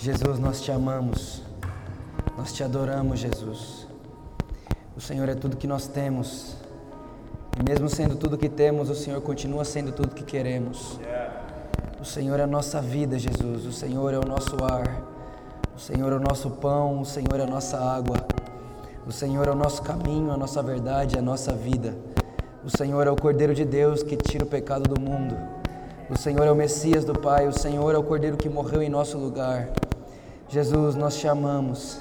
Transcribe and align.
Jesus, 0.00 0.38
nós 0.38 0.60
te 0.60 0.70
amamos, 0.70 1.42
nós 2.36 2.52
te 2.52 2.62
adoramos, 2.62 3.18
Jesus. 3.18 3.84
O 4.96 5.00
Senhor 5.00 5.28
é 5.28 5.34
tudo 5.34 5.56
que 5.56 5.66
nós 5.66 5.88
temos, 5.88 6.54
e 7.58 7.68
mesmo 7.68 7.88
sendo 7.88 8.14
tudo 8.14 8.38
que 8.38 8.48
temos, 8.48 8.90
o 8.90 8.94
Senhor 8.94 9.20
continua 9.20 9.64
sendo 9.64 9.90
tudo 9.90 10.14
que 10.14 10.22
queremos. 10.22 11.00
O 12.00 12.04
Senhor 12.04 12.38
é 12.38 12.44
a 12.44 12.46
nossa 12.46 12.80
vida, 12.80 13.18
Jesus, 13.18 13.66
o 13.66 13.72
Senhor 13.72 14.14
é 14.14 14.18
o 14.18 14.24
nosso 14.24 14.56
ar, 14.62 15.02
o 15.76 15.80
Senhor 15.80 16.12
é 16.12 16.14
o 16.14 16.20
nosso 16.20 16.48
pão, 16.48 17.00
o 17.00 17.04
Senhor 17.04 17.40
é 17.40 17.42
a 17.42 17.46
nossa 17.46 17.76
água, 17.76 18.24
o 19.04 19.10
Senhor 19.10 19.48
é 19.48 19.50
o 19.50 19.56
nosso 19.56 19.82
caminho, 19.82 20.30
a 20.30 20.36
nossa 20.36 20.62
verdade, 20.62 21.18
a 21.18 21.22
nossa 21.22 21.52
vida. 21.52 21.96
O 22.64 22.70
Senhor 22.70 23.04
é 23.04 23.10
o 23.10 23.16
Cordeiro 23.16 23.52
de 23.52 23.64
Deus 23.64 24.04
que 24.04 24.16
tira 24.16 24.44
o 24.44 24.48
pecado 24.48 24.88
do 24.88 25.00
mundo. 25.00 25.36
O 26.08 26.16
Senhor 26.16 26.46
é 26.46 26.52
o 26.52 26.54
Messias 26.54 27.04
do 27.04 27.18
Pai, 27.18 27.48
o 27.48 27.52
Senhor 27.52 27.92
é 27.92 27.98
o 27.98 28.02
Cordeiro 28.04 28.36
que 28.36 28.48
morreu 28.48 28.80
em 28.80 28.88
nosso 28.88 29.18
lugar. 29.18 29.68
Jesus, 30.48 30.94
nós 30.94 31.16
te 31.16 31.28
amamos. 31.28 32.00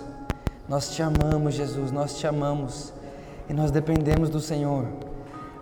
Nós 0.69 0.89
te 0.89 1.01
amamos, 1.01 1.53
Jesus, 1.53 1.91
nós 1.91 2.17
te 2.17 2.25
amamos. 2.25 2.93
E 3.49 3.53
nós 3.53 3.71
dependemos 3.71 4.29
do 4.29 4.39
Senhor. 4.39 4.85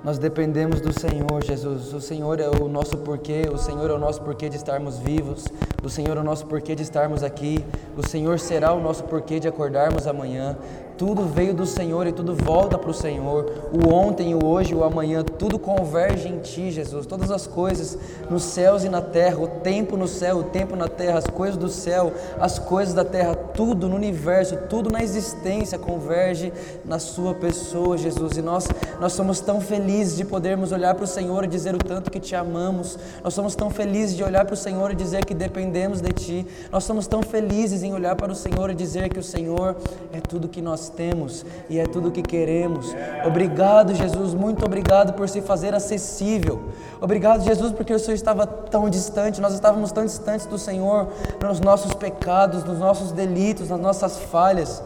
Nós 0.03 0.19
dependemos 0.19 0.79
do 0.81 0.93
Senhor, 0.93 1.43
Jesus. 1.43 1.91
O 1.91 1.99
Senhor 1.99 2.39
é 2.39 2.47
o 2.47 2.67
nosso 2.67 2.97
porquê, 2.97 3.49
o 3.51 3.57
Senhor 3.57 3.89
é 3.89 3.93
o 3.93 3.97
nosso 3.97 4.21
porquê 4.21 4.49
de 4.49 4.55
estarmos 4.55 4.99
vivos, 4.99 5.45
o 5.83 5.89
Senhor 5.89 6.15
é 6.15 6.19
o 6.19 6.23
nosso 6.23 6.45
porquê 6.45 6.75
de 6.75 6.83
estarmos 6.83 7.23
aqui, 7.23 7.65
o 7.97 8.07
Senhor 8.07 8.37
será 8.37 8.71
o 8.71 8.79
nosso 8.79 9.03
porquê 9.05 9.39
de 9.39 9.47
acordarmos 9.47 10.05
amanhã. 10.05 10.55
Tudo 10.97 11.23
veio 11.23 11.53
do 11.53 11.65
Senhor 11.65 12.07
e 12.07 12.11
tudo 12.13 12.33
volta 12.33 12.77
para 12.77 12.89
o 12.89 12.93
Senhor. 12.93 13.51
O 13.73 13.93
ontem, 13.93 14.33
o 14.33 14.45
hoje, 14.45 14.73
o 14.73 14.83
amanhã, 14.83 15.23
tudo 15.23 15.59
converge 15.59 16.29
em 16.29 16.39
Ti, 16.39 16.71
Jesus. 16.71 17.05
Todas 17.05 17.31
as 17.31 17.45
coisas 17.45 17.97
nos 18.29 18.43
céus 18.43 18.85
e 18.85 18.89
na 18.89 19.01
terra, 19.01 19.39
o 19.39 19.47
tempo 19.47 19.97
no 19.97 20.07
céu, 20.07 20.37
o 20.37 20.43
tempo 20.43 20.75
na 20.75 20.87
terra, 20.87 21.17
as 21.17 21.27
coisas 21.27 21.57
do 21.57 21.67
céu, 21.67 22.13
as 22.39 22.57
coisas 22.57 22.93
da 22.93 23.03
terra, 23.03 23.35
tudo 23.35 23.89
no 23.89 23.95
universo, 23.95 24.55
tudo 24.69 24.89
na 24.89 25.03
existência 25.03 25.77
converge 25.77 26.53
na 26.85 26.97
Sua 26.97 27.33
pessoa, 27.33 27.97
Jesus. 27.97 28.37
E 28.37 28.41
nós, 28.41 28.67
nós 28.99 29.11
somos 29.11 29.41
tão 29.41 29.59
felizes 29.59 30.15
de 30.15 30.23
podermos 30.23 30.71
olhar 30.71 30.95
para 30.95 31.03
o 31.03 31.07
Senhor 31.07 31.43
e 31.43 31.47
dizer 31.47 31.75
o 31.75 31.79
tanto 31.79 32.09
que 32.09 32.19
Te 32.19 32.35
amamos. 32.35 32.97
Nós 33.21 33.33
somos 33.33 33.53
tão 33.53 33.69
felizes 33.69 34.15
de 34.15 34.23
olhar 34.23 34.45
para 34.45 34.53
o 34.53 34.57
Senhor 34.57 34.91
e 34.91 34.95
dizer 34.95 35.25
que 35.25 35.33
dependemos 35.33 35.99
de 35.99 36.13
Ti. 36.13 36.47
Nós 36.71 36.85
somos 36.85 37.05
tão 37.05 37.21
felizes 37.21 37.83
em 37.83 37.93
olhar 37.93 38.15
para 38.15 38.31
o 38.31 38.35
Senhor 38.35 38.69
e 38.69 38.75
dizer 38.75 39.09
que 39.09 39.19
o 39.19 39.23
Senhor 39.23 39.75
é 40.13 40.21
tudo 40.21 40.47
que 40.47 40.61
nós 40.61 40.84
temos 40.89 41.45
e 41.69 41.79
é 41.79 41.85
tudo 41.85 42.11
que 42.11 42.21
queremos. 42.21 42.95
Obrigado, 43.25 43.93
Jesus, 43.93 44.33
muito 44.33 44.65
obrigado 44.65 45.13
por 45.13 45.27
se 45.27 45.41
fazer 45.41 45.73
acessível. 45.73 46.63
Obrigado, 47.01 47.43
Jesus, 47.43 47.71
porque 47.71 47.93
o 47.93 47.99
Senhor 47.99 48.15
estava 48.15 48.47
tão 48.47 48.89
distante, 48.89 49.41
nós 49.41 49.53
estávamos 49.53 49.91
tão 49.91 50.05
distantes 50.05 50.45
do 50.45 50.57
Senhor 50.57 51.07
nos 51.43 51.59
nossos 51.59 51.93
pecados, 51.93 52.63
nos 52.63 52.79
nossos 52.79 53.11
delitos, 53.11 53.69
nas 53.69 53.79
nossas 53.79 54.19
falhas. 54.19 54.81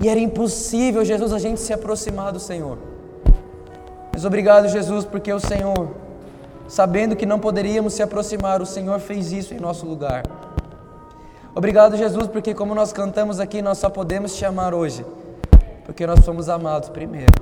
E 0.00 0.08
era 0.08 0.20
impossível, 0.20 1.04
Jesus, 1.04 1.32
a 1.32 1.38
gente 1.38 1.60
se 1.60 1.72
aproximar 1.72 2.32
do 2.32 2.40
Senhor. 2.40 2.78
Mas 4.12 4.24
obrigado, 4.24 4.68
Jesus, 4.68 5.04
porque 5.04 5.32
o 5.32 5.40
Senhor, 5.40 5.90
sabendo 6.68 7.16
que 7.16 7.26
não 7.26 7.38
poderíamos 7.38 7.94
se 7.94 8.02
aproximar, 8.02 8.60
o 8.60 8.66
Senhor 8.66 8.98
fez 9.00 9.32
isso 9.32 9.54
em 9.54 9.58
nosso 9.58 9.86
lugar. 9.86 10.22
Obrigado, 11.54 11.96
Jesus, 11.96 12.26
porque 12.26 12.52
como 12.52 12.74
nós 12.74 12.92
cantamos 12.92 13.40
aqui, 13.40 13.62
nós 13.62 13.78
só 13.78 13.88
podemos 13.88 14.36
te 14.36 14.44
amar 14.44 14.74
hoje 14.74 15.04
porque 15.86 16.04
nós 16.04 16.24
somos 16.24 16.48
amados 16.48 16.88
primeiro. 16.88 17.32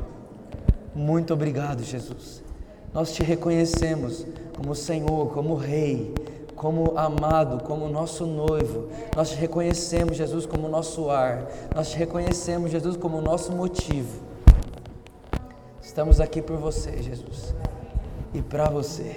Muito 0.95 1.33
obrigado, 1.33 1.83
Jesus. 1.83 2.45
Nós 2.92 3.12
te 3.12 3.25
reconhecemos 3.25 4.25
como 4.55 4.75
Senhor, 4.75 5.33
como 5.33 5.56
Rei, 5.56 6.14
como 6.55 6.97
amado, 6.97 7.64
como 7.64 7.89
nosso 7.89 8.27
noivo. 8.27 8.89
Nós 9.17 9.31
te 9.31 9.36
reconhecemos, 9.36 10.17
Jesus, 10.17 10.47
como 10.47 10.69
nosso 10.69 11.11
ar. 11.11 11.51
Nós 11.75 11.91
te 11.91 11.97
reconhecemos, 11.97 12.70
Jesus, 12.70 12.97
como 12.97 13.20
nosso 13.20 13.51
motivo. 13.51 14.23
Estamos 15.83 16.20
aqui 16.20 16.42
por 16.42 16.57
você, 16.58 17.02
Jesus, 17.02 17.55
e 18.33 18.42
para 18.42 18.68
você, 18.68 19.17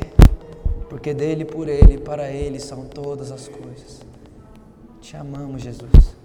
porque 0.89 1.13
dele, 1.13 1.43
por 1.43 1.67
ele 1.67 1.97
para 1.97 2.29
ele 2.29 2.59
são 2.59 2.85
todas 2.85 3.31
as 3.31 3.47
coisas. 3.47 4.01
Te 5.01 5.17
amamos, 5.17 5.61
Jesus. 5.61 6.15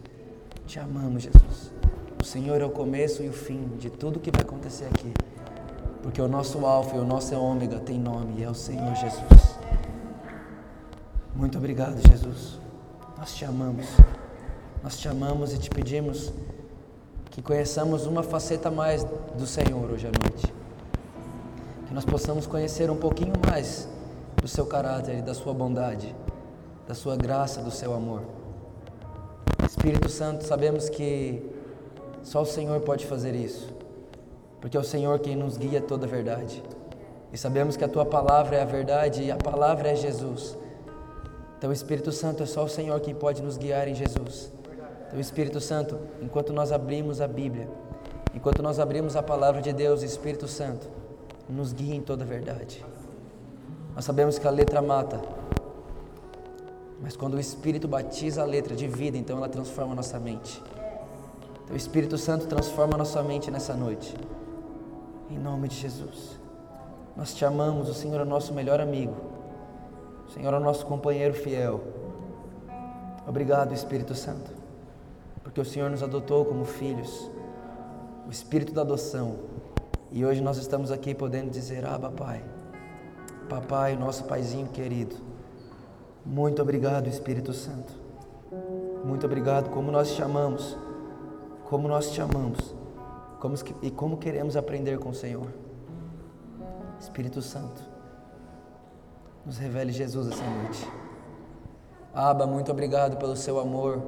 Te 0.66 0.78
amamos, 0.78 1.22
Jesus. 1.22 1.81
O 2.22 2.24
Senhor 2.24 2.60
é 2.60 2.64
o 2.64 2.70
começo 2.70 3.20
e 3.20 3.28
o 3.28 3.32
fim 3.32 3.66
de 3.80 3.90
tudo 3.90 4.20
que 4.20 4.30
vai 4.30 4.42
acontecer 4.42 4.84
aqui. 4.84 5.12
Porque 6.04 6.22
o 6.22 6.28
nosso 6.28 6.64
Alfa 6.64 6.94
e 6.94 7.00
o 7.00 7.04
nosso 7.04 7.34
Ômega 7.34 7.80
tem 7.80 7.98
nome 7.98 8.38
e 8.38 8.44
é 8.44 8.48
o 8.48 8.54
Senhor 8.54 8.94
Jesus. 8.94 9.56
Muito 11.34 11.58
obrigado, 11.58 11.96
Jesus. 12.08 12.60
Nós 13.18 13.34
te 13.34 13.44
amamos. 13.44 13.86
Nós 14.84 14.96
te 15.00 15.08
amamos 15.08 15.52
e 15.52 15.58
te 15.58 15.68
pedimos 15.68 16.32
que 17.28 17.42
conheçamos 17.42 18.06
uma 18.06 18.22
faceta 18.22 18.70
mais 18.70 19.02
do 19.36 19.44
Senhor 19.44 19.90
hoje 19.90 20.06
à 20.06 20.12
noite. 20.12 20.54
Que 21.88 21.92
nós 21.92 22.04
possamos 22.04 22.46
conhecer 22.46 22.88
um 22.88 22.96
pouquinho 22.96 23.34
mais 23.50 23.88
do 24.40 24.46
seu 24.46 24.64
caráter 24.64 25.22
da 25.22 25.34
sua 25.34 25.52
bondade, 25.52 26.14
da 26.86 26.94
sua 26.94 27.16
graça, 27.16 27.60
do 27.60 27.72
seu 27.72 27.92
amor. 27.92 28.22
Espírito 29.66 30.08
Santo, 30.08 30.46
sabemos 30.46 30.88
que 30.88 31.51
só 32.22 32.42
o 32.42 32.46
Senhor 32.46 32.80
pode 32.80 33.06
fazer 33.06 33.34
isso, 33.34 33.72
porque 34.60 34.76
é 34.76 34.80
o 34.80 34.84
Senhor 34.84 35.18
quem 35.18 35.36
nos 35.36 35.56
guia 35.56 35.80
toda 35.80 36.06
a 36.06 36.08
verdade. 36.08 36.62
E 37.32 37.38
sabemos 37.38 37.76
que 37.76 37.84
a 37.84 37.88
tua 37.88 38.04
palavra 38.04 38.56
é 38.56 38.62
a 38.62 38.66
verdade 38.66 39.22
e 39.22 39.30
a 39.30 39.36
palavra 39.36 39.88
é 39.90 39.96
Jesus. 39.96 40.56
Então, 41.56 41.70
o 41.70 41.72
Espírito 41.72 42.12
Santo 42.12 42.42
é 42.42 42.46
só 42.46 42.64
o 42.64 42.68
Senhor 42.68 42.98
quem 43.00 43.14
pode 43.14 43.42
nos 43.42 43.56
guiar 43.56 43.88
em 43.88 43.94
Jesus. 43.94 44.52
Então, 45.06 45.18
Espírito 45.20 45.60
Santo, 45.60 45.98
enquanto 46.20 46.52
nós 46.52 46.72
abrimos 46.72 47.20
a 47.20 47.28
Bíblia, 47.28 47.68
enquanto 48.34 48.62
nós 48.62 48.78
abrimos 48.78 49.16
a 49.16 49.22
palavra 49.22 49.62
de 49.62 49.72
Deus, 49.72 50.02
Espírito 50.02 50.46
Santo, 50.48 50.88
nos 51.48 51.72
guia 51.72 51.94
em 51.94 52.00
toda 52.00 52.24
a 52.24 52.26
verdade. 52.26 52.84
Nós 53.94 54.04
sabemos 54.04 54.38
que 54.38 54.46
a 54.46 54.50
letra 54.50 54.80
mata, 54.82 55.20
mas 57.00 57.16
quando 57.16 57.34
o 57.34 57.40
Espírito 57.40 57.86
batiza 57.86 58.42
a 58.42 58.44
letra 58.44 58.74
de 58.74 58.86
vida, 58.86 59.16
então 59.16 59.36
ela 59.36 59.48
transforma 59.48 59.92
a 59.92 59.96
nossa 59.96 60.18
mente. 60.18 60.62
O 61.72 61.74
Espírito 61.74 62.18
Santo 62.18 62.46
transforma 62.46 62.98
nossa 62.98 63.22
mente 63.22 63.50
nessa 63.50 63.72
noite. 63.72 64.14
Em 65.30 65.38
nome 65.38 65.68
de 65.68 65.76
Jesus. 65.76 66.38
Nós 67.16 67.32
te 67.32 67.46
amamos, 67.46 67.88
o 67.88 67.94
Senhor 67.94 68.20
é 68.20 68.24
o 68.24 68.26
nosso 68.26 68.52
melhor 68.52 68.78
amigo. 68.78 69.16
O 70.28 70.30
Senhor 70.30 70.52
é 70.52 70.56
o 70.58 70.60
nosso 70.60 70.84
companheiro 70.84 71.32
fiel. 71.32 71.80
Obrigado, 73.26 73.72
Espírito 73.72 74.14
Santo, 74.14 74.50
porque 75.42 75.62
o 75.62 75.64
Senhor 75.64 75.88
nos 75.88 76.02
adotou 76.02 76.44
como 76.44 76.66
filhos. 76.66 77.30
O 78.26 78.30
Espírito 78.30 78.74
da 78.74 78.82
adoção. 78.82 79.36
E 80.10 80.26
hoje 80.26 80.42
nós 80.42 80.58
estamos 80.58 80.90
aqui 80.90 81.14
podendo 81.14 81.50
dizer: 81.50 81.86
Abba, 81.86 82.10
Pai. 82.10 82.44
Papai, 83.48 83.96
nosso 83.96 84.24
paizinho 84.24 84.66
querido. 84.68 85.16
Muito 86.24 86.60
obrigado, 86.60 87.08
Espírito 87.08 87.54
Santo. 87.54 87.94
Muito 89.06 89.24
obrigado, 89.24 89.70
como 89.70 89.90
nós 89.90 90.14
te 90.14 90.22
amamos 90.22 90.76
como 91.72 91.88
nós 91.88 92.10
te 92.10 92.20
amamos 92.20 92.74
como, 93.40 93.54
e 93.80 93.90
como 93.90 94.18
queremos 94.18 94.58
aprender 94.58 94.98
com 94.98 95.08
o 95.08 95.14
Senhor. 95.14 95.46
Espírito 97.00 97.40
Santo, 97.40 97.80
nos 99.46 99.56
revele 99.56 99.90
Jesus 99.90 100.28
essa 100.28 100.44
noite. 100.44 100.86
Aba, 102.12 102.46
muito 102.46 102.70
obrigado 102.70 103.16
pelo 103.16 103.34
seu 103.34 103.58
amor. 103.58 104.02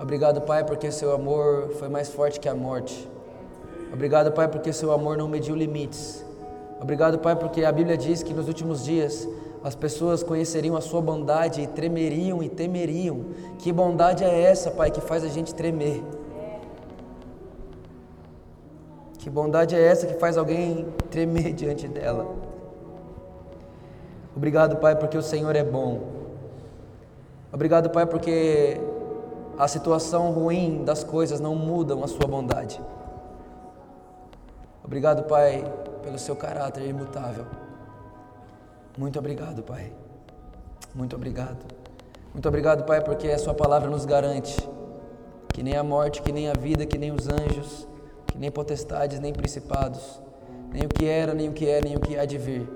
Obrigado, 0.00 0.40
Pai, 0.40 0.64
porque 0.64 0.90
seu 0.90 1.14
amor 1.14 1.70
foi 1.78 1.88
mais 1.88 2.08
forte 2.08 2.40
que 2.40 2.48
a 2.48 2.54
morte. 2.56 3.08
Obrigado, 3.92 4.32
Pai, 4.32 4.48
porque 4.48 4.72
seu 4.72 4.90
amor 4.90 5.16
não 5.16 5.28
mediu 5.28 5.54
limites. 5.54 6.26
Obrigado, 6.80 7.20
Pai, 7.20 7.36
porque 7.36 7.64
a 7.64 7.70
Bíblia 7.70 7.96
diz 7.96 8.20
que 8.20 8.34
nos 8.34 8.48
últimos 8.48 8.84
dias 8.84 9.28
as 9.62 9.76
pessoas 9.76 10.24
conheceriam 10.24 10.76
a 10.76 10.80
sua 10.80 11.00
bondade 11.00 11.60
e 11.60 11.68
tremeriam 11.68 12.42
e 12.42 12.48
temeriam. 12.48 13.26
Que 13.60 13.72
bondade 13.72 14.24
é 14.24 14.42
essa, 14.42 14.72
Pai, 14.72 14.90
que 14.90 15.00
faz 15.00 15.22
a 15.22 15.28
gente 15.28 15.54
tremer? 15.54 16.02
Que 19.22 19.30
bondade 19.30 19.76
é 19.76 19.80
essa 19.80 20.04
que 20.04 20.14
faz 20.14 20.36
alguém 20.36 20.84
tremer 21.08 21.52
diante 21.54 21.86
dela? 21.86 22.26
Obrigado, 24.34 24.78
Pai, 24.78 24.96
porque 24.96 25.16
o 25.16 25.22
Senhor 25.22 25.54
é 25.54 25.62
bom. 25.62 26.00
Obrigado, 27.52 27.88
Pai, 27.90 28.04
porque 28.04 28.80
a 29.56 29.68
situação 29.68 30.32
ruim 30.32 30.82
das 30.84 31.04
coisas 31.04 31.38
não 31.38 31.54
mudam 31.54 32.02
a 32.02 32.08
sua 32.08 32.26
bondade. 32.26 32.80
Obrigado, 34.82 35.22
Pai, 35.28 35.72
pelo 36.02 36.18
seu 36.18 36.34
caráter 36.34 36.84
imutável. 36.84 37.46
Muito 38.98 39.20
obrigado, 39.20 39.62
Pai. 39.62 39.92
Muito 40.92 41.14
obrigado. 41.14 41.64
Muito 42.32 42.48
obrigado, 42.48 42.82
Pai, 42.82 43.00
porque 43.00 43.28
a 43.28 43.38
sua 43.38 43.54
palavra 43.54 43.88
nos 43.88 44.04
garante 44.04 44.68
que 45.54 45.62
nem 45.62 45.76
a 45.76 45.84
morte, 45.84 46.22
que 46.22 46.32
nem 46.32 46.48
a 46.48 46.54
vida, 46.54 46.84
que 46.84 46.98
nem 46.98 47.12
os 47.12 47.28
anjos, 47.28 47.86
que 48.32 48.38
nem 48.38 48.50
potestades, 48.50 49.20
nem 49.20 49.32
principados, 49.32 50.20
nem 50.72 50.82
o 50.86 50.88
que 50.88 51.04
era, 51.04 51.32
nem 51.32 51.48
o 51.48 51.52
que 51.52 51.68
é, 51.68 51.80
nem 51.80 51.94
o 51.94 52.00
que 52.00 52.18
há 52.18 52.24
de 52.24 52.38
vir, 52.38 52.66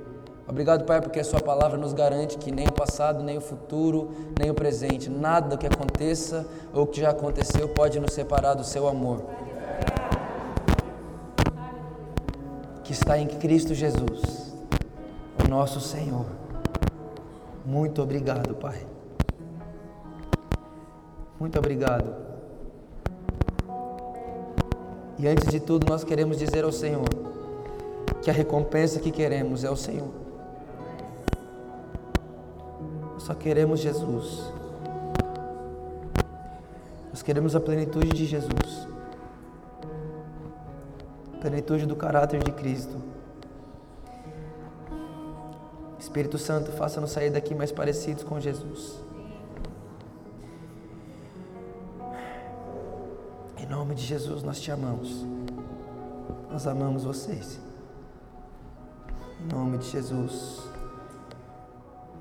Obrigado, 0.49 0.85
Pai, 0.85 1.01
porque 1.01 1.19
a 1.19 1.25
Sua 1.25 1.41
palavra 1.41 1.77
nos 1.77 1.93
garante 1.93 2.39
que 2.39 2.53
nem 2.53 2.69
o 2.69 2.73
passado, 2.73 3.23
nem 3.23 3.37
o 3.37 3.41
futuro, 3.41 4.13
nem 4.39 4.49
o 4.49 4.55
presente, 4.55 5.11
nada 5.11 5.57
que 5.57 5.67
aconteça 5.67 6.47
ou 6.73 6.87
que 6.87 7.01
já 7.01 7.11
aconteceu 7.11 7.69
pode 7.69 7.99
nos 7.99 8.13
separar 8.13 8.55
do 8.55 8.63
Seu 8.63 8.87
amor. 8.87 9.25
Que 12.85 12.93
está 12.93 13.19
em 13.19 13.27
Cristo 13.27 13.75
Jesus, 13.75 14.55
o 15.45 15.49
nosso 15.51 15.81
Senhor. 15.81 16.27
Muito 17.65 18.01
obrigado, 18.01 18.55
Pai. 18.55 18.87
Muito 21.41 21.59
obrigado. 21.59 22.36
E 25.19 25.27
antes 25.27 25.49
de 25.49 25.61
tudo, 25.61 25.87
nós 25.89 26.05
queremos 26.05 26.39
dizer 26.39 26.65
ao 26.65 26.73
Senhor 26.73 27.09
que 28.23 28.31
a 28.31 28.33
recompensa 28.33 29.01
que 29.01 29.11
queremos 29.11 29.65
é 29.65 29.71
o 29.71 29.77
Senhor. 29.77 30.11
Só 33.19 33.35
queremos 33.35 33.81
Jesus. 33.81 34.53
Nós 37.11 37.23
queremos 37.23 37.57
a 37.57 37.61
plenitude 37.61 38.09
de 38.09 38.27
Jesus. 38.27 38.87
A 41.35 41.39
plenitude 41.39 41.87
do 41.87 41.97
caráter 41.97 42.43
de 42.43 42.53
Cristo. 42.53 42.97
Espírito 45.99 46.37
Santo, 46.37 46.73
faça-nos 46.73 47.11
sair 47.11 47.31
daqui 47.31 47.55
mais 47.55 47.73
parecidos 47.73 48.23
com 48.23 48.39
Jesus. 48.39 49.06
Em 53.67 53.69
nome 53.69 53.97
de 53.97 54.03
Jesus, 54.05 54.45
nós 54.45 54.61
te 54.61 54.71
amamos. 54.71 55.27
Nós 56.49 56.69
amamos 56.69 57.03
vocês. 57.03 57.59
Em 59.41 59.53
nome 59.53 59.79
de 59.79 59.91
Jesus. 59.91 60.63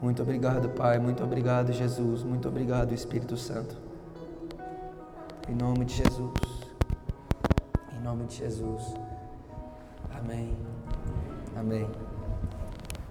Muito 0.01 0.23
obrigado, 0.23 0.69
Pai. 0.69 0.97
Muito 0.97 1.23
obrigado, 1.23 1.71
Jesus. 1.71 2.23
Muito 2.23 2.47
obrigado, 2.47 2.95
Espírito 2.95 3.37
Santo. 3.37 3.77
Em 5.47 5.53
nome 5.53 5.85
de 5.85 5.93
Jesus. 5.93 6.33
Em 7.93 8.03
nome 8.03 8.25
de 8.25 8.37
Jesus. 8.37 8.95
Amém. 10.17 10.57
Amém. 11.55 11.87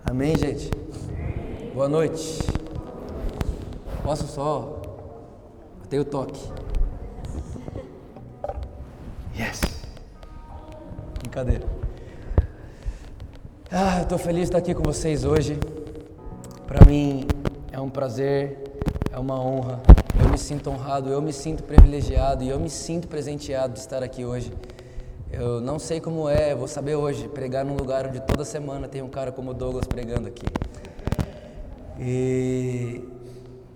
Amém, 0.05 0.37
gente? 0.37 0.71
Boa 1.73 1.89
noite. 1.89 2.41
Posso 4.03 4.27
só? 4.27 4.83
Eu 5.83 5.89
tenho 5.89 6.05
toque. 6.05 6.64
Yes. 9.37 9.61
Brincadeira. 11.19 11.67
Ah, 13.69 13.99
eu 13.99 14.03
estou 14.05 14.17
feliz 14.17 14.43
de 14.43 14.45
estar 14.45 14.59
aqui 14.59 14.73
com 14.73 14.83
vocês 14.85 15.25
hoje. 15.25 15.59
Para 16.69 16.87
mim 16.87 17.27
é 17.73 17.81
um 17.81 17.91
prazer, 17.91 18.57
é 19.11 19.19
uma 19.19 19.41
honra. 19.41 19.83
Eu 20.23 20.31
me 20.31 20.39
sinto 20.39 20.71
honrado, 20.71 21.11
eu 21.11 21.21
me 21.21 21.33
sinto 21.33 21.65
privilegiado 21.65 22.45
e 22.45 22.49
eu 22.49 22.61
me 22.61 22.71
sinto 22.71 23.09
presenteado 23.09 23.73
de 23.73 23.81
estar 23.81 24.05
aqui 24.05 24.25
hoje. 24.25 24.53
Eu 25.33 25.61
não 25.61 25.81
sei 25.81 26.01
como 26.01 26.29
é, 26.29 26.55
vou 26.55 26.69
saber 26.69 26.95
hoje, 26.95 27.27
pregar 27.27 27.65
num 27.65 27.75
lugar 27.75 28.07
onde 28.07 28.21
toda 28.21 28.45
semana 28.45 28.87
tem 28.87 29.03
um 29.03 29.09
cara 29.09 29.33
como 29.33 29.53
Douglas 29.53 29.85
pregando 29.89 30.29
aqui. 30.29 30.47
E 31.99 33.03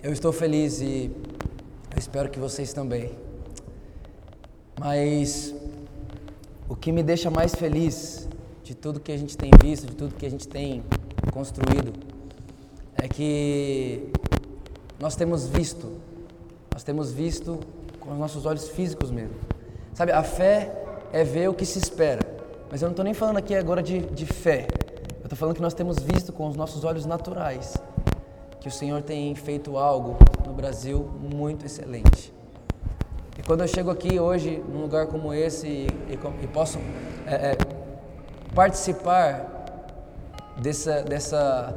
eu 0.00 0.12
estou 0.12 0.32
feliz 0.32 0.80
e 0.80 1.10
eu 1.90 1.98
espero 1.98 2.28
que 2.28 2.38
vocês 2.38 2.72
também. 2.72 3.27
Mas 4.78 5.54
o 6.68 6.76
que 6.76 6.92
me 6.92 7.02
deixa 7.02 7.30
mais 7.30 7.54
feliz 7.54 8.28
de 8.62 8.74
tudo 8.74 9.00
que 9.00 9.10
a 9.10 9.16
gente 9.16 9.36
tem 9.36 9.50
visto, 9.60 9.86
de 9.86 9.94
tudo 9.94 10.14
que 10.14 10.26
a 10.26 10.30
gente 10.30 10.46
tem 10.46 10.82
construído, 11.32 11.92
é 12.94 13.08
que 13.08 14.10
nós 15.00 15.16
temos 15.16 15.48
visto, 15.48 15.98
nós 16.72 16.82
temos 16.82 17.12
visto 17.12 17.58
com 17.98 18.12
os 18.12 18.18
nossos 18.18 18.46
olhos 18.46 18.68
físicos 18.68 19.10
mesmo. 19.10 19.34
Sabe, 19.94 20.12
a 20.12 20.22
fé 20.22 20.72
é 21.12 21.24
ver 21.24 21.48
o 21.48 21.54
que 21.54 21.64
se 21.64 21.78
espera. 21.78 22.20
Mas 22.70 22.82
eu 22.82 22.86
não 22.86 22.92
estou 22.92 23.04
nem 23.04 23.14
falando 23.14 23.38
aqui 23.38 23.54
agora 23.54 23.82
de, 23.82 24.00
de 24.00 24.26
fé. 24.26 24.66
Eu 25.20 25.24
estou 25.24 25.36
falando 25.36 25.56
que 25.56 25.62
nós 25.62 25.74
temos 25.74 25.98
visto 25.98 26.32
com 26.32 26.46
os 26.46 26.56
nossos 26.56 26.84
olhos 26.84 27.06
naturais 27.06 27.74
que 28.60 28.68
o 28.68 28.70
Senhor 28.70 29.02
tem 29.02 29.34
feito 29.34 29.76
algo 29.76 30.16
no 30.46 30.52
Brasil 30.52 31.08
muito 31.20 31.64
excelente. 31.64 32.37
E 33.38 33.42
quando 33.42 33.60
eu 33.60 33.68
chego 33.68 33.88
aqui 33.88 34.18
hoje, 34.18 34.62
num 34.68 34.82
lugar 34.82 35.06
como 35.06 35.32
esse, 35.32 35.66
e, 35.68 35.86
e, 36.10 36.18
e 36.42 36.46
posso 36.48 36.78
é, 37.24 37.52
é, 37.52 37.56
participar 38.52 39.58
dessa, 40.56 41.02
dessa 41.02 41.74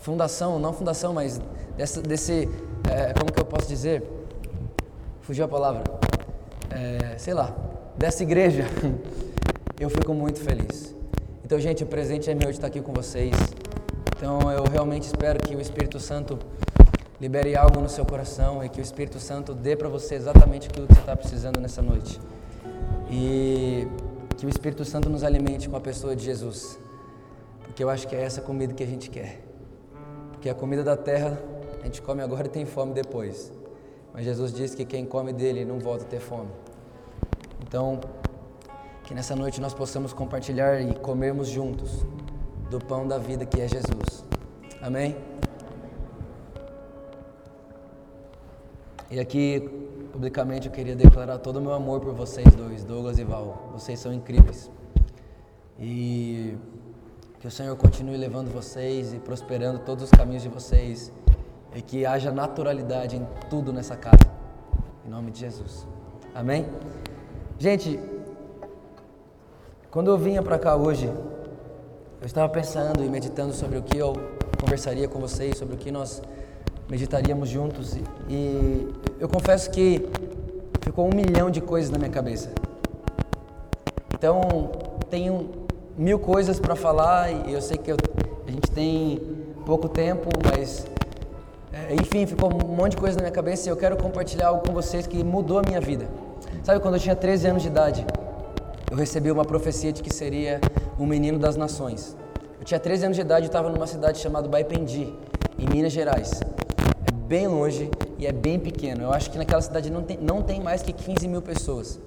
fundação, 0.00 0.58
não 0.58 0.72
fundação, 0.72 1.12
mas 1.12 1.38
dessa, 1.76 2.00
desse, 2.00 2.48
é, 2.90 3.12
como 3.12 3.30
que 3.30 3.38
eu 3.38 3.44
posso 3.44 3.68
dizer? 3.68 4.02
Fugiu 5.20 5.44
a 5.44 5.48
palavra. 5.48 5.84
É, 6.70 7.18
sei 7.18 7.34
lá, 7.34 7.54
dessa 7.96 8.22
igreja, 8.22 8.64
eu 9.78 9.90
fico 9.90 10.14
muito 10.14 10.40
feliz. 10.40 10.94
Então, 11.44 11.60
gente, 11.60 11.84
o 11.84 11.86
presente 11.86 12.30
é 12.30 12.34
meu 12.34 12.48
de 12.48 12.56
estar 12.56 12.66
aqui 12.66 12.80
com 12.80 12.94
vocês. 12.94 13.34
Então, 14.16 14.50
eu 14.50 14.64
realmente 14.64 15.02
espero 15.02 15.38
que 15.38 15.54
o 15.54 15.60
Espírito 15.60 16.00
Santo 16.00 16.38
libere 17.20 17.56
algo 17.56 17.80
no 17.80 17.88
seu 17.88 18.04
coração 18.04 18.64
e 18.64 18.68
que 18.68 18.80
o 18.80 18.82
Espírito 18.82 19.18
Santo 19.18 19.54
dê 19.54 19.74
para 19.76 19.88
você 19.88 20.14
exatamente 20.14 20.68
aquilo 20.68 20.86
que 20.86 20.94
você 20.94 21.00
está 21.00 21.16
precisando 21.16 21.60
nessa 21.60 21.82
noite. 21.82 22.20
E 23.10 23.88
que 24.36 24.46
o 24.46 24.48
Espírito 24.48 24.84
Santo 24.84 25.10
nos 25.10 25.24
alimente 25.24 25.68
com 25.68 25.76
a 25.76 25.80
pessoa 25.80 26.14
de 26.14 26.24
Jesus. 26.24 26.78
Porque 27.64 27.82
eu 27.82 27.90
acho 27.90 28.06
que 28.06 28.14
é 28.14 28.22
essa 28.22 28.40
comida 28.40 28.72
que 28.72 28.82
a 28.82 28.86
gente 28.86 29.10
quer. 29.10 29.40
Porque 30.32 30.48
a 30.48 30.54
comida 30.54 30.84
da 30.84 30.96
terra 30.96 31.38
a 31.80 31.84
gente 31.84 32.00
come 32.00 32.22
agora 32.22 32.46
e 32.46 32.50
tem 32.50 32.64
fome 32.64 32.92
depois. 32.92 33.52
Mas 34.12 34.24
Jesus 34.24 34.52
disse 34.52 34.76
que 34.76 34.84
quem 34.84 35.04
come 35.04 35.32
dele 35.32 35.64
não 35.64 35.78
volta 35.78 36.04
a 36.04 36.06
ter 36.06 36.20
fome. 36.20 36.50
Então, 37.66 38.00
que 39.04 39.14
nessa 39.14 39.34
noite 39.34 39.60
nós 39.60 39.74
possamos 39.74 40.12
compartilhar 40.12 40.80
e 40.80 40.94
comermos 40.94 41.48
juntos 41.48 42.06
do 42.70 42.78
pão 42.78 43.08
da 43.08 43.18
vida 43.18 43.44
que 43.44 43.60
é 43.60 43.66
Jesus. 43.66 44.24
Amém? 44.80 45.27
E 49.10 49.18
aqui, 49.18 49.66
publicamente, 50.12 50.66
eu 50.66 50.72
queria 50.72 50.94
declarar 50.94 51.38
todo 51.38 51.56
o 51.56 51.62
meu 51.62 51.72
amor 51.72 51.98
por 51.98 52.12
vocês 52.12 52.54
dois, 52.54 52.84
Douglas 52.84 53.18
e 53.18 53.24
Val. 53.24 53.70
Vocês 53.72 53.98
são 53.98 54.12
incríveis. 54.12 54.70
E 55.78 56.54
que 57.40 57.46
o 57.46 57.50
Senhor 57.50 57.74
continue 57.76 58.18
levando 58.18 58.52
vocês 58.52 59.14
e 59.14 59.18
prosperando 59.18 59.78
todos 59.78 60.04
os 60.04 60.10
caminhos 60.10 60.42
de 60.42 60.50
vocês. 60.50 61.10
E 61.74 61.80
que 61.80 62.04
haja 62.04 62.30
naturalidade 62.30 63.16
em 63.16 63.26
tudo 63.48 63.72
nessa 63.72 63.96
casa. 63.96 64.30
Em 65.06 65.08
nome 65.08 65.30
de 65.30 65.40
Jesus. 65.40 65.86
Amém? 66.34 66.66
Gente, 67.58 67.98
quando 69.90 70.10
eu 70.10 70.18
vinha 70.18 70.42
para 70.42 70.58
cá 70.58 70.76
hoje, 70.76 71.06
eu 71.06 72.26
estava 72.26 72.46
pensando 72.52 73.02
e 73.02 73.08
meditando 73.08 73.54
sobre 73.54 73.78
o 73.78 73.82
que 73.82 73.96
eu 73.96 74.12
conversaria 74.60 75.08
com 75.08 75.18
vocês, 75.18 75.56
sobre 75.56 75.76
o 75.76 75.78
que 75.78 75.90
nós 75.90 76.20
meditaríamos 76.88 77.48
juntos 77.48 77.96
e, 77.96 78.04
e 78.28 78.88
eu 79.20 79.28
confesso 79.28 79.70
que 79.70 80.08
ficou 80.80 81.06
um 81.06 81.14
milhão 81.14 81.50
de 81.50 81.60
coisas 81.60 81.90
na 81.90 81.98
minha 81.98 82.10
cabeça. 82.10 82.50
Então, 84.14 84.70
tenho 85.10 85.50
mil 85.96 86.18
coisas 86.18 86.58
para 86.58 86.74
falar 86.74 87.30
e 87.30 87.52
eu 87.52 87.60
sei 87.60 87.76
que 87.76 87.92
eu, 87.92 87.96
a 88.46 88.50
gente 88.50 88.70
tem 88.70 89.20
pouco 89.66 89.88
tempo, 89.88 90.28
mas 90.50 90.86
é, 91.72 91.94
enfim, 91.94 92.26
ficou 92.26 92.50
um 92.52 92.74
monte 92.74 92.92
de 92.92 92.96
coisa 92.96 93.16
na 93.16 93.22
minha 93.22 93.32
cabeça 93.32 93.68
e 93.68 93.70
eu 93.70 93.76
quero 93.76 93.96
compartilhar 93.96 94.48
algo 94.48 94.66
com 94.66 94.72
vocês 94.72 95.06
que 95.06 95.22
mudou 95.22 95.58
a 95.58 95.62
minha 95.62 95.80
vida. 95.80 96.06
Sabe, 96.64 96.80
quando 96.80 96.94
eu 96.94 97.00
tinha 97.00 97.14
13 97.14 97.48
anos 97.48 97.62
de 97.62 97.68
idade, 97.68 98.06
eu 98.90 98.96
recebi 98.96 99.30
uma 99.30 99.44
profecia 99.44 99.92
de 99.92 100.02
que 100.02 100.12
seria 100.12 100.60
um 100.98 101.06
menino 101.06 101.38
das 101.38 101.54
nações. 101.54 102.16
Eu 102.58 102.64
tinha 102.64 102.80
13 102.80 103.04
anos 103.04 103.16
de 103.16 103.20
idade 103.20 103.46
e 103.46 103.48
estava 103.48 103.68
numa 103.68 103.86
cidade 103.86 104.18
chamada 104.18 104.48
Baipendi, 104.48 105.12
em 105.58 105.68
Minas 105.68 105.92
Gerais 105.92 106.40
bem 107.28 107.46
longe 107.46 107.90
e 108.18 108.26
é 108.26 108.32
bem 108.32 108.58
pequeno. 108.58 109.02
Eu 109.02 109.12
acho 109.12 109.30
que 109.30 109.36
naquela 109.36 109.60
cidade 109.60 109.90
não 109.90 110.02
tem, 110.02 110.16
não 110.16 110.42
tem 110.42 110.60
mais 110.60 110.80
que 110.80 110.92
15 110.92 111.28
mil 111.28 111.42
pessoas. 111.42 112.00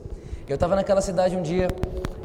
Eu 0.49 0.55
estava 0.55 0.75
naquela 0.75 0.99
cidade 0.99 1.37
um 1.37 1.43
dia 1.43 1.67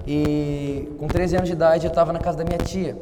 e 0.07 0.89
com 0.99 1.07
13 1.07 1.37
anos 1.37 1.49
de 1.49 1.55
idade 1.55 1.85
eu 1.85 1.91
estava 1.91 2.13
na 2.13 2.19
casa 2.19 2.39
da 2.39 2.45
minha 2.45 2.59
tia. 2.59 2.97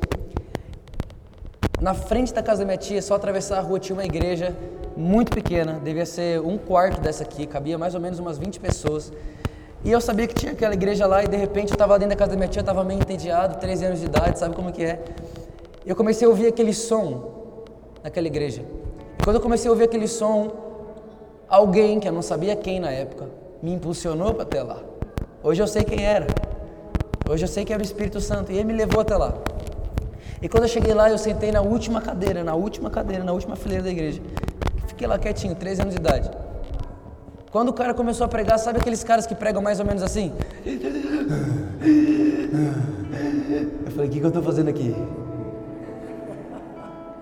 Na 1.80 1.94
frente 1.94 2.34
da 2.34 2.42
casa 2.42 2.60
da 2.60 2.64
minha 2.64 2.76
tia, 2.76 3.00
só 3.00 3.14
atravessar 3.14 3.58
a 3.58 3.60
rua, 3.60 3.78
tinha 3.78 3.94
uma 3.94 4.04
igreja 4.04 4.54
muito 4.96 5.32
pequena, 5.32 5.80
devia 5.82 6.06
ser 6.06 6.40
um 6.40 6.58
quarto 6.58 7.00
dessa 7.00 7.22
aqui, 7.22 7.46
cabia 7.46 7.78
mais 7.78 7.94
ou 7.94 8.00
menos 8.00 8.18
umas 8.18 8.36
20 8.36 8.58
pessoas. 8.58 9.12
E 9.84 9.92
eu 9.92 10.00
sabia 10.00 10.26
que 10.26 10.34
tinha 10.34 10.52
aquela 10.52 10.74
igreja 10.74 11.06
lá 11.06 11.22
e 11.22 11.28
de 11.28 11.36
repente 11.36 11.70
eu 11.70 11.74
estava 11.74 11.98
dentro 11.98 12.16
da 12.16 12.18
casa 12.18 12.32
da 12.32 12.36
minha 12.36 12.48
tia, 12.48 12.60
estava 12.60 12.82
meio 12.82 13.00
entediado, 13.00 13.58
13 13.60 13.84
anos 13.84 14.00
de 14.00 14.06
idade, 14.06 14.38
sabe 14.38 14.56
como 14.56 14.72
que 14.72 14.84
é? 14.84 15.04
Eu 15.86 15.94
comecei 15.94 16.26
a 16.26 16.30
ouvir 16.30 16.48
aquele 16.48 16.72
som 16.72 17.62
naquela 18.02 18.26
igreja. 18.26 18.62
Quando 19.22 19.36
eu 19.36 19.42
comecei 19.42 19.68
a 19.68 19.72
ouvir 19.72 19.84
aquele 19.84 20.08
som, 20.08 20.50
alguém 21.48 22.00
que 22.00 22.08
eu 22.08 22.12
não 22.12 22.22
sabia 22.22 22.56
quem 22.56 22.80
na 22.80 22.90
época 22.90 23.28
me 23.62 23.72
impulsionou 23.72 24.34
para 24.34 24.42
até 24.42 24.62
lá. 24.62 24.78
Hoje 25.42 25.62
eu 25.62 25.66
sei 25.66 25.84
quem 25.84 26.04
era. 26.04 26.26
Hoje 27.28 27.44
eu 27.44 27.48
sei 27.48 27.64
que 27.64 27.72
era 27.72 27.80
o 27.80 27.84
Espírito 27.84 28.20
Santo 28.20 28.52
e 28.52 28.56
ele 28.56 28.64
me 28.64 28.72
levou 28.72 29.00
até 29.00 29.16
lá. 29.16 29.34
E 30.42 30.48
quando 30.48 30.64
eu 30.64 30.68
cheguei 30.68 30.92
lá, 30.92 31.08
eu 31.08 31.16
sentei 31.16 31.50
na 31.50 31.62
última 31.62 32.02
cadeira, 32.02 32.44
na 32.44 32.54
última 32.54 32.90
cadeira, 32.90 33.24
na 33.24 33.32
última 33.32 33.56
fileira 33.56 33.84
da 33.84 33.90
igreja. 33.90 34.20
Fiquei 34.86 35.06
lá 35.06 35.18
quietinho, 35.18 35.54
13 35.54 35.82
anos 35.82 35.94
de 35.94 36.00
idade. 36.00 36.30
Quando 37.50 37.68
o 37.68 37.72
cara 37.72 37.94
começou 37.94 38.24
a 38.24 38.28
pregar, 38.28 38.58
sabe 38.58 38.80
aqueles 38.80 39.04
caras 39.04 39.26
que 39.26 39.34
pregam 39.34 39.62
mais 39.62 39.80
ou 39.80 39.86
menos 39.86 40.02
assim? 40.02 40.32
Eu 43.86 43.90
falei, 43.92 44.08
o 44.08 44.10
que, 44.10 44.18
que 44.18 44.24
eu 44.24 44.28
estou 44.28 44.42
fazendo 44.42 44.68
aqui? 44.68 44.94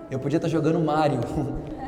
Eu 0.09 0.19
podia 0.19 0.37
estar 0.37 0.49
jogando 0.49 0.79
Mario. 0.79 1.19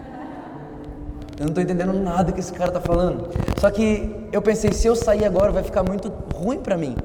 Eu 1.38 1.46
não 1.46 1.50
estou 1.50 1.64
entendendo 1.64 1.94
nada 1.94 2.32
que 2.32 2.40
esse 2.40 2.54
cara 2.54 2.70
está 2.70 2.80
falando. 2.80 3.30
Só 3.60 3.70
que 3.70 4.28
eu 4.32 4.42
pensei, 4.42 4.72
se 4.72 4.88
eu 4.88 4.96
sair 4.96 5.26
agora 5.26 5.52
vai 5.52 5.64
ficar 5.64 5.84
muito 5.84 6.12
ruim 6.34 6.60
para 6.60 6.78
mim. 6.78 6.96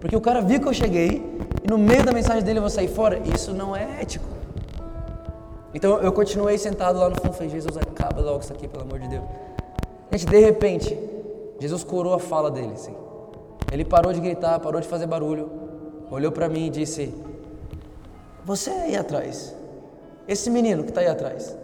Porque 0.00 0.16
o 0.16 0.20
cara 0.20 0.40
viu 0.40 0.60
que 0.60 0.68
eu 0.68 0.72
cheguei 0.72 1.38
e 1.62 1.68
no 1.68 1.76
meio 1.76 2.04
da 2.04 2.12
mensagem 2.12 2.42
dele 2.42 2.58
eu 2.58 2.62
vou 2.62 2.70
sair 2.70 2.88
fora. 2.88 3.20
Isso 3.34 3.52
não 3.52 3.76
é 3.76 4.00
ético. 4.00 4.26
Então 5.74 5.98
eu 5.98 6.12
continuei 6.12 6.56
sentado 6.56 6.98
lá 6.98 7.08
no 7.08 7.16
fundo 7.16 7.32
e 7.32 7.36
falei, 7.36 7.50
Jesus, 7.50 7.76
acaba 7.76 8.20
logo 8.20 8.40
isso 8.40 8.52
aqui, 8.52 8.68
pelo 8.68 8.84
amor 8.84 8.98
de 9.00 9.08
Deus. 9.08 9.24
Gente, 10.12 10.26
de 10.26 10.38
repente, 10.38 10.98
Jesus 11.60 11.84
curou 11.84 12.14
a 12.14 12.18
fala 12.18 12.50
dele. 12.50 12.72
Assim. 12.72 12.94
Ele 13.72 13.84
parou 13.84 14.12
de 14.12 14.20
gritar, 14.20 14.58
parou 14.60 14.80
de 14.80 14.88
fazer 14.88 15.06
barulho, 15.06 15.50
olhou 16.10 16.32
para 16.32 16.48
mim 16.48 16.66
e 16.66 16.70
disse: 16.70 17.14
Você 18.44 18.70
é 18.70 18.82
aí 18.82 18.96
atrás, 18.96 19.54
esse 20.26 20.50
menino 20.50 20.82
que 20.82 20.90
está 20.90 21.00
aí 21.00 21.06
atrás, 21.06 21.56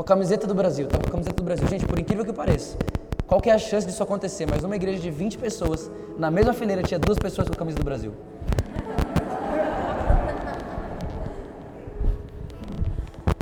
com 0.00 0.02
a 0.02 0.04
camiseta 0.16 0.46
do 0.46 0.54
Brasil, 0.54 0.88
tá 0.88 0.96
com 0.96 1.08
a 1.08 1.10
camiseta 1.10 1.36
do 1.36 1.42
Brasil. 1.42 1.68
Gente, 1.68 1.84
por 1.84 1.98
incrível 1.98 2.24
que 2.24 2.32
pareça, 2.32 2.74
qual 3.26 3.38
que 3.38 3.50
é 3.50 3.52
a 3.52 3.58
chance 3.58 3.86
disso 3.86 4.02
acontecer? 4.02 4.46
Mas 4.48 4.62
numa 4.62 4.74
igreja 4.74 4.98
de 4.98 5.10
20 5.10 5.36
pessoas, 5.36 5.90
na 6.16 6.30
mesma 6.30 6.54
fileira 6.54 6.82
tinha 6.82 6.98
duas 6.98 7.18
pessoas 7.18 7.46
com 7.48 7.52
a 7.52 7.56
camisa 7.56 7.76
do 7.76 7.84
Brasil. 7.84 8.14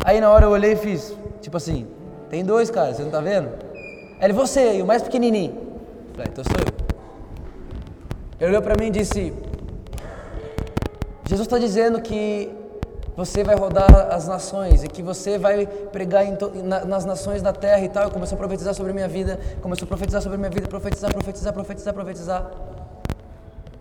Aí 0.05 0.21
na 0.21 0.33
hora 0.33 0.47
eu 0.47 0.51
olhei 0.51 0.73
e 0.73 0.77
fiz, 0.77 1.15
tipo 1.41 1.57
assim, 1.57 1.87
tem 2.29 2.45
dois 2.45 2.71
caras, 2.71 2.97
você 2.97 3.05
não 3.05 3.11
tá 3.13 3.21
vendo? 3.21 3.51
Ele, 4.21 4.33
você 4.33 4.59
aí, 4.59 4.83
o 4.83 4.87
mais 4.87 5.01
pequenininho. 5.01 5.55
Falei, 6.13 6.29
então 6.33 6.43
sou 6.43 6.57
eu. 6.59 6.75
Ele 8.41 8.51
olhou 8.51 8.63
para 8.63 8.75
mim 8.77 8.89
e 8.89 8.91
disse, 8.91 9.33
Jesus 11.25 11.47
está 11.47 11.57
dizendo 11.57 12.01
que 12.01 12.51
você 13.19 13.43
vai 13.43 13.57
rodar 13.57 14.11
as 14.13 14.29
nações 14.29 14.85
e 14.85 14.87
que 14.87 15.03
você 15.03 15.37
vai 15.37 15.67
pregar 15.67 16.25
na, 16.63 16.85
nas 16.85 17.05
nações 17.05 17.43
da 17.43 17.53
terra 17.53 17.85
e 17.85 17.89
tal. 17.89 18.05
Eu 18.05 18.11
comecei 18.13 18.37
a 18.37 18.39
profetizar 18.39 18.73
sobre 18.75 18.93
a 18.93 18.95
minha 18.95 19.09
vida, 19.09 19.41
começou 19.61 19.87
a 19.87 19.89
profetizar 19.89 20.23
sobre 20.23 20.37
a 20.37 20.39
minha 20.39 20.51
vida, 20.51 20.69
profetizar, 20.69 21.13
profetizar, 21.13 21.53
profetizar, 21.53 21.93
profetizar. 21.93 22.49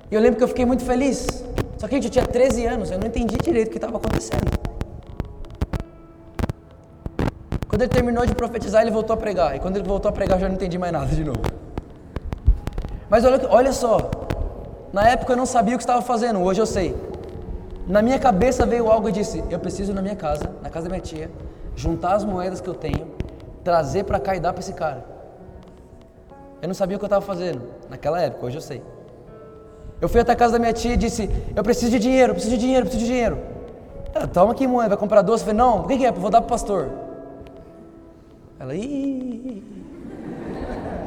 E 0.09 0.15
eu 0.15 0.19
lembro 0.19 0.39
que 0.39 0.43
eu 0.43 0.47
fiquei 0.47 0.65
muito 0.65 0.83
feliz. 0.83 1.27
Só 1.77 1.87
que, 1.87 1.93
gente, 1.93 2.05
eu 2.05 2.11
tinha 2.11 2.25
13 2.25 2.65
anos, 2.65 2.89
eu 2.89 2.97
não 2.97 3.05
entendi 3.05 3.37
direito 3.37 3.67
o 3.67 3.71
que 3.71 3.77
estava 3.77 3.97
acontecendo. 3.97 4.49
Quando 7.67 7.83
ele 7.83 7.91
terminou 7.91 8.25
de 8.25 8.33
profetizar, 8.33 8.81
ele 8.81 8.89
voltou 8.89 9.13
a 9.13 9.17
pregar. 9.17 9.55
E 9.55 9.59
quando 9.59 9.77
ele 9.77 9.87
voltou 9.87 10.09
a 10.09 10.11
pregar, 10.11 10.37
eu 10.37 10.41
já 10.41 10.47
não 10.47 10.55
entendi 10.55 10.79
mais 10.79 10.91
nada 10.91 11.05
de 11.05 11.23
novo. 11.23 11.41
Mas 13.07 13.23
olha, 13.23 13.47
olha 13.51 13.71
só, 13.71 14.09
na 14.91 15.07
época 15.07 15.33
eu 15.33 15.37
não 15.37 15.45
sabia 15.45 15.75
o 15.75 15.77
que 15.77 15.83
estava 15.83 16.01
fazendo, 16.01 16.41
hoje 16.41 16.59
eu 16.59 16.65
sei. 16.65 16.95
Na 17.87 18.01
minha 18.01 18.19
cabeça 18.19 18.65
veio 18.65 18.91
algo 18.91 19.07
e 19.07 19.11
disse: 19.11 19.41
Eu 19.49 19.59
preciso 19.59 19.93
na 19.93 20.01
minha 20.01 20.15
casa, 20.15 20.51
na 20.61 20.69
casa 20.69 20.89
da 20.89 20.89
minha 20.89 21.01
tia, 21.01 21.31
juntar 21.75 22.15
as 22.15 22.25
moedas 22.25 22.59
que 22.59 22.67
eu 22.67 22.73
tenho, 22.73 23.07
trazer 23.63 24.03
para 24.03 24.19
cá 24.19 24.35
e 24.35 24.39
dar 24.39 24.51
para 24.51 24.59
esse 24.59 24.73
cara. 24.73 25.05
Eu 26.61 26.67
não 26.67 26.75
sabia 26.75 26.97
o 26.97 26.99
que 26.99 27.05
eu 27.05 27.07
estava 27.07 27.25
fazendo 27.25 27.61
naquela 27.89 28.21
época, 28.21 28.45
hoje 28.45 28.57
eu 28.57 28.61
sei. 28.61 28.83
Eu 30.01 30.09
fui 30.09 30.19
até 30.19 30.33
a 30.33 30.35
casa 30.35 30.53
da 30.53 30.59
minha 30.59 30.73
tia 30.73 30.93
e 30.93 30.97
disse: 30.97 31.29
Eu 31.55 31.63
preciso 31.63 31.91
de 31.91 31.99
dinheiro, 31.99 32.33
preciso 32.33 32.55
de 32.55 32.59
dinheiro, 32.59 32.85
preciso 32.85 33.05
de 33.05 33.09
dinheiro. 33.09 33.37
Ela, 34.13 34.27
toma 34.27 34.51
aqui 34.51 34.67
moeda, 34.67 34.89
vai 34.89 34.97
comprar 34.97 35.21
doce. 35.21 35.43
Eu 35.43 35.47
falei: 35.47 35.57
Não, 35.57 35.81
o 35.81 35.87
que, 35.87 36.05
é? 36.05 36.11
Vou 36.11 36.29
dar 36.29 36.41
para 36.41 36.47
o 36.47 36.49
pastor. 36.49 36.89
Ela, 38.59 38.75
ih. 38.75 39.63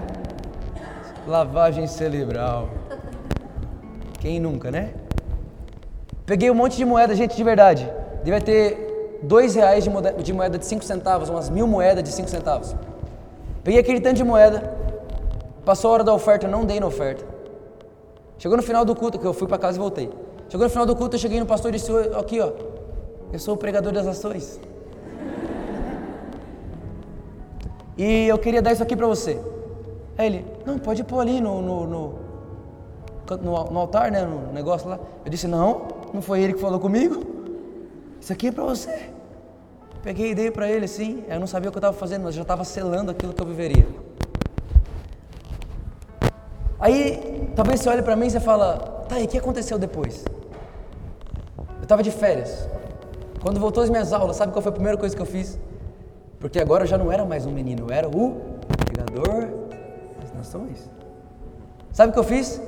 Lavagem 1.28 1.86
cerebral. 1.86 2.70
Quem 4.18 4.40
nunca, 4.40 4.70
né? 4.70 4.94
Peguei 6.30 6.48
um 6.48 6.54
monte 6.54 6.76
de 6.76 6.84
moeda, 6.84 7.12
gente, 7.12 7.36
de 7.36 7.42
verdade. 7.42 7.92
Devia 8.22 8.40
ter 8.40 9.18
dois 9.20 9.56
reais 9.56 9.82
de 9.82 9.90
moeda, 9.90 10.12
de 10.12 10.32
moeda 10.32 10.56
de 10.56 10.64
cinco 10.64 10.84
centavos, 10.84 11.28
umas 11.28 11.50
mil 11.50 11.66
moedas 11.66 12.04
de 12.04 12.12
cinco 12.12 12.30
centavos. 12.30 12.72
Peguei 13.64 13.80
aquele 13.80 14.00
tanto 14.00 14.14
de 14.18 14.22
moeda, 14.22 14.62
passou 15.64 15.90
a 15.90 15.94
hora 15.94 16.04
da 16.04 16.14
oferta, 16.14 16.46
eu 16.46 16.50
não 16.52 16.64
dei 16.64 16.78
na 16.78 16.86
oferta. 16.86 17.24
Chegou 18.38 18.56
no 18.56 18.62
final 18.62 18.84
do 18.84 18.94
culto, 18.94 19.18
que 19.18 19.26
eu 19.26 19.34
fui 19.34 19.48
para 19.48 19.58
casa 19.58 19.76
e 19.76 19.80
voltei. 19.80 20.08
Chegou 20.48 20.64
no 20.64 20.70
final 20.70 20.86
do 20.86 20.94
culto, 20.94 21.16
eu 21.16 21.18
cheguei 21.18 21.40
no 21.40 21.46
pastor 21.46 21.74
e 21.74 21.78
disse: 21.78 21.90
Aqui, 22.16 22.40
ó, 22.40 22.52
eu 23.32 23.38
sou 23.40 23.54
o 23.54 23.56
pregador 23.56 23.92
das 23.92 24.06
ações. 24.06 24.60
E 27.98 28.28
eu 28.28 28.38
queria 28.38 28.62
dar 28.62 28.70
isso 28.70 28.84
aqui 28.84 28.94
para 28.94 29.08
você. 29.08 29.36
Aí 30.16 30.26
ele, 30.26 30.46
não, 30.64 30.78
pode 30.78 31.02
pôr 31.02 31.18
ali 31.18 31.40
no, 31.40 31.60
no, 31.60 31.86
no, 31.88 32.14
no, 33.28 33.64
no 33.64 33.78
altar, 33.80 34.12
né, 34.12 34.22
no 34.22 34.52
negócio 34.52 34.88
lá. 34.88 35.00
Eu 35.24 35.30
disse, 35.30 35.48
não, 35.48 35.98
não 36.12 36.22
foi 36.22 36.42
ele 36.42 36.54
que 36.54 36.60
falou 36.60 36.80
comigo. 36.80 37.22
Isso 38.20 38.32
aqui 38.32 38.48
é 38.48 38.52
para 38.52 38.64
você. 38.64 39.10
Peguei 40.02 40.30
e 40.30 40.34
dei 40.34 40.50
para 40.50 40.70
ele 40.70 40.84
assim. 40.84 41.24
Eu 41.28 41.40
não 41.40 41.46
sabia 41.46 41.68
o 41.68 41.72
que 41.72 41.78
eu 41.78 41.80
estava 41.80 41.96
fazendo, 41.96 42.24
mas 42.24 42.34
já 42.34 42.42
estava 42.42 42.64
selando 42.64 43.10
aquilo 43.10 43.32
que 43.32 43.42
eu 43.42 43.46
viveria. 43.46 43.86
Aí, 46.78 47.50
talvez 47.54 47.80
você 47.80 47.88
olhe 47.90 48.02
para 48.02 48.16
mim 48.16 48.26
e 48.26 48.30
você 48.30 48.40
fala, 48.40 49.04
tá, 49.08 49.20
e 49.20 49.24
o 49.24 49.28
que 49.28 49.36
aconteceu 49.36 49.78
depois? 49.78 50.24
Eu 51.76 51.82
estava 51.82 52.02
de 52.02 52.10
férias. 52.10 52.66
Quando 53.42 53.60
voltou 53.60 53.82
as 53.82 53.90
minhas 53.90 54.12
aulas, 54.12 54.36
sabe 54.36 54.52
qual 54.52 54.62
foi 54.62 54.70
a 54.70 54.74
primeira 54.74 54.96
coisa 54.96 55.14
que 55.14 55.20
eu 55.20 55.26
fiz? 55.26 55.58
Porque 56.38 56.58
agora 56.58 56.84
eu 56.84 56.88
já 56.88 56.96
não 56.96 57.12
era 57.12 57.22
mais 57.24 57.44
um 57.44 57.52
menino, 57.52 57.86
eu 57.88 57.94
era 57.94 58.08
o 58.08 58.40
pregador 58.66 59.46
das 60.20 60.32
nações. 60.32 60.90
Sabe 61.92 62.10
o 62.10 62.12
que 62.14 62.18
eu 62.18 62.24
fiz? 62.24 62.62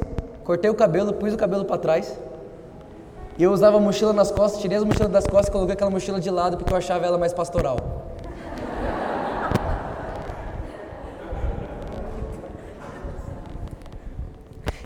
Cortei 0.45 0.71
o 0.71 0.75
cabelo, 0.75 1.15
pus 1.15 1.33
o 1.33 1.37
cabelo 1.39 1.65
para 1.65 1.79
trás. 1.79 2.19
E 3.39 3.43
eu 3.43 3.53
usava 3.53 3.81
mochila 3.81 4.13
nas 4.13 4.31
costas, 4.31 4.61
tirei 4.61 4.79
a 4.79 4.85
mochila 4.85 5.09
das 5.09 5.27
costas 5.27 5.49
e 5.49 5.51
coloquei 5.51 5.75
aquela 5.75 5.91
mochila 5.91 6.21
de 6.21 6.31
lado 6.31 6.57
porque 6.57 6.73
eu 6.73 6.77
achava 6.77 7.07
ela 7.07 7.19
mais 7.19 7.33
pastoral. 7.33 7.77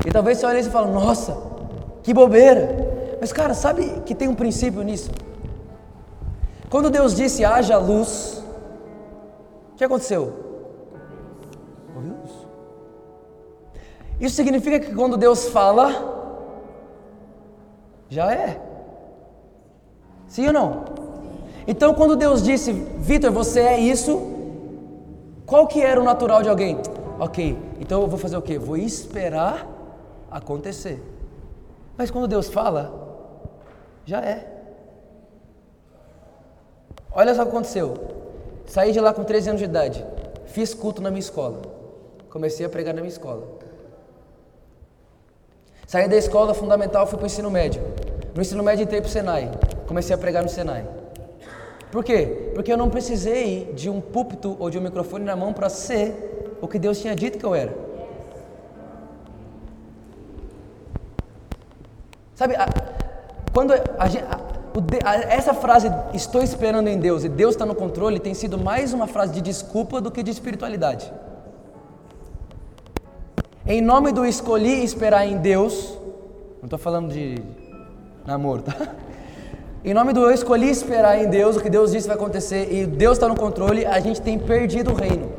E 0.07 0.11
talvez 0.11 0.39
você 0.39 0.47
olhe 0.47 0.61
e 0.61 0.65
fale, 0.65 0.91
nossa, 0.93 1.37
que 2.03 2.15
bobeira. 2.15 3.17
Mas 3.21 3.33
cara, 3.33 3.55
sabe 3.55 4.03
que 4.07 4.15
tem 4.15 4.29
um 4.29 4.35
princípio 4.35 4.83
nisso? 4.83 5.11
Quando 6.71 6.91
Deus 6.91 7.15
disse 7.15 7.45
haja 7.45 7.77
luz, 7.79 8.43
o 9.73 9.77
que 9.77 9.85
aconteceu? 9.85 10.47
Isso 14.19 14.35
significa 14.35 14.81
que 14.81 14.95
quando 14.95 15.17
Deus 15.17 15.49
fala, 15.49 16.16
já 18.09 18.33
é. 18.33 18.61
Sim 20.29 20.47
ou 20.49 20.53
não? 20.53 20.85
Então, 21.67 21.95
quando 21.95 22.17
Deus 22.17 22.43
disse, 22.43 22.73
Vitor, 22.73 23.33
você 23.33 23.61
é 23.61 23.81
isso, 23.81 24.21
qual 25.45 25.67
que 25.67 25.81
era 25.83 26.01
o 26.01 26.05
natural 26.05 26.43
de 26.43 26.49
alguém? 26.49 26.79
Ok, 27.19 27.59
então 27.81 28.03
eu 28.03 28.09
vou 28.09 28.19
fazer 28.19 28.37
o 28.37 28.43
quê? 28.43 28.59
Vou 28.59 28.77
esperar 28.77 29.67
acontecer. 30.31 31.03
Mas 31.97 32.11
quando 32.11 32.29
Deus 32.29 32.49
fala, 32.49 32.93
já 34.05 34.21
é. 34.21 34.47
Olha 37.11 37.35
só 37.35 37.43
o 37.43 37.45
que 37.47 37.51
aconteceu. 37.53 37.95
Saí 38.67 38.93
de 38.93 39.01
lá 39.01 39.15
com 39.15 39.25
13 39.25 39.49
anos 39.51 39.61
de 39.61 39.65
idade. 39.65 40.05
Fiz 40.47 40.75
culto 40.75 41.01
na 41.01 41.11
minha 41.11 41.21
escola. 41.21 41.63
Comecei 42.29 42.67
a 42.67 42.69
pregar 42.69 42.95
na 42.95 43.01
minha 43.01 43.13
escola. 43.13 43.47
Saí 45.87 46.09
da 46.09 46.17
escola 46.17 46.53
fundamental, 46.53 47.07
fui 47.07 47.17
para 47.17 47.25
o 47.25 47.27
ensino 47.27 47.51
médio. 47.51 47.81
No 48.35 48.43
ensino 48.43 48.63
médio 48.63 48.83
entrei 48.83 49.01
para 49.01 49.09
o 49.09 49.11
Senai. 49.11 49.51
Comecei 49.87 50.15
a 50.15 50.19
pregar 50.19 50.43
no 50.43 50.49
Senai. 50.49 50.85
Por 51.93 52.03
quê? 52.03 52.51
Porque 52.55 52.73
eu 52.73 52.77
não 52.77 52.91
precisei 52.91 53.73
de 53.73 53.89
um 53.89 54.01
púlpito 54.01 54.57
ou 54.59 54.69
de 54.69 54.79
um 54.79 54.81
microfone 54.81 55.25
na 55.25 55.37
mão 55.37 55.53
para 55.53 55.69
ser 55.69 56.59
o 56.61 56.67
que 56.67 56.79
Deus 56.79 57.01
tinha 57.01 57.15
dito 57.15 57.39
que 57.39 57.45
eu 57.45 57.55
era. 57.55 57.73
Sabe, 62.35 62.57
a, 62.57 62.67
quando 63.53 63.73
a, 63.73 63.79
a, 65.05 65.15
essa 65.33 65.55
frase, 65.55 65.91
estou 66.13 66.43
esperando 66.43 66.89
em 66.89 66.99
Deus 66.99 67.25
e 67.25 67.29
Deus 67.29 67.55
está 67.55 67.65
no 67.65 67.75
controle, 67.75 68.19
tem 68.19 68.35
sido 68.35 68.59
mais 68.59 68.93
uma 68.93 69.07
frase 69.07 69.33
de 69.33 69.41
desculpa 69.41 70.01
do 70.01 70.11
que 70.11 70.23
de 70.23 70.33
espiritualidade. 70.33 71.11
Em 73.69 73.81
nome 73.81 74.13
do 74.13 74.25
escolhi 74.25 74.85
esperar 74.85 75.27
em 75.27 75.39
Deus, 75.39 75.99
não 76.59 76.67
estou 76.67 76.79
falando 76.79 77.13
de 77.13 77.43
namoro, 78.25 78.63
tá? 78.63 78.95
Em 79.85 79.93
nome 79.93 80.13
do 80.13 80.21
eu 80.21 80.31
escolhi 80.31 80.71
esperar 80.71 81.21
em 81.21 81.29
Deus, 81.29 81.57
o 81.57 81.61
que 81.61 81.69
Deus 81.69 81.91
disse 81.91 82.07
vai 82.07 82.17
acontecer 82.17 82.73
e 82.73 82.87
Deus 82.87 83.17
está 83.17 83.29
no 83.29 83.35
controle, 83.35 83.85
a 83.85 83.99
gente 83.99 84.23
tem 84.23 84.39
perdido 84.39 84.93
o 84.93 84.95
reino. 84.95 85.33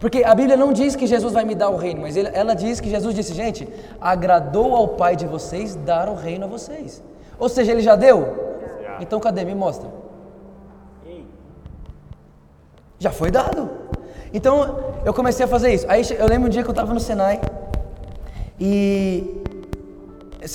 Porque 0.00 0.24
a 0.24 0.34
Bíblia 0.34 0.56
não 0.56 0.72
diz 0.72 0.96
que 0.96 1.06
Jesus 1.06 1.32
vai 1.32 1.44
me 1.44 1.54
dar 1.54 1.68
o 1.68 1.76
reino, 1.76 2.00
mas 2.00 2.16
ela 2.16 2.54
diz 2.54 2.80
que 2.80 2.90
Jesus 2.90 3.14
disse, 3.14 3.32
gente, 3.32 3.68
agradou 4.00 4.74
ao 4.74 4.88
Pai 4.88 5.14
de 5.14 5.26
vocês 5.26 5.76
dar 5.76 6.08
o 6.08 6.16
reino 6.16 6.46
a 6.46 6.48
vocês. 6.48 7.00
Ou 7.38 7.48
seja, 7.48 7.70
ele 7.70 7.80
já 7.80 7.94
deu? 7.94 8.26
Então 9.00 9.20
cadê? 9.20 9.44
Me 9.44 9.54
mostra. 9.54 9.88
Já 12.98 13.12
foi 13.12 13.30
dado. 13.30 13.70
Então 14.32 14.94
eu 15.04 15.12
comecei 15.12 15.44
a 15.44 15.48
fazer 15.48 15.72
isso. 15.74 15.86
Aí 15.88 16.02
eu 16.18 16.26
lembro 16.26 16.46
um 16.46 16.50
dia 16.50 16.62
que 16.62 16.68
eu 16.68 16.72
estava 16.72 16.92
no 16.94 17.00
Senai 17.00 17.40
e 18.58 19.42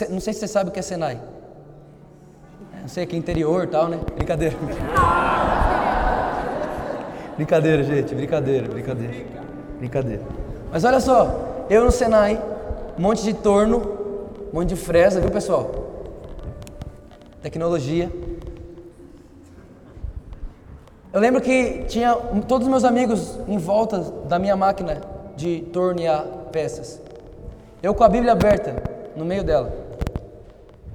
não 0.10 0.19
sei 0.19 0.34
se 0.34 0.39
você 0.39 0.48
sabe 0.48 0.69
o 0.69 0.74
que 0.74 0.79
é 0.79 0.81
Senai. 0.81 1.19
Não 2.81 2.88
sei, 2.88 3.05
que 3.05 3.15
é 3.15 3.19
interior 3.19 3.65
e 3.65 3.67
tal, 3.67 3.89
né? 3.89 4.00
Brincadeira. 4.15 4.55
brincadeira, 7.36 7.84
gente, 7.84 8.15
brincadeira, 8.15 8.67
brincadeira. 8.67 9.25
Brincadeira. 9.77 10.22
Mas 10.72 10.84
olha 10.84 11.00
só, 11.00 11.65
eu 11.69 11.84
no 11.84 11.91
Senai, 11.91 12.41
um 12.98 13.01
monte 13.01 13.24
de 13.24 13.34
torno, 13.34 13.77
um 14.51 14.55
monte 14.60 14.69
de 14.69 14.75
fresa, 14.77 15.19
viu 15.19 15.29
pessoal? 15.29 15.72
Tecnologia. 17.41 18.10
Eu 21.14 21.22
lembro 21.22 21.42
que 21.42 21.86
tinha 21.88 22.16
todos 22.48 22.68
os 22.68 22.72
meus 22.72 22.84
amigos 22.84 23.40
em 23.48 23.58
volta 23.58 24.00
da 24.28 24.38
minha 24.38 24.56
máquina 24.56 25.02
de 25.38 25.62
tornear 25.72 26.24
peças. 26.52 27.02
Eu 27.82 27.94
com 27.94 28.04
a 28.04 28.10
Bíblia 28.10 28.34
aberta 28.34 28.76
no 29.16 29.24
meio 29.24 29.44
dela. 29.44 29.72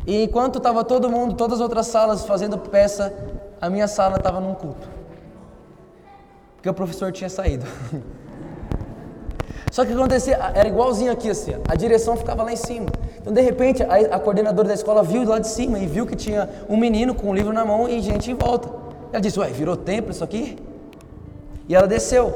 E 0.07 0.25
enquanto 0.25 0.59
estava 0.59 0.85
todo 0.85 1.09
mundo, 1.09 1.35
todas 1.35 1.59
as 1.59 1.61
outras 1.63 1.87
salas 1.87 2.27
fazendo 2.27 2.59
peça, 2.59 3.13
a 3.61 3.71
minha 3.71 3.89
sala 3.89 4.17
estava 4.17 4.39
num 4.41 4.55
culto. 4.55 4.87
Porque 6.57 6.69
o 6.69 6.75
professor 6.75 7.11
tinha 7.11 7.31
saído. 7.31 7.65
Só 9.73 9.87
que 9.87 9.93
acontecia, 9.95 10.37
era 10.55 10.69
igualzinho 10.69 11.11
aqui 11.11 11.31
assim, 11.31 11.55
a 11.67 11.75
direção 11.75 12.15
ficava 12.15 12.43
lá 12.43 12.53
em 12.53 12.57
cima. 12.57 12.89
Então 13.19 13.33
de 13.33 13.41
repente 13.41 13.83
a, 13.83 14.17
a 14.17 14.19
coordenadora 14.19 14.69
da 14.69 14.75
escola 14.75 15.03
viu 15.03 15.25
lá 15.25 15.39
de 15.39 15.49
cima 15.49 15.79
e 15.79 15.87
viu 15.87 16.05
que 16.05 16.15
tinha 16.15 16.47
um 16.69 16.77
menino 16.77 17.15
com 17.15 17.31
um 17.31 17.35
livro 17.35 17.55
na 17.55 17.65
mão 17.65 17.89
e 17.89 17.99
gente 18.03 18.31
em 18.31 18.35
volta. 18.35 18.69
Ela 19.13 19.21
disse, 19.21 19.39
ué, 19.39 19.49
virou 19.49 19.77
templo 19.77 20.11
isso 20.11 20.25
aqui? 20.25 20.57
E 21.69 21.75
ela 21.75 21.87
desceu. 21.87 22.33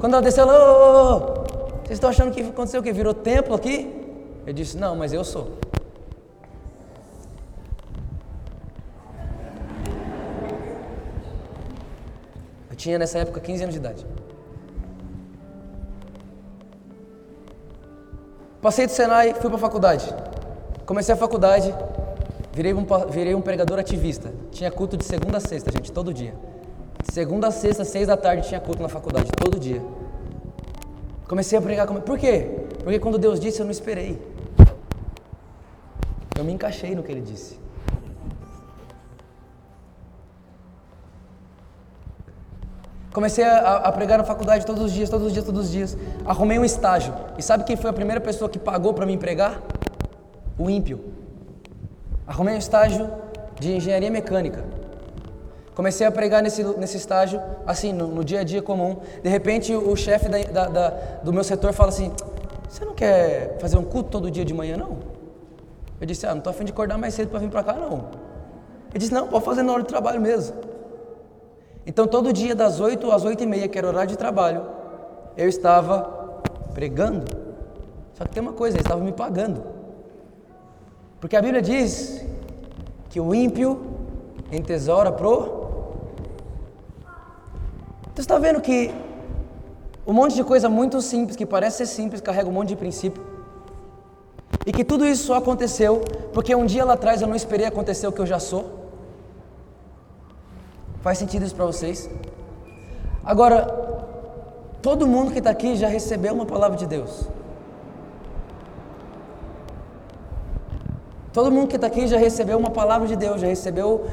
Quando 0.00 0.14
ela 0.14 0.22
desceu, 0.22 0.42
ela, 0.42 0.54
ô, 0.58 0.74
ô, 0.74 1.16
ô, 1.16 1.20
vocês 1.84 1.92
estão 1.92 2.10
achando 2.10 2.32
que 2.32 2.40
aconteceu 2.40 2.80
o 2.80 2.82
quê? 2.82 2.92
Virou 2.92 3.14
templo 3.14 3.54
aqui? 3.54 3.94
Eu 4.44 4.52
disse, 4.52 4.76
não, 4.76 4.96
mas 4.96 5.12
eu 5.12 5.24
sou. 5.24 5.56
Eu 12.68 12.76
tinha 12.76 12.98
nessa 12.98 13.18
época 13.20 13.38
15 13.38 13.62
anos 13.62 13.74
de 13.74 13.80
idade. 13.80 14.04
Passei 18.60 18.86
do 18.86 18.92
Senai, 18.92 19.32
fui 19.34 19.48
para 19.48 19.54
a 19.54 19.60
faculdade. 19.60 20.12
Comecei 20.84 21.14
a 21.14 21.16
faculdade, 21.16 21.72
virei 22.56 22.72
um, 22.72 22.86
virei 23.10 23.34
um 23.34 23.42
pregador 23.42 23.78
ativista. 23.78 24.32
Tinha 24.50 24.70
culto 24.70 24.96
de 24.96 25.04
segunda 25.04 25.36
a 25.36 25.40
sexta, 25.40 25.70
gente, 25.70 25.92
todo 25.92 26.14
dia. 26.14 26.34
Segunda 27.12 27.48
a 27.48 27.50
sexta, 27.50 27.84
seis 27.84 28.06
da 28.06 28.16
tarde, 28.16 28.48
tinha 28.48 28.58
culto 28.58 28.80
na 28.82 28.88
faculdade, 28.88 29.30
todo 29.38 29.60
dia. 29.60 29.82
Comecei 31.28 31.58
a 31.58 31.60
pregar. 31.60 31.86
Por 31.86 32.18
quê? 32.18 32.48
Porque 32.82 32.98
quando 32.98 33.18
Deus 33.18 33.38
disse, 33.38 33.60
eu 33.60 33.64
não 33.64 33.70
esperei. 33.70 34.18
Eu 36.38 36.44
me 36.44 36.52
encaixei 36.52 36.94
no 36.94 37.02
que 37.02 37.12
ele 37.12 37.20
disse. 37.20 37.58
Comecei 43.12 43.44
a, 43.44 43.76
a, 43.76 43.92
pregar 43.92 44.16
na 44.16 44.24
faculdade 44.24 44.64
todos 44.64 44.82
os 44.82 44.92
dias, 44.92 45.10
todos 45.10 45.26
os 45.26 45.32
dias, 45.34 45.44
todos 45.44 45.66
os 45.66 45.70
dias. 45.70 45.96
Arrumei 46.24 46.58
um 46.58 46.64
estágio. 46.64 47.14
E 47.36 47.42
sabe 47.42 47.64
quem 47.64 47.76
foi 47.76 47.90
a 47.90 47.92
primeira 47.92 48.20
pessoa 48.20 48.48
que 48.48 48.58
pagou 48.58 48.94
para 48.94 49.04
me 49.04 49.18
pregar? 49.18 49.60
O 50.58 50.70
ímpio. 50.70 51.15
Arrumei 52.26 52.54
um 52.54 52.58
estágio 52.58 53.10
de 53.58 53.76
engenharia 53.76 54.10
mecânica. 54.10 54.64
Comecei 55.74 56.06
a 56.06 56.10
pregar 56.10 56.42
nesse, 56.42 56.64
nesse 56.78 56.96
estágio, 56.96 57.40
assim, 57.66 57.92
no, 57.92 58.08
no 58.08 58.24
dia 58.24 58.40
a 58.40 58.44
dia 58.44 58.62
comum. 58.62 58.96
De 59.22 59.28
repente, 59.28 59.74
o, 59.74 59.94
chefe 59.94 60.28
da, 60.28 60.38
da, 60.38 60.68
da, 60.68 60.90
do 61.22 61.32
meu 61.32 61.44
setor 61.44 61.72
fala 61.74 61.90
assim: 61.90 62.10
Você 62.66 62.82
não 62.82 62.94
quer 62.94 63.58
fazer 63.58 63.76
um 63.76 63.84
culto 63.84 64.08
todo 64.08 64.30
dia 64.30 64.44
de 64.44 64.54
manhã, 64.54 64.78
não? 64.78 64.96
Eu 66.00 66.06
disse: 66.06 66.26
Ah, 66.26 66.30
não 66.30 66.38
estou 66.38 66.50
afim 66.50 66.64
de 66.64 66.72
acordar 66.72 66.96
mais 66.96 67.12
cedo 67.12 67.28
para 67.28 67.40
vir 67.40 67.50
para 67.50 67.62
cá, 67.62 67.74
não. 67.74 68.08
Ele 68.90 68.98
disse: 68.98 69.12
Não, 69.12 69.28
pode 69.28 69.44
fazer 69.44 69.62
na 69.62 69.72
hora 69.72 69.82
do 69.82 69.86
trabalho 69.86 70.18
mesmo. 70.18 70.56
Então, 71.86 72.06
todo 72.06 72.32
dia, 72.32 72.54
das 72.54 72.80
8 72.80 73.12
às 73.12 73.24
8 73.24 73.44
e 73.44 73.46
meia, 73.46 73.68
que 73.68 73.76
era 73.76 73.86
horário 73.86 74.08
de 74.08 74.16
trabalho, 74.16 74.66
eu 75.36 75.46
estava 75.46 76.40
pregando. 76.72 77.26
Só 78.14 78.24
que 78.24 78.30
tem 78.30 78.42
uma 78.42 78.54
coisa, 78.54 78.78
ele 78.78 78.82
estava 78.82 79.04
me 79.04 79.12
pagando. 79.12 79.75
Porque 81.20 81.36
a 81.36 81.42
Bíblia 81.42 81.62
diz 81.62 82.24
que 83.10 83.20
o 83.20 83.34
ímpio 83.34 83.82
entesoura 84.52 85.10
pro. 85.10 85.66
Você 88.14 88.20
está 88.20 88.38
vendo 88.38 88.60
que 88.60 88.94
um 90.06 90.12
monte 90.12 90.34
de 90.34 90.44
coisa 90.44 90.68
muito 90.68 91.00
simples, 91.02 91.36
que 91.36 91.44
parece 91.44 91.78
ser 91.78 91.86
simples, 91.86 92.20
carrega 92.20 92.48
um 92.48 92.52
monte 92.52 92.68
de 92.68 92.76
princípio. 92.76 93.24
E 94.64 94.72
que 94.72 94.84
tudo 94.84 95.06
isso 95.06 95.24
só 95.24 95.34
aconteceu 95.34 96.02
porque 96.32 96.54
um 96.54 96.66
dia 96.66 96.84
lá 96.84 96.94
atrás 96.94 97.22
eu 97.22 97.28
não 97.28 97.36
esperei 97.36 97.66
acontecer 97.66 98.06
o 98.06 98.12
que 98.12 98.20
eu 98.20 98.26
já 98.26 98.38
sou. 98.38 98.90
Faz 101.00 101.18
sentido 101.18 101.44
isso 101.44 101.54
para 101.54 101.66
vocês? 101.66 102.10
Agora, 103.24 103.66
todo 104.82 105.06
mundo 105.06 105.32
que 105.32 105.38
está 105.38 105.50
aqui 105.50 105.76
já 105.76 105.88
recebeu 105.88 106.34
uma 106.34 106.46
palavra 106.46 106.76
de 106.76 106.86
Deus. 106.86 107.28
Todo 111.36 111.52
mundo 111.52 111.68
que 111.68 111.76
está 111.76 111.86
aqui 111.86 112.06
já 112.06 112.16
recebeu 112.16 112.56
uma 112.56 112.70
palavra 112.70 113.06
de 113.06 113.14
Deus, 113.14 113.42
já 113.42 113.46
recebeu 113.46 114.06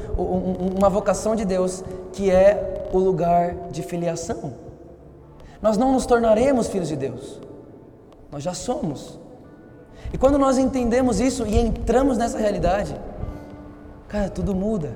uma 0.76 0.90
vocação 0.90 1.34
de 1.34 1.46
Deus, 1.46 1.82
que 2.12 2.30
é 2.30 2.86
o 2.92 2.98
lugar 2.98 3.54
de 3.70 3.82
filiação. 3.82 4.52
Nós 5.62 5.78
não 5.78 5.90
nos 5.90 6.04
tornaremos 6.04 6.66
filhos 6.66 6.88
de 6.88 6.96
Deus, 6.96 7.40
nós 8.30 8.42
já 8.42 8.52
somos. 8.52 9.18
E 10.12 10.18
quando 10.18 10.38
nós 10.38 10.58
entendemos 10.58 11.18
isso 11.18 11.46
e 11.46 11.58
entramos 11.58 12.18
nessa 12.18 12.36
realidade, 12.36 12.94
cara, 14.06 14.28
tudo 14.28 14.54
muda 14.54 14.94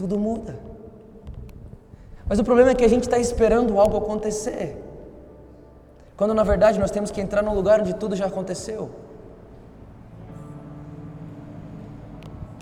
tudo 0.00 0.18
muda. 0.18 0.58
Mas 2.26 2.38
o 2.38 2.44
problema 2.44 2.70
é 2.70 2.74
que 2.74 2.84
a 2.84 2.88
gente 2.88 3.02
está 3.02 3.18
esperando 3.18 3.78
algo 3.78 3.98
acontecer, 3.98 4.82
quando 6.16 6.32
na 6.32 6.42
verdade 6.42 6.80
nós 6.80 6.90
temos 6.90 7.10
que 7.10 7.20
entrar 7.20 7.42
num 7.42 7.54
lugar 7.54 7.80
onde 7.82 7.94
tudo 7.94 8.16
já 8.16 8.24
aconteceu. 8.24 8.90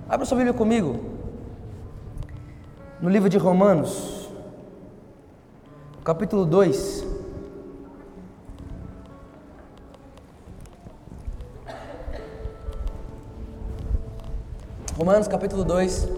Abra 0.09 0.25
sua 0.25 0.39
Bíblia 0.39 0.55
comigo, 0.55 0.99
no 2.99 3.11
livro 3.11 3.29
de 3.29 3.37
Romanos, 3.37 4.31
capítulo 6.03 6.47
2. 6.47 7.07
Romanos 14.97 15.29
capítulo 15.29 15.63
2. 15.63 16.09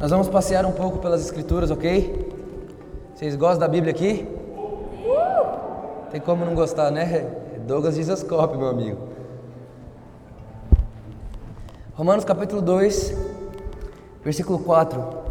Nós 0.00 0.10
vamos 0.10 0.30
passear 0.30 0.64
um 0.64 0.72
pouco 0.72 0.96
pelas 0.96 1.20
escrituras, 1.20 1.70
ok? 1.70 2.32
Vocês 3.14 3.36
gostam 3.36 3.58
da 3.58 3.68
Bíblia 3.68 3.92
aqui? 3.92 4.26
Tem 6.10 6.22
como 6.22 6.42
não 6.46 6.54
gostar, 6.54 6.90
né? 6.90 7.20
Douglas 7.66 7.96
Dizascope, 7.96 8.56
meu 8.56 8.68
amigo. 8.68 9.11
Romanos 11.94 12.24
capítulo 12.24 12.62
2, 12.62 13.14
versículo 14.24 14.58
4. 14.58 15.22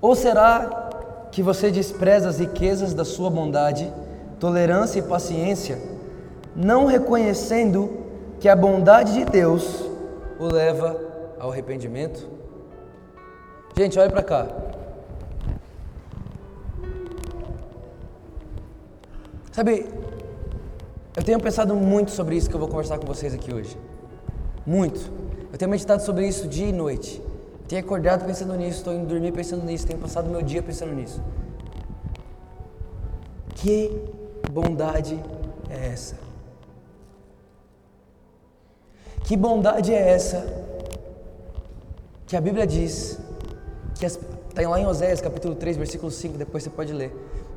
Ou 0.00 0.14
será 0.14 1.28
que 1.32 1.42
você 1.42 1.70
despreza 1.70 2.28
as 2.28 2.38
riquezas 2.38 2.94
da 2.94 3.04
sua 3.04 3.30
bondade, 3.30 3.92
tolerância 4.38 5.00
e 5.00 5.02
paciência? 5.02 5.98
não 6.58 6.86
reconhecendo 6.86 7.88
que 8.40 8.48
a 8.48 8.56
bondade 8.56 9.12
de 9.14 9.24
Deus 9.24 9.84
o 10.40 10.46
leva 10.46 11.00
ao 11.38 11.52
arrependimento? 11.52 12.28
Gente, 13.76 13.96
olha 13.96 14.10
para 14.10 14.24
cá. 14.24 14.46
Sabe, 19.58 19.86
eu 21.16 21.24
tenho 21.24 21.40
pensado 21.40 21.74
muito 21.74 22.12
sobre 22.12 22.36
isso 22.36 22.48
que 22.48 22.54
eu 22.54 22.60
vou 22.60 22.68
conversar 22.68 22.96
com 22.96 23.04
vocês 23.04 23.34
aqui 23.34 23.52
hoje. 23.52 23.76
Muito. 24.64 25.10
Eu 25.52 25.58
tenho 25.58 25.68
meditado 25.68 26.00
sobre 26.00 26.28
isso 26.28 26.46
dia 26.46 26.68
e 26.68 26.72
noite. 26.72 27.20
Tenho 27.66 27.80
acordado 27.80 28.24
pensando 28.24 28.54
nisso, 28.54 28.78
estou 28.78 28.94
indo 28.94 29.06
dormir 29.06 29.32
pensando 29.32 29.64
nisso, 29.64 29.84
tenho 29.84 29.98
passado 29.98 30.30
meu 30.30 30.42
dia 30.42 30.62
pensando 30.62 30.94
nisso. 30.94 31.20
Que 33.56 34.00
bondade 34.48 35.20
é 35.68 35.88
essa? 35.88 36.16
Que 39.24 39.36
bondade 39.36 39.92
é 39.92 40.08
essa 40.08 40.46
que 42.28 42.36
a 42.36 42.40
Bíblia 42.40 42.64
diz, 42.64 43.18
que 43.98 44.06
está 44.06 44.68
lá 44.68 44.78
em 44.78 44.86
Oséias 44.86 45.20
capítulo 45.20 45.56
3, 45.56 45.76
versículo 45.76 46.12
5, 46.12 46.38
depois 46.38 46.62
você 46.62 46.70
pode 46.70 46.92
ler, 46.92 47.12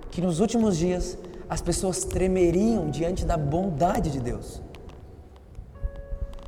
que 0.09 0.19
nos 0.19 0.39
últimos 0.39 0.75
dias 0.75 1.15
as 1.51 1.59
pessoas 1.59 2.05
tremeriam 2.05 2.89
diante 2.89 3.25
da 3.25 3.35
bondade 3.35 4.09
de 4.09 4.21
Deus. 4.21 4.61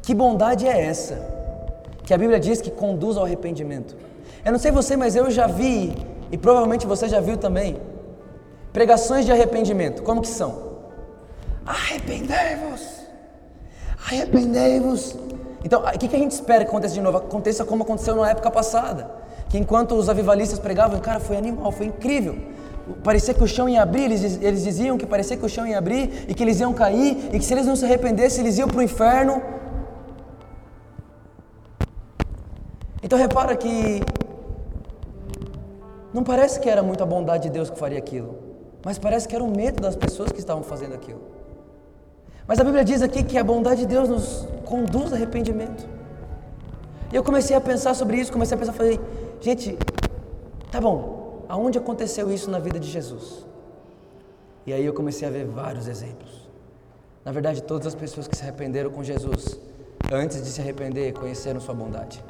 Que 0.01 0.15
bondade 0.15 0.65
é 0.65 0.85
essa? 0.85 1.15
Que 2.05 2.13
a 2.13 2.17
Bíblia 2.17 2.39
diz 2.39 2.61
que 2.61 2.71
conduz 2.71 3.17
ao 3.17 3.25
arrependimento. 3.25 3.97
Eu 4.45 4.53
não 4.53 4.59
sei 4.59 4.71
você, 4.71 4.95
mas 4.95 5.13
eu 5.13 5.29
já 5.29 5.45
vi, 5.45 5.93
e 6.31 6.37
provavelmente 6.37 6.87
você 6.87 7.09
já 7.09 7.19
viu 7.19 7.35
também, 7.35 7.81
pregações 8.71 9.25
de 9.25 9.31
arrependimento. 9.33 10.03
Como 10.03 10.21
que 10.21 10.27
são? 10.29 10.71
Arrependei-vos! 11.65 13.01
Arrependei-vos! 14.07 15.17
Então, 15.65 15.81
o 15.81 15.99
que 15.99 16.15
a 16.15 16.19
gente 16.19 16.31
espera 16.31 16.63
que 16.63 16.69
aconteça 16.69 16.93
de 16.93 17.01
novo? 17.01 17.17
Aconteça 17.17 17.65
como 17.65 17.83
aconteceu 17.83 18.15
na 18.15 18.29
época 18.29 18.49
passada. 18.49 19.11
Que 19.49 19.57
enquanto 19.57 19.95
os 19.95 20.07
avivalistas 20.07 20.59
pregavam, 20.59 20.97
cara, 21.01 21.19
foi 21.19 21.35
animal, 21.35 21.73
foi 21.73 21.87
incrível. 21.87 22.37
Parecia 23.03 23.33
que 23.33 23.43
o 23.43 23.47
chão 23.47 23.69
ia 23.69 23.81
abrir, 23.81 24.03
eles, 24.03 24.41
eles 24.41 24.63
diziam 24.63 24.97
que 24.97 25.05
parecia 25.05 25.37
que 25.37 25.45
o 25.45 25.49
chão 25.49 25.65
ia 25.65 25.77
abrir 25.77 26.25
e 26.27 26.33
que 26.33 26.43
eles 26.43 26.59
iam 26.59 26.73
cair 26.73 27.29
e 27.33 27.39
que 27.39 27.45
se 27.45 27.53
eles 27.53 27.65
não 27.65 27.75
se 27.75 27.85
arrependessem, 27.85 28.43
eles 28.43 28.57
iam 28.57 28.67
para 28.67 28.79
o 28.79 28.81
inferno. 28.81 29.41
Então 33.01 33.17
repara 33.17 33.55
que 33.55 34.01
não 36.13 36.23
parece 36.23 36.59
que 36.59 36.69
era 36.69 36.83
muito 36.83 37.01
a 37.01 37.05
bondade 37.05 37.43
de 37.43 37.49
Deus 37.49 37.69
que 37.69 37.79
faria 37.79 37.97
aquilo, 37.97 38.37
mas 38.83 38.99
parece 38.99 39.27
que 39.27 39.35
era 39.35 39.43
o 39.43 39.49
medo 39.49 39.81
das 39.81 39.95
pessoas 39.95 40.31
que 40.31 40.39
estavam 40.39 40.61
fazendo 40.61 40.93
aquilo. 40.93 41.21
Mas 42.45 42.59
a 42.59 42.63
Bíblia 42.65 42.83
diz 42.83 43.01
aqui 43.01 43.23
que 43.23 43.37
a 43.37 43.43
bondade 43.43 43.81
de 43.81 43.87
Deus 43.87 44.09
nos 44.09 44.47
conduz 44.65 45.11
ao 45.11 45.15
arrependimento. 45.15 45.87
E 47.11 47.15
eu 47.15 47.23
comecei 47.23 47.55
a 47.55 47.61
pensar 47.61 47.93
sobre 47.93 48.17
isso, 48.17 48.31
comecei 48.31 48.55
a 48.55 48.59
pensar, 48.59 48.73
falei, 48.73 48.99
gente, 49.39 49.77
tá 50.69 50.81
bom, 50.81 51.22
aonde 51.53 51.77
aconteceu 51.77 52.31
isso 52.31 52.49
na 52.49 52.57
vida 52.57 52.79
de 52.79 52.89
Jesus? 52.89 53.45
E 54.65 54.73
aí 54.73 54.83
eu 54.83 54.93
comecei 54.99 55.27
a 55.27 55.31
ver 55.31 55.45
vários 55.45 55.87
exemplos. 55.87 56.31
Na 57.23 57.31
verdade, 57.31 57.61
todas 57.61 57.85
as 57.85 57.93
pessoas 57.93 58.27
que 58.27 58.35
se 58.35 58.41
arrependeram 58.41 58.89
com 58.89 59.03
Jesus, 59.03 59.59
antes 60.11 60.41
de 60.43 60.49
se 60.49 60.59
arrepender, 60.59 61.13
conheceram 61.13 61.59
sua 61.59 61.75
bondade. 61.75 62.23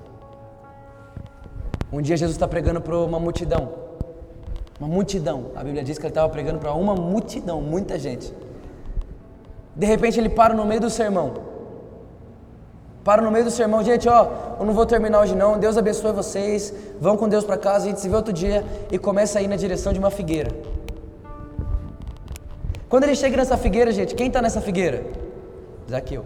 Um 1.89 2.01
dia 2.01 2.17
Jesus 2.17 2.36
está 2.36 2.49
pregando 2.49 2.81
para 2.81 2.97
uma 2.97 3.17
multidão. 3.17 3.71
Uma 4.77 4.89
multidão. 4.89 5.51
A 5.55 5.63
Bíblia 5.63 5.86
diz 5.86 5.97
que 5.97 6.03
ele 6.05 6.12
estava 6.12 6.27
pregando 6.27 6.59
para 6.59 6.73
uma 6.73 6.93
multidão, 6.93 7.62
muita 7.62 7.97
gente. 7.97 8.33
De 9.73 9.86
repente 9.86 10.19
ele 10.19 10.29
para 10.29 10.53
no 10.53 10.65
meio 10.65 10.81
do 10.81 10.89
sermão. 10.89 11.53
Para 13.04 13.22
no 13.22 13.30
meio 13.30 13.44
do 13.44 13.52
sermão, 13.52 13.84
gente, 13.84 14.08
ó, 14.08 14.28
eu 14.60 14.66
não 14.66 14.74
vou 14.74 14.86
terminar 14.86 15.22
hoje 15.22 15.36
não. 15.36 15.60
Deus 15.60 15.78
abençoe 15.78 16.13
vocês. 16.13 16.74
Vão 17.00 17.18
com 17.18 17.28
Deus 17.28 17.44
para 17.44 17.58
casa, 17.58 17.86
a 17.86 17.88
gente 17.89 18.00
se 18.00 18.08
vê 18.08 18.16
outro 18.16 18.32
dia 18.32 18.63
e 18.89 18.98
começa 18.98 19.39
a 19.39 19.42
ir 19.42 19.48
na 19.48 19.58
direção 19.58 19.92
de 19.92 20.00
uma 20.00 20.10
figueira. 20.10 20.52
Quando 22.88 23.04
ele 23.04 23.16
chega 23.16 23.36
nessa 23.36 23.58
figueira, 23.58 23.92
gente, 23.92 24.16
quem 24.16 24.28
está 24.28 24.42
nessa 24.42 24.62
figueira? 24.62 25.04
Zaqueu. 25.89 26.26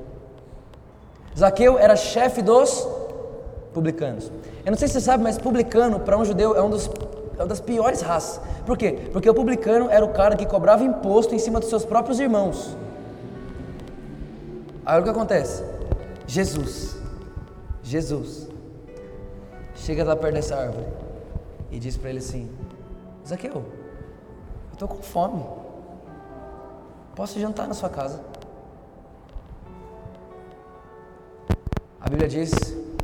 Zaqueu 1.35 1.79
era 1.79 1.95
chefe 1.95 2.41
dos 2.43 2.87
publicanos. 3.73 4.31
Eu 4.63 4.71
não 4.71 4.77
sei 4.77 4.87
se 4.87 4.95
você 4.95 5.01
sabe, 5.01 5.23
mas 5.23 5.37
publicano 5.37 5.99
para 5.99 6.17
um 6.17 6.25
judeu 6.25 6.55
é, 6.55 6.61
um 6.61 6.69
dos, 6.69 6.89
é 7.37 7.41
uma 7.41 7.47
das 7.47 7.59
piores 7.59 8.01
raças. 8.01 8.39
Por 8.65 8.77
quê? 8.77 9.09
Porque 9.13 9.29
o 9.29 9.33
publicano 9.33 9.89
era 9.89 10.03
o 10.05 10.09
cara 10.09 10.35
que 10.35 10.45
cobrava 10.45 10.83
imposto 10.83 11.33
em 11.33 11.39
cima 11.39 11.59
dos 11.59 11.69
seus 11.69 11.85
próprios 11.85 12.19
irmãos. 12.19 12.77
Aí 14.85 14.99
o 14.99 15.03
que 15.03 15.09
acontece? 15.09 15.63
Jesus, 16.27 16.97
Jesus, 17.81 18.49
chega 19.73 20.03
lá 20.03 20.13
perto 20.13 20.33
dessa 20.33 20.57
árvore 20.57 20.85
e 21.71 21.79
diz 21.79 21.95
para 21.95 22.09
ele 22.09 22.19
assim: 22.19 22.51
Zaqueu, 23.25 23.53
eu 23.53 23.63
estou 24.73 24.89
com 24.89 25.01
fome. 25.01 25.43
Posso 27.15 27.39
jantar 27.39 27.67
na 27.67 27.73
sua 27.73 27.89
casa? 27.89 28.21
A 32.01 32.09
Bíblia 32.09 32.27
diz 32.27 32.51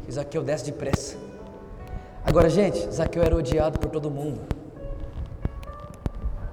que 0.05 0.11
Zaqueu 0.11 0.43
desce 0.43 0.65
depressa. 0.65 1.17
Agora, 2.25 2.49
gente, 2.49 2.91
Zaqueu 2.91 3.23
era 3.23 3.35
odiado 3.35 3.79
por 3.79 3.89
todo 3.89 4.11
mundo. 4.11 4.41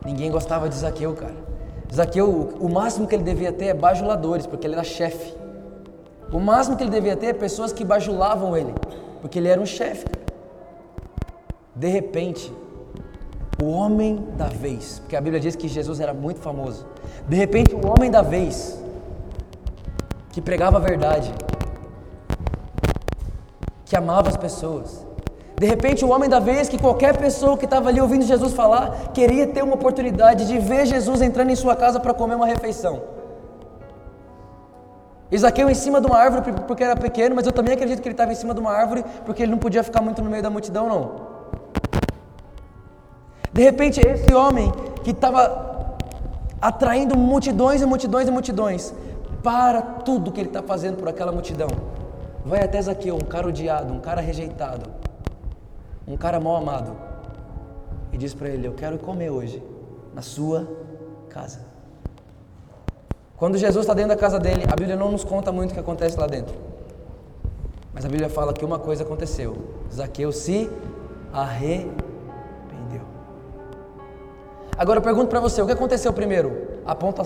Ninguém 0.05 0.31
gostava 0.31 0.69
de 0.69 0.77
Zaqueu, 0.77 1.15
cara. 1.15 1.35
Zaqueu, 1.93 2.55
o 2.61 2.69
máximo 2.69 3.09
que 3.09 3.15
ele 3.15 3.25
devia 3.25 3.53
ter 3.53 3.67
é 3.67 3.75
bajuladores, 3.75 4.47
porque 4.47 4.67
ele 4.67 4.75
era 4.75 4.85
chefe. 4.85 5.39
O 6.33 6.38
máximo 6.38 6.77
que 6.77 6.85
ele 6.85 6.90
devia 6.90 7.16
ter 7.16 7.27
é 7.27 7.33
pessoas 7.33 7.73
que 7.73 7.85
bajulavam 7.85 8.57
ele, 8.57 8.73
porque 9.21 9.38
ele 9.38 9.49
era 9.49 9.61
um 9.61 9.66
chefe. 9.66 10.07
De 11.75 11.88
repente, 11.88 12.53
o 13.61 13.66
homem 13.66 14.27
da 14.37 14.47
vez, 14.47 15.01
porque 15.01 15.16
a 15.16 15.21
Bíblia 15.21 15.40
diz 15.40 15.57
que 15.57 15.66
Jesus 15.66 15.99
era 15.99 16.14
muito 16.14 16.40
famoso. 16.40 16.87
De 17.29 17.37
repente, 17.37 17.75
o 17.75 17.81
homem 17.87 18.11
da 18.11 18.23
vez, 18.23 18.81
que 20.31 20.40
pregava 20.40 20.77
a 20.77 20.81
verdade, 20.81 21.33
que 23.85 23.97
amava 23.97 24.29
as 24.29 24.37
pessoas. 24.37 25.05
De 25.59 25.66
repente, 25.66 26.05
o 26.05 26.11
homem 26.11 26.31
da 26.31 26.38
vez 26.38 26.69
que 26.69 26.79
qualquer 26.79 27.16
pessoa 27.16 27.59
que 27.59 27.64
estava 27.64 27.88
ali 27.88 28.01
ouvindo 28.01 28.25
Jesus 28.25 28.55
falar 28.55 29.11
queria 29.12 29.49
ter 29.49 29.62
uma 29.62 29.75
oportunidade 29.75 30.47
de 30.47 30.59
ver 30.59 30.87
Jesus 30.87 31.21
entrando 31.21 31.51
em 31.51 31.57
sua 31.57 31.75
casa 31.75 31.99
para 31.99 32.14
comer 32.14 32.37
uma 32.37 32.47
refeição. 32.47 33.20
Isaqueu 35.31 35.71
em 35.71 35.75
cima 35.75 36.01
de 36.01 36.07
uma 36.07 36.19
árvore 36.19 36.53
porque 36.66 36.83
era 36.83 36.97
pequeno, 36.97 37.35
mas 37.37 37.47
eu 37.47 37.53
também 37.53 37.75
acredito 37.75 38.03
que 38.03 38.09
ele 38.09 38.14
estava 38.14 38.33
em 38.33 38.35
cima 38.35 38.53
de 38.53 38.61
uma 38.61 38.73
árvore 38.73 39.05
porque 39.25 39.43
ele 39.43 39.53
não 39.53 39.59
podia 39.59 39.83
ficar 39.83 40.03
muito 40.03 40.21
no 40.23 40.31
meio 40.31 40.43
da 40.43 40.51
multidão, 40.51 40.88
não. 40.88 41.31
De 43.53 43.62
repente, 43.62 44.01
esse 44.01 44.33
homem 44.35 44.73
que 45.05 45.11
estava 45.11 45.97
atraindo 46.61 47.16
multidões 47.16 47.81
e 47.81 47.87
multidões 47.87 48.29
e 48.29 48.31
multidões, 48.31 48.95
para 49.43 49.81
tudo 49.81 50.31
que 50.31 50.40
ele 50.40 50.49
está 50.49 50.62
fazendo 50.62 50.97
por 50.97 51.09
aquela 51.09 51.33
multidão 51.33 51.69
vai 52.45 52.62
até 52.62 52.81
Zaqueu, 52.81 53.16
um 53.16 53.21
cara 53.21 53.49
odiado, 53.49 53.93
um 53.93 54.01
cara 54.01 54.21
rejeitado, 54.21 54.90
um 56.07 56.16
cara 56.16 56.40
mal 56.40 56.57
amado, 56.57 56.97
e 58.12 58.19
diz 58.19 58.35
para 58.35 58.49
ele: 58.49 58.66
Eu 58.66 58.75
quero 58.75 58.99
comer 58.99 59.31
hoje 59.31 59.62
na 60.14 60.23
sua 60.23 60.66
casa. 61.29 61.70
Quando 63.40 63.57
Jesus 63.57 63.85
está 63.85 63.94
dentro 63.94 64.11
da 64.11 64.16
casa 64.16 64.38
dele, 64.38 64.64
a 64.70 64.76
Bíblia 64.76 64.94
não 64.96 65.11
nos 65.11 65.24
conta 65.24 65.50
muito 65.50 65.70
o 65.70 65.74
que 65.74 65.81
acontece 65.81 66.20
lá 66.20 66.26
dentro. 66.26 66.55
Mas 67.90 68.05
a 68.05 68.09
Bíblia 68.09 68.29
fala 68.29 68.53
que 68.53 68.62
uma 68.62 68.79
coisa 68.79 69.03
aconteceu: 69.03 69.57
Zaqueu 69.90 70.31
se 70.31 70.70
arrependeu. 71.33 73.00
Agora 74.76 74.98
eu 74.98 75.03
pergunto 75.03 75.29
para 75.29 75.40
você: 75.40 75.62
o 75.62 75.66
que 75.66 75.72
aconteceu 75.72 76.12
primeiro? 76.12 76.68
Aponta, 76.85 77.22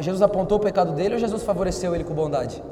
Jesus 0.00 0.22
apontou 0.22 0.56
o 0.56 0.60
pecado 0.62 0.92
dele 0.92 1.16
ou 1.16 1.20
Jesus 1.20 1.42
favoreceu 1.42 1.94
ele 1.94 2.04
com 2.04 2.14
bondade? 2.14 2.62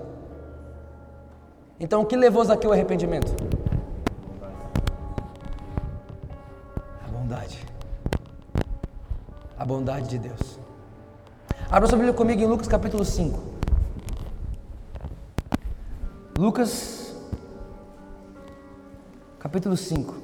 Então, 1.79 2.01
o 2.01 2.07
que 2.07 2.17
levou 2.17 2.43
Zaqueu 2.43 2.71
ao 2.71 2.75
arrependimento? 2.75 3.35
A 7.07 7.09
bondade. 7.11 7.67
A 9.59 9.65
bondade 9.67 10.09
de 10.09 10.19
Deus. 10.19 10.68
Abra 11.71 11.87
sua 11.87 11.99
Bíblia 11.99 12.15
comigo 12.15 12.41
em 12.41 12.47
Lucas 12.47 12.67
capítulo 12.67 13.05
5. 13.05 13.39
Lucas 16.39 17.15
capítulo 19.39 19.77
5. 19.77 20.15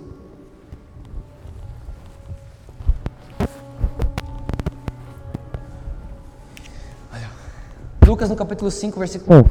Lucas 8.07 8.31
no 8.31 8.37
capítulo 8.37 8.71
5, 8.71 8.99
versículo 8.99 9.41
1. 9.41 9.45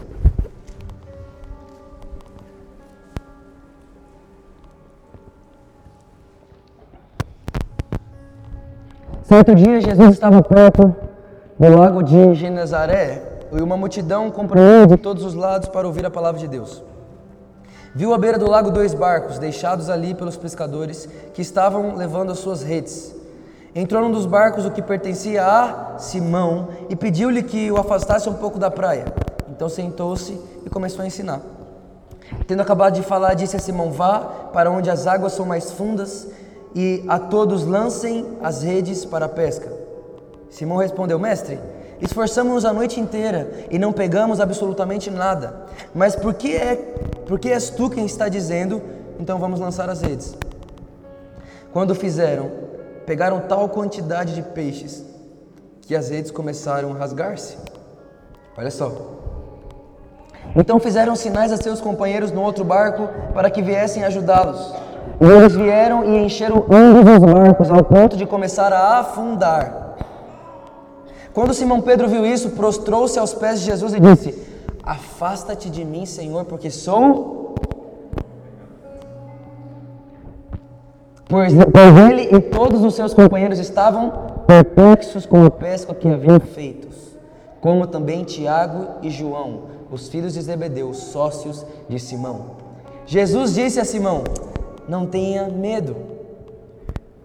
Certo 9.24 9.54
dia, 9.54 9.80
Jesus 9.80 10.12
estava 10.12 10.42
perto 10.42 11.13
do 11.60 11.70
lago 11.78 12.02
de 12.02 12.34
Genezaré 12.34 13.22
e 13.52 13.62
uma 13.62 13.78
multidão 13.78 14.32
comprou 14.32 14.88
de 14.88 14.98
todos 14.98 15.24
os 15.24 15.36
lados 15.36 15.70
para 15.70 15.86
ouvir 15.86 16.06
a 16.06 16.10
palavra 16.10 16.40
de 16.40 16.48
Deus. 16.48 16.84
Viu 17.94 18.12
à 18.12 18.18
beira 18.18 18.40
do 18.40 18.50
lago 18.50 18.72
dois 18.72 18.94
barcos, 18.96 19.38
deixados 19.38 19.88
ali 19.88 20.16
pelos 20.16 20.36
pescadores, 20.36 21.08
que 21.32 21.44
estavam 21.44 21.96
levando 21.96 22.32
as 22.32 22.40
suas 22.40 22.64
redes. 22.64 23.16
Entrou 23.76 24.02
num 24.02 24.12
dos 24.12 24.26
barcos, 24.26 24.66
o 24.66 24.72
que 24.72 24.82
pertencia 24.82 25.46
a 25.46 26.00
Simão, 26.00 26.70
e 26.90 26.96
pediu-lhe 26.96 27.44
que 27.44 27.72
o 27.72 27.78
afastasse 27.78 28.28
um 28.28 28.34
pouco 28.34 28.58
da 28.58 28.72
praia. 28.72 29.06
Então 29.52 29.70
sentou-se 29.70 30.40
e 30.66 30.70
começou 30.72 31.04
a 31.04 31.08
ensinar. 31.08 31.42
Tendo 32.48 32.62
acabado 32.62 32.96
de 32.96 33.04
falar, 33.04 33.36
disse 33.36 33.56
a 33.56 33.60
Simão: 33.60 33.92
Vá 33.92 34.20
para 34.52 34.72
onde 34.72 34.90
as 34.90 35.06
águas 35.06 35.34
são 35.34 35.46
mais 35.46 35.72
fundas 35.72 36.28
e 36.74 37.04
a 37.08 37.20
todos 37.20 37.64
lancem 37.64 38.26
as 38.42 38.64
redes 38.64 39.06
para 39.06 39.26
a 39.26 39.30
pesca. 39.30 39.83
Simão 40.54 40.78
respondeu: 40.78 41.18
Mestre, 41.18 41.60
esforçamos-nos 42.00 42.64
a 42.64 42.72
noite 42.72 43.00
inteira 43.00 43.66
e 43.72 43.80
não 43.80 43.92
pegamos 43.92 44.40
absolutamente 44.40 45.10
nada. 45.10 45.66
Mas 45.96 46.16
por 46.16 46.36
que, 46.36 46.56
é, 46.56 46.76
por 47.28 47.40
que 47.40 47.52
és 47.52 47.72
tu 47.72 47.90
quem 47.90 48.06
está 48.06 48.30
dizendo, 48.30 48.80
então 49.20 49.40
vamos 49.40 49.60
lançar 49.60 49.90
as 49.90 50.02
redes? 50.02 50.36
Quando 51.72 51.96
fizeram, 51.96 52.52
pegaram 53.04 53.40
tal 53.40 53.68
quantidade 53.68 54.36
de 54.36 54.44
peixes 54.44 55.04
que 55.82 55.96
as 55.96 56.10
redes 56.10 56.30
começaram 56.30 56.94
a 56.94 56.98
rasgar-se. 57.00 57.58
Olha 58.56 58.70
só. 58.70 58.92
Então 60.56 60.80
fizeram 60.80 61.16
sinais 61.16 61.52
a 61.52 61.58
seus 61.58 61.82
companheiros 61.82 62.32
no 62.32 62.44
outro 62.44 62.64
barco 62.64 63.10
para 63.34 63.50
que 63.50 63.64
viessem 63.64 64.04
ajudá-los. 64.04 64.72
E 65.20 65.26
eles 65.26 65.56
vieram 65.56 66.06
e 66.06 66.24
encheram 66.24 66.64
ambos 66.70 67.12
os 67.12 67.34
barcos 67.34 67.72
ao 67.72 67.84
ponto 67.84 68.16
de 68.16 68.28
começar 68.28 68.72
a 68.72 69.00
afundar. 69.00 69.83
Quando 71.34 71.54
Simão 71.54 71.82
Pedro 71.82 72.08
viu 72.08 72.26
isso, 72.26 72.52
prostrou-se 72.52 73.18
aos 73.18 73.34
pés 73.34 73.60
de 73.60 73.66
Jesus 73.66 73.94
e 73.94 74.00
disse: 74.00 74.44
Afasta-te 74.84 75.70
de 75.70 75.84
mim, 75.84 76.06
Senhor, 76.06 76.46
porque 76.46 76.70
sou. 76.70 77.56
Pois, 81.28 81.52
pois 81.54 82.12
ele 82.12 82.36
e 82.36 82.40
todos 82.40 82.84
os 82.84 82.94
seus 82.94 83.14
companheiros 83.14 83.58
estavam 83.58 84.12
perplexos 84.46 85.26
com 85.26 85.44
a 85.44 85.50
pesca 85.50 85.96
que 85.96 86.08
haviam 86.08 86.40
feito, 86.40 86.88
como 87.60 87.88
também 87.88 88.24
Tiago 88.24 89.00
e 89.02 89.10
João, 89.10 89.64
os 89.90 90.10
filhos 90.10 90.34
de 90.34 90.42
Zebedeu, 90.42 90.94
sócios 90.94 91.66
de 91.90 91.98
Simão. 91.98 92.58
Jesus 93.08 93.56
disse 93.56 93.80
a 93.80 93.86
Simão: 93.86 94.24
Não 94.88 95.08
tenha 95.08 95.48
medo. 95.48 95.96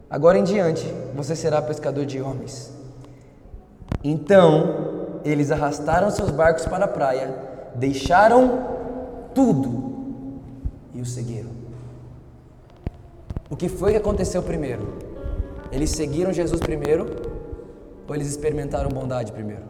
Agora 0.09 0.38
em 0.38 0.44
diante 0.44 0.87
você 1.14 1.37
será 1.37 1.61
pescador 1.61 2.07
de 2.07 2.23
homens. 2.23 2.78
Então 4.03 5.20
eles 5.24 5.51
arrastaram 5.51 6.11
seus 6.11 6.31
barcos 6.31 6.66
para 6.66 6.85
a 6.85 6.88
praia, 6.88 7.35
deixaram 7.74 8.66
tudo 9.35 9.88
e 10.94 11.01
o 11.01 11.07
seguiram. 11.07 11.51
O 13.51 13.57
que 13.57 13.68
foi 13.68 13.92
que 13.92 13.98
aconteceu 13.98 14.42
primeiro? 14.42 14.98
Eles 15.72 15.90
seguiram 15.90 16.33
Jesus 16.33 16.61
primeiro 16.61 17.07
ou 18.07 18.14
eles 18.14 18.29
experimentaram 18.29 18.88
bondade 18.88 19.33
primeiro? 19.33 19.62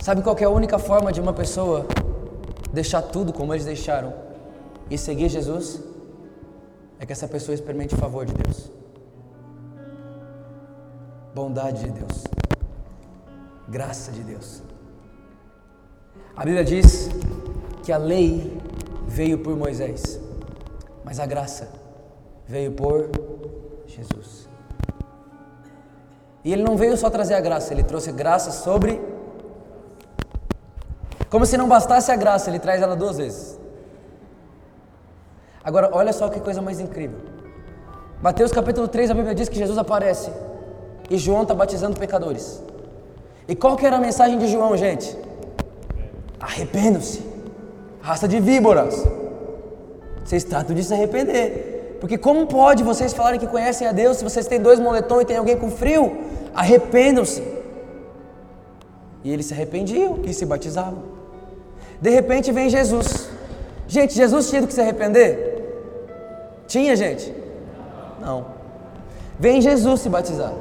Sabe 0.00 0.22
qual 0.22 0.36
é 0.38 0.44
a 0.44 0.50
única 0.50 0.78
forma 0.78 1.12
de 1.12 1.20
uma 1.20 1.32
pessoa 1.32 1.86
deixar 2.72 3.02
tudo 3.02 3.32
como 3.32 3.52
eles 3.52 3.64
deixaram 3.64 4.12
e 4.90 4.96
seguir 4.96 5.28
Jesus? 5.28 5.87
É 6.98 7.06
que 7.06 7.12
essa 7.12 7.28
pessoa 7.28 7.54
experimente 7.54 7.94
o 7.94 7.98
favor 7.98 8.26
de 8.26 8.34
Deus, 8.34 8.70
bondade 11.34 11.84
de 11.84 11.90
Deus, 11.90 12.24
graça 13.68 14.10
de 14.10 14.22
Deus. 14.22 14.62
A 16.36 16.44
Bíblia 16.44 16.64
diz 16.64 17.08
que 17.84 17.92
a 17.92 17.98
lei 17.98 18.60
veio 19.06 19.38
por 19.38 19.56
Moisés, 19.56 20.20
mas 21.04 21.18
a 21.20 21.26
graça 21.26 21.68
veio 22.46 22.72
por 22.72 23.08
Jesus. 23.86 24.48
E 26.44 26.52
ele 26.52 26.62
não 26.62 26.76
veio 26.76 26.96
só 26.96 27.10
trazer 27.10 27.34
a 27.34 27.40
graça, 27.40 27.72
ele 27.72 27.82
trouxe 27.82 28.12
graça 28.12 28.50
sobre. 28.52 29.00
Como 31.28 31.44
se 31.44 31.58
não 31.58 31.68
bastasse 31.68 32.10
a 32.10 32.16
graça, 32.16 32.48
ele 32.48 32.58
traz 32.58 32.80
ela 32.80 32.96
duas 32.96 33.18
vezes. 33.18 33.57
Agora, 35.68 35.90
olha 35.92 36.14
só 36.14 36.30
que 36.30 36.40
coisa 36.40 36.62
mais 36.62 36.80
incrível. 36.80 37.18
Mateus 38.22 38.50
capítulo 38.50 38.88
3, 38.88 39.10
a 39.10 39.14
Bíblia 39.14 39.34
diz 39.34 39.50
que 39.50 39.58
Jesus 39.58 39.76
aparece 39.76 40.30
e 41.10 41.18
João 41.18 41.42
está 41.42 41.54
batizando 41.54 42.00
pecadores. 42.00 42.62
E 43.46 43.54
qual 43.54 43.76
que 43.76 43.84
era 43.84 43.96
a 43.96 44.00
mensagem 44.00 44.38
de 44.38 44.46
João, 44.46 44.74
gente? 44.78 45.14
Arrependam-se, 46.40 47.22
raça 48.00 48.26
de 48.26 48.40
víboras. 48.40 49.06
Vocês 50.24 50.42
tratam 50.42 50.74
de 50.74 50.82
se 50.82 50.94
arrepender. 50.94 51.98
Porque 52.00 52.16
como 52.16 52.46
pode 52.46 52.82
vocês 52.82 53.12
falarem 53.12 53.38
que 53.38 53.46
conhecem 53.46 53.86
a 53.86 53.92
Deus 53.92 54.16
se 54.16 54.24
vocês 54.24 54.46
têm 54.46 54.58
dois 54.58 54.80
moletons 54.80 55.20
e 55.20 55.26
tem 55.26 55.36
alguém 55.36 55.58
com 55.58 55.70
frio? 55.70 56.16
Arrependam-se. 56.54 57.42
E 59.22 59.30
eles 59.30 59.44
se 59.44 59.52
arrependiam 59.52 60.20
e 60.24 60.32
se 60.32 60.46
batizavam. 60.46 61.02
De 62.00 62.08
repente 62.08 62.50
vem 62.52 62.70
Jesus. 62.70 63.28
Gente, 63.86 64.14
Jesus 64.14 64.48
tinha 64.48 64.66
que 64.66 64.72
se 64.72 64.80
arrepender? 64.80 65.47
Tinha, 66.68 66.94
gente? 66.94 67.34
Não. 68.20 68.44
Vem 69.40 69.60
Jesus 69.60 70.00
se 70.00 70.08
batizar. 70.08 70.52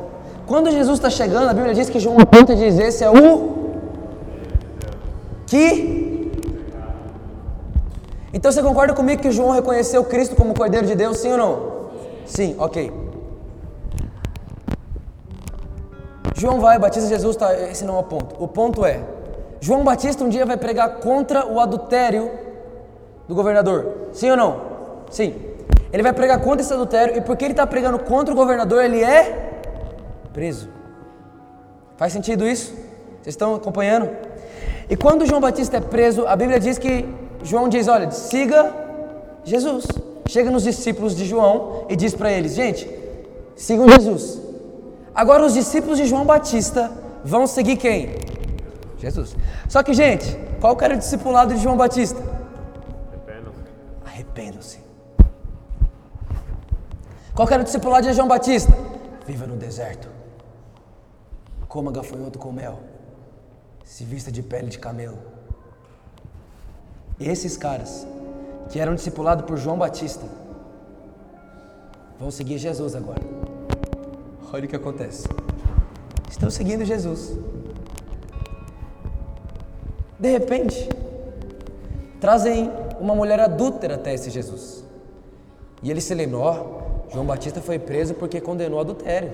Quando 0.47 0.71
Jesus 0.71 0.97
está 0.97 1.09
chegando, 1.09 1.49
a 1.49 1.53
Bíblia 1.53 1.73
diz 1.73 1.89
que 1.89 1.99
João 1.99 2.17
aponta 2.19 2.53
e 2.53 2.55
diz: 2.55 2.79
Esse 2.79 3.03
é 3.03 3.09
o 3.09 3.57
que. 5.45 6.31
Então 8.33 8.51
você 8.51 8.63
concorda 8.63 8.93
comigo 8.93 9.21
que 9.21 9.31
João 9.31 9.51
reconheceu 9.51 10.03
Cristo 10.05 10.35
como 10.35 10.53
Cordeiro 10.53 10.87
de 10.87 10.95
Deus, 10.95 11.17
sim 11.17 11.31
ou 11.31 11.37
não? 11.37 11.77
Sim, 12.25 12.55
ok. 12.57 12.91
João 16.35 16.59
vai, 16.59 16.77
batiza 16.77 17.07
Jesus, 17.07 17.35
tá, 17.35 17.51
esse 17.53 17.83
não 17.83 17.97
é 17.97 17.99
o 17.99 18.03
ponto. 18.03 18.41
O 18.41 18.47
ponto 18.47 18.85
é: 18.85 19.01
João 19.59 19.83
Batista 19.83 20.23
um 20.23 20.29
dia 20.29 20.45
vai 20.45 20.55
pregar 20.55 20.99
contra 20.99 21.45
o 21.45 21.59
adultério 21.59 22.31
do 23.27 23.35
governador, 23.35 24.09
sim 24.13 24.29
ou 24.31 24.37
não? 24.37 24.61
Sim. 25.09 25.46
Ele 25.91 26.03
vai 26.03 26.13
pregar 26.13 26.39
contra 26.41 26.61
esse 26.61 26.73
adultério 26.73 27.17
e 27.17 27.21
porque 27.21 27.45
ele 27.45 27.53
está 27.53 27.65
pregando 27.65 27.99
contra 27.99 28.33
o 28.33 28.37
governador, 28.37 28.83
ele 28.83 29.03
é 29.03 29.51
preso. 30.33 30.69
Faz 31.95 32.13
sentido 32.13 32.47
isso? 32.47 32.73
Vocês 33.21 33.33
estão 33.33 33.55
acompanhando? 33.55 34.09
E 34.89 34.95
quando 34.95 35.25
João 35.25 35.41
Batista 35.41 35.77
é 35.77 35.81
preso, 35.81 36.25
a 36.27 36.35
Bíblia 36.35 36.59
diz 36.59 36.77
que 36.77 37.05
João 37.43 37.67
diz: 37.67 37.87
Olha, 37.87 38.11
siga 38.11 38.73
Jesus. 39.43 39.85
Chega 40.27 40.51
nos 40.51 40.63
discípulos 40.63 41.15
de 41.15 41.25
João 41.25 41.85
e 41.89 41.95
diz 41.95 42.13
para 42.13 42.31
eles: 42.31 42.53
Gente, 42.53 42.89
sigam 43.55 43.89
Jesus. 43.89 44.41
Agora, 45.15 45.45
os 45.45 45.53
discípulos 45.53 45.97
de 45.97 46.05
João 46.05 46.25
Batista 46.25 46.91
vão 47.23 47.47
seguir 47.47 47.77
quem? 47.77 48.15
Jesus. 48.99 49.35
Só 49.67 49.81
que, 49.81 49.93
gente, 49.93 50.37
qual 50.61 50.75
que 50.75 50.83
era 50.83 50.95
o 50.95 50.97
discipulado 50.97 51.53
de 51.53 51.61
João 51.61 51.75
Batista? 51.75 52.21
Arrependam-se. 53.11 53.61
Arrependam-se. 54.05 54.86
Qual 57.37 57.47
era 57.51 57.61
o 57.61 57.63
discipulado 57.63 58.07
de 58.07 58.13
João 58.13 58.27
Batista? 58.27 58.73
Viva 59.27 59.45
no 59.45 59.55
deserto. 59.55 60.09
Coma 61.67 61.91
gafanhoto 61.91 62.39
com 62.39 62.51
mel. 62.51 62.79
Se 63.83 64.03
vista 64.03 64.31
de 64.31 64.41
pele 64.41 64.69
de 64.69 64.79
camelo. 64.79 65.19
Esses 67.19 67.55
caras 67.55 68.07
que 68.69 68.79
eram 68.79 68.95
discipulados 68.95 69.45
por 69.45 69.55
João 69.55 69.77
Batista 69.77 70.25
vão 72.19 72.31
seguir 72.31 72.57
Jesus 72.57 72.95
agora. 72.95 73.21
Olha 74.51 74.65
o 74.65 74.67
que 74.67 74.75
acontece. 74.75 75.27
Estão 76.31 76.49
seguindo 76.49 76.83
Jesus. 76.85 77.37
De 80.17 80.31
repente, 80.31 80.89
trazem 82.19 82.71
uma 82.99 83.13
mulher 83.13 83.39
adúltera 83.39 83.93
até 83.93 84.15
esse 84.15 84.31
Jesus. 84.31 84.83
E 85.83 85.91
ele 85.91 86.01
se 86.01 86.15
lembrou, 86.15 86.41
ó, 86.41 86.86
João 87.11 87.25
Batista 87.25 87.61
foi 87.61 87.79
preso 87.79 88.13
porque 88.13 88.41
condenou 88.41 88.79
adultério. 88.79 89.31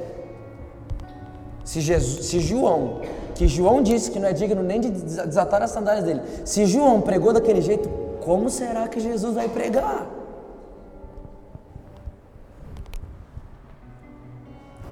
Se, 1.63 1.79
Jesus, 1.79 2.25
se 2.25 2.39
João, 2.39 3.01
que 3.35 3.47
João 3.47 3.81
disse 3.81 4.11
que 4.11 4.19
não 4.19 4.27
é 4.27 4.33
digno 4.33 4.61
nem 4.61 4.79
de 4.79 4.91
desatar 4.91 5.61
as 5.61 5.71
sandálias 5.71 6.05
dele, 6.05 6.21
se 6.45 6.65
João 6.65 7.01
pregou 7.01 7.31
daquele 7.31 7.61
jeito, 7.61 7.89
como 8.23 8.49
será 8.49 8.87
que 8.87 8.99
Jesus 8.99 9.33
vai 9.33 9.47
pregar? 9.47 10.07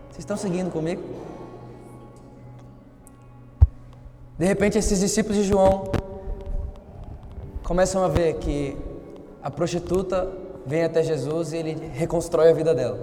Vocês 0.09 0.19
estão 0.19 0.37
seguindo 0.37 0.71
comigo? 0.71 1.01
De 4.37 4.45
repente, 4.45 4.77
esses 4.77 4.99
discípulos 4.99 5.37
de 5.37 5.43
João 5.43 5.91
começam 7.63 8.03
a 8.03 8.07
ver 8.07 8.35
que 8.35 8.77
a 9.43 9.51
prostituta 9.51 10.40
vem 10.65 10.83
até 10.83 11.03
Jesus 11.03 11.53
e 11.53 11.57
ele 11.57 11.91
reconstrói 11.93 12.49
a 12.49 12.53
vida 12.53 12.73
dela. 12.73 12.99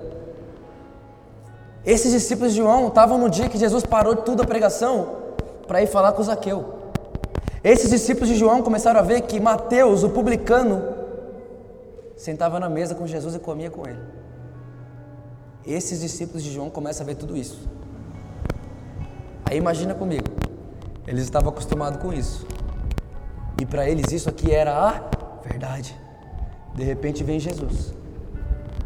Esses 1.84 2.12
discípulos 2.12 2.52
de 2.52 2.58
João 2.58 2.88
estavam 2.88 3.18
no 3.18 3.30
dia 3.30 3.48
que 3.48 3.58
Jesus 3.58 3.84
parou 3.84 4.16
tudo 4.16 4.42
a 4.42 4.46
pregação 4.46 5.16
para 5.66 5.82
ir 5.82 5.86
falar 5.86 6.12
com 6.12 6.22
Zaqueu. 6.22 6.74
Esses 7.62 7.90
discípulos 7.90 8.28
de 8.28 8.36
João 8.36 8.62
começaram 8.62 9.00
a 9.00 9.02
ver 9.02 9.22
que 9.22 9.40
Mateus, 9.40 10.02
o 10.02 10.10
publicano, 10.10 10.82
sentava 12.16 12.60
na 12.60 12.68
mesa 12.68 12.94
com 12.94 13.06
Jesus 13.06 13.34
e 13.34 13.38
comia 13.38 13.70
com 13.70 13.86
ele. 13.86 14.00
Esses 15.66 16.00
discípulos 16.00 16.42
de 16.42 16.52
João 16.52 16.70
começam 16.70 17.04
a 17.04 17.06
ver 17.06 17.14
tudo 17.14 17.36
isso. 17.36 17.68
Aí 19.44 19.56
imagina 19.56 19.94
comigo, 19.94 20.26
eles 21.06 21.24
estavam 21.24 21.50
acostumados 21.50 22.00
com 22.00 22.12
isso. 22.12 22.46
E 23.60 23.66
para 23.66 23.88
eles 23.88 24.12
isso 24.12 24.28
aqui 24.28 24.52
era 24.52 24.72
a 24.72 25.40
verdade. 25.42 25.98
De 26.74 26.82
repente 26.82 27.24
vem 27.24 27.40
Jesus. 27.40 27.94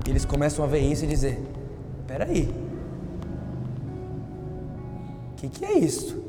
E 0.06 0.10
eles 0.10 0.24
começam 0.24 0.64
a 0.64 0.68
ver 0.68 0.80
isso 0.80 1.04
e 1.04 1.06
dizer: 1.06 1.40
Peraí, 2.06 2.52
o 5.32 5.34
que, 5.36 5.48
que 5.48 5.64
é 5.64 5.78
isso? 5.78 6.22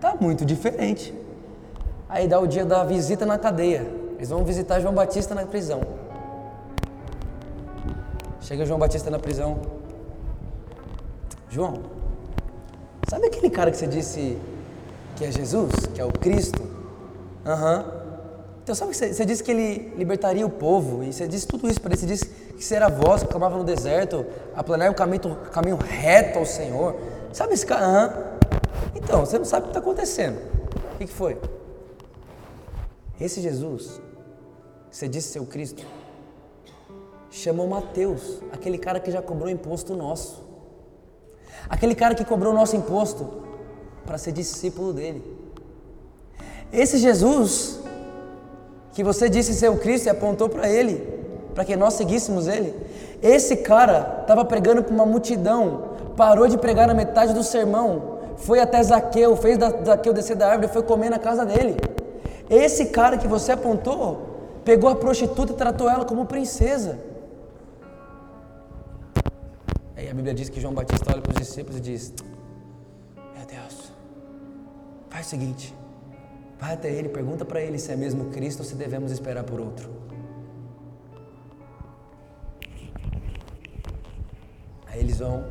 Tá 0.00 0.16
muito 0.20 0.44
diferente. 0.44 1.14
Aí 2.08 2.28
dá 2.28 2.38
o 2.38 2.46
dia 2.46 2.64
da 2.64 2.84
visita 2.84 3.24
na 3.24 3.38
cadeia. 3.38 3.86
Eles 4.16 4.30
vão 4.30 4.44
visitar 4.44 4.80
João 4.80 4.94
Batista 4.94 5.34
na 5.34 5.44
prisão. 5.46 5.80
Chega 8.40 8.66
João 8.66 8.78
Batista 8.78 9.10
na 9.10 9.18
prisão. 9.18 9.58
João, 11.48 11.82
sabe 13.08 13.26
aquele 13.26 13.50
cara 13.50 13.70
que 13.70 13.76
você 13.76 13.86
disse 13.86 14.38
que 15.16 15.24
é 15.24 15.30
Jesus, 15.30 15.72
que 15.94 16.00
é 16.00 16.04
o 16.04 16.12
Cristo? 16.12 16.62
Aham. 17.46 17.84
Uhum. 17.84 18.01
Então 18.62 18.74
sabe 18.74 18.92
que 18.92 18.96
você, 18.96 19.24
disse 19.24 19.42
que 19.42 19.50
ele 19.50 19.92
libertaria 19.96 20.46
o 20.46 20.50
povo 20.50 21.02
e 21.02 21.12
você 21.12 21.26
disse 21.26 21.46
tudo 21.46 21.68
isso 21.68 21.80
para 21.80 21.92
ele. 21.92 22.00
Você 22.00 22.06
disse 22.06 22.26
que 22.26 22.64
você 22.64 22.76
era 22.76 22.86
a 22.86 22.90
voz 22.90 23.22
que 23.22 23.28
clamava 23.28 23.56
no 23.58 23.64
deserto, 23.64 24.24
aplanar 24.54 24.90
o 24.90 24.94
caminho, 24.94 25.36
caminho 25.52 25.76
reto 25.76 26.38
ao 26.38 26.46
Senhor. 26.46 26.94
Sabe 27.32 27.54
esse 27.54 27.66
cara? 27.66 27.84
Aham. 27.84 28.32
Então, 28.94 29.26
você 29.26 29.38
não 29.38 29.44
sabe 29.44 29.62
o 29.62 29.64
que 29.64 29.70
está 29.70 29.80
acontecendo. 29.80 30.38
O 30.94 30.98
que, 30.98 31.06
que 31.06 31.12
foi? 31.12 31.38
Esse 33.20 33.40
Jesus, 33.40 34.00
que 34.90 34.96
você 34.96 35.08
disse 35.08 35.32
ser 35.32 35.40
o 35.40 35.46
Cristo, 35.46 35.84
chamou 37.30 37.66
Mateus, 37.66 38.40
aquele 38.52 38.78
cara 38.78 39.00
que 39.00 39.10
já 39.10 39.20
cobrou 39.20 39.48
imposto 39.48 39.96
nosso. 39.96 40.42
Aquele 41.68 41.94
cara 41.94 42.14
que 42.14 42.24
cobrou 42.24 42.52
nosso 42.52 42.76
imposto 42.76 43.42
para 44.04 44.18
ser 44.18 44.32
discípulo 44.32 44.92
dele. 44.92 45.22
Esse 46.72 46.98
Jesus 46.98 47.81
que 48.92 49.02
você 49.02 49.28
disse 49.28 49.54
ser 49.54 49.70
o 49.70 49.76
Cristo 49.76 50.06
e 50.06 50.10
apontou 50.10 50.48
para 50.48 50.68
ele, 50.68 50.96
para 51.54 51.64
que 51.64 51.76
nós 51.76 51.94
seguíssemos 51.94 52.46
ele. 52.46 52.74
Esse 53.22 53.56
cara 53.56 54.18
estava 54.22 54.44
pregando 54.44 54.82
para 54.82 54.94
uma 54.94 55.06
multidão, 55.06 55.92
parou 56.16 56.46
de 56.46 56.58
pregar 56.58 56.86
na 56.86 56.94
metade 56.94 57.32
do 57.32 57.42
sermão, 57.42 58.18
foi 58.36 58.60
até 58.60 58.82
Zaqueu, 58.82 59.36
fez 59.36 59.58
Zaqueu 59.84 60.12
descer 60.12 60.36
da 60.36 60.48
árvore 60.48 60.66
e 60.66 60.72
foi 60.72 60.82
comer 60.82 61.10
na 61.10 61.18
casa 61.18 61.44
dele. 61.46 61.76
Esse 62.50 62.86
cara 62.86 63.16
que 63.16 63.26
você 63.26 63.52
apontou, 63.52 64.60
pegou 64.64 64.90
a 64.90 64.96
prostituta 64.96 65.52
e 65.52 65.56
tratou 65.56 65.88
ela 65.88 66.04
como 66.04 66.26
princesa. 66.26 66.98
Aí 69.96 70.10
a 70.10 70.14
Bíblia 70.14 70.34
diz 70.34 70.48
que 70.48 70.60
João 70.60 70.74
Batista 70.74 71.12
olha 71.12 71.22
para 71.22 71.30
os 71.30 71.36
discípulos 71.36 71.78
e 71.78 71.80
diz: 71.80 72.12
Meu 73.36 73.46
Deus, 73.46 73.92
faz 75.08 75.26
o 75.26 75.30
seguinte, 75.30 75.74
vai 76.62 76.74
até 76.74 76.88
ele, 76.92 77.08
pergunta 77.08 77.44
para 77.44 77.60
ele 77.60 77.76
se 77.76 77.90
é 77.90 77.96
mesmo 77.96 78.26
Cristo 78.26 78.60
ou 78.60 78.64
se 78.64 78.76
devemos 78.76 79.10
esperar 79.10 79.42
por 79.42 79.58
outro. 79.58 79.90
Aí 84.86 85.00
eles 85.00 85.18
vão, 85.18 85.44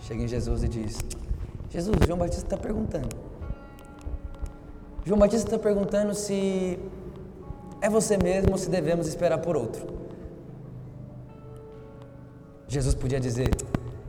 chegam 0.00 0.24
em 0.24 0.28
Jesus 0.28 0.62
e 0.62 0.68
diz: 0.68 0.98
Jesus, 1.70 1.96
João 2.06 2.18
Batista 2.18 2.44
está 2.44 2.58
perguntando. 2.58 3.16
João 5.06 5.18
Batista 5.18 5.48
está 5.48 5.58
perguntando 5.58 6.14
se 6.14 6.78
é 7.80 7.88
você 7.88 8.18
mesmo 8.18 8.52
ou 8.52 8.58
se 8.58 8.68
devemos 8.68 9.08
esperar 9.08 9.38
por 9.38 9.56
outro. 9.56 9.86
Jesus 12.68 12.94
podia 12.94 13.18
dizer: 13.18 13.48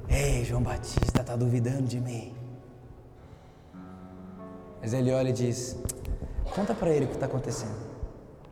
Ei, 0.09 0.43
João 0.43 0.61
Batista 0.61 1.21
está 1.21 1.37
duvidando 1.37 1.83
de 1.83 2.01
mim. 2.01 2.44
Mas 4.85 4.93
ele 4.93 5.11
olha 5.11 5.29
e 5.29 5.33
diz: 5.33 5.75
Conta 6.53 6.75
para 6.75 6.91
ele 6.91 7.05
o 7.05 7.07
que 7.07 7.15
está 7.15 7.25
acontecendo. 7.25 7.73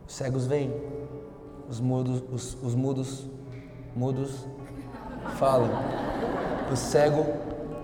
Os 0.04 0.16
cegos 0.16 0.46
vêm, 0.46 0.74
os 1.70 1.78
mudos, 1.78 2.24
os, 2.28 2.58
os 2.60 2.74
mudos, 2.74 3.30
mudos 3.94 4.44
falam, 5.38 5.70
o 6.72 6.74
cego 6.74 7.24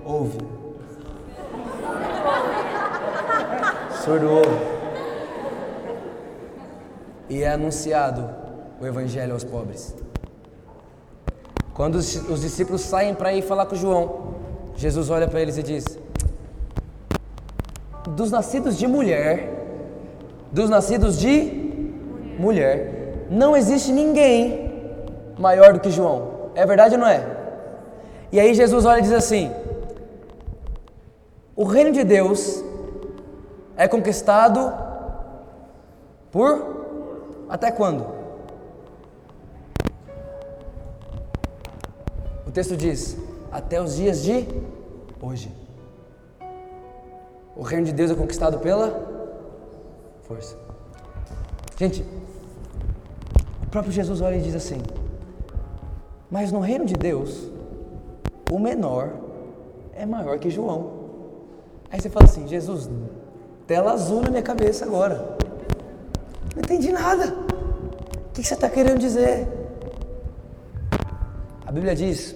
ouve, 0.04 0.38
surdo 4.02 4.28
ouve, 4.28 4.58
e 7.28 7.44
é 7.44 7.52
anunciado 7.52 8.28
o 8.80 8.84
evangelho 8.84 9.32
aos 9.32 9.44
pobres. 9.44 9.94
Quando 11.72 11.94
os, 11.94 12.16
os 12.28 12.40
discípulos 12.40 12.80
saem 12.80 13.14
para 13.14 13.32
ir 13.32 13.42
falar 13.42 13.66
com 13.66 13.76
João, 13.76 14.34
Jesus 14.74 15.08
olha 15.08 15.28
para 15.28 15.40
eles 15.40 15.56
e 15.56 15.62
diz: 15.62 15.99
Dos 18.16 18.30
nascidos 18.30 18.76
de 18.76 18.86
mulher, 18.86 19.48
dos 20.50 20.68
nascidos 20.68 21.18
de 21.18 21.34
mulher, 22.38 23.26
não 23.30 23.56
existe 23.56 23.92
ninguém 23.92 24.70
maior 25.38 25.72
do 25.72 25.80
que 25.80 25.90
João. 25.90 26.50
É 26.54 26.66
verdade 26.66 26.94
ou 26.94 27.00
não 27.00 27.06
é? 27.06 27.24
E 28.32 28.38
aí 28.38 28.54
Jesus 28.54 28.84
olha 28.84 28.98
e 28.98 29.02
diz 29.02 29.12
assim: 29.12 29.50
O 31.54 31.64
reino 31.64 31.92
de 31.92 32.04
Deus 32.04 32.62
é 33.76 33.86
conquistado 33.86 34.72
por 36.30 37.46
até 37.48 37.70
quando? 37.70 38.06
O 42.46 42.50
texto 42.50 42.76
diz: 42.76 43.16
até 43.52 43.80
os 43.80 43.96
dias 43.96 44.22
de 44.22 44.46
hoje. 45.20 45.59
O 47.56 47.62
reino 47.62 47.86
de 47.86 47.92
Deus 47.92 48.10
é 48.10 48.14
conquistado 48.14 48.58
pela 48.58 49.08
força. 50.22 50.56
Gente, 51.76 52.04
o 53.62 53.66
próprio 53.70 53.92
Jesus 53.92 54.20
olha 54.20 54.36
e 54.36 54.42
diz 54.42 54.54
assim: 54.54 54.80
Mas 56.30 56.52
no 56.52 56.60
reino 56.60 56.84
de 56.84 56.94
Deus, 56.94 57.48
o 58.50 58.58
menor 58.58 59.10
é 59.94 60.06
maior 60.06 60.38
que 60.38 60.50
João. 60.50 61.00
Aí 61.90 62.00
você 62.00 62.08
fala 62.08 62.26
assim: 62.26 62.46
Jesus, 62.46 62.88
tela 63.66 63.92
azul 63.92 64.22
na 64.22 64.30
minha 64.30 64.42
cabeça 64.42 64.84
agora. 64.84 65.36
Não 66.54 66.62
entendi 66.62 66.92
nada. 66.92 67.34
O 68.28 68.32
que 68.32 68.42
você 68.42 68.54
está 68.54 68.68
querendo 68.68 68.98
dizer? 68.98 69.46
A 71.66 71.72
Bíblia 71.72 71.94
diz 71.94 72.34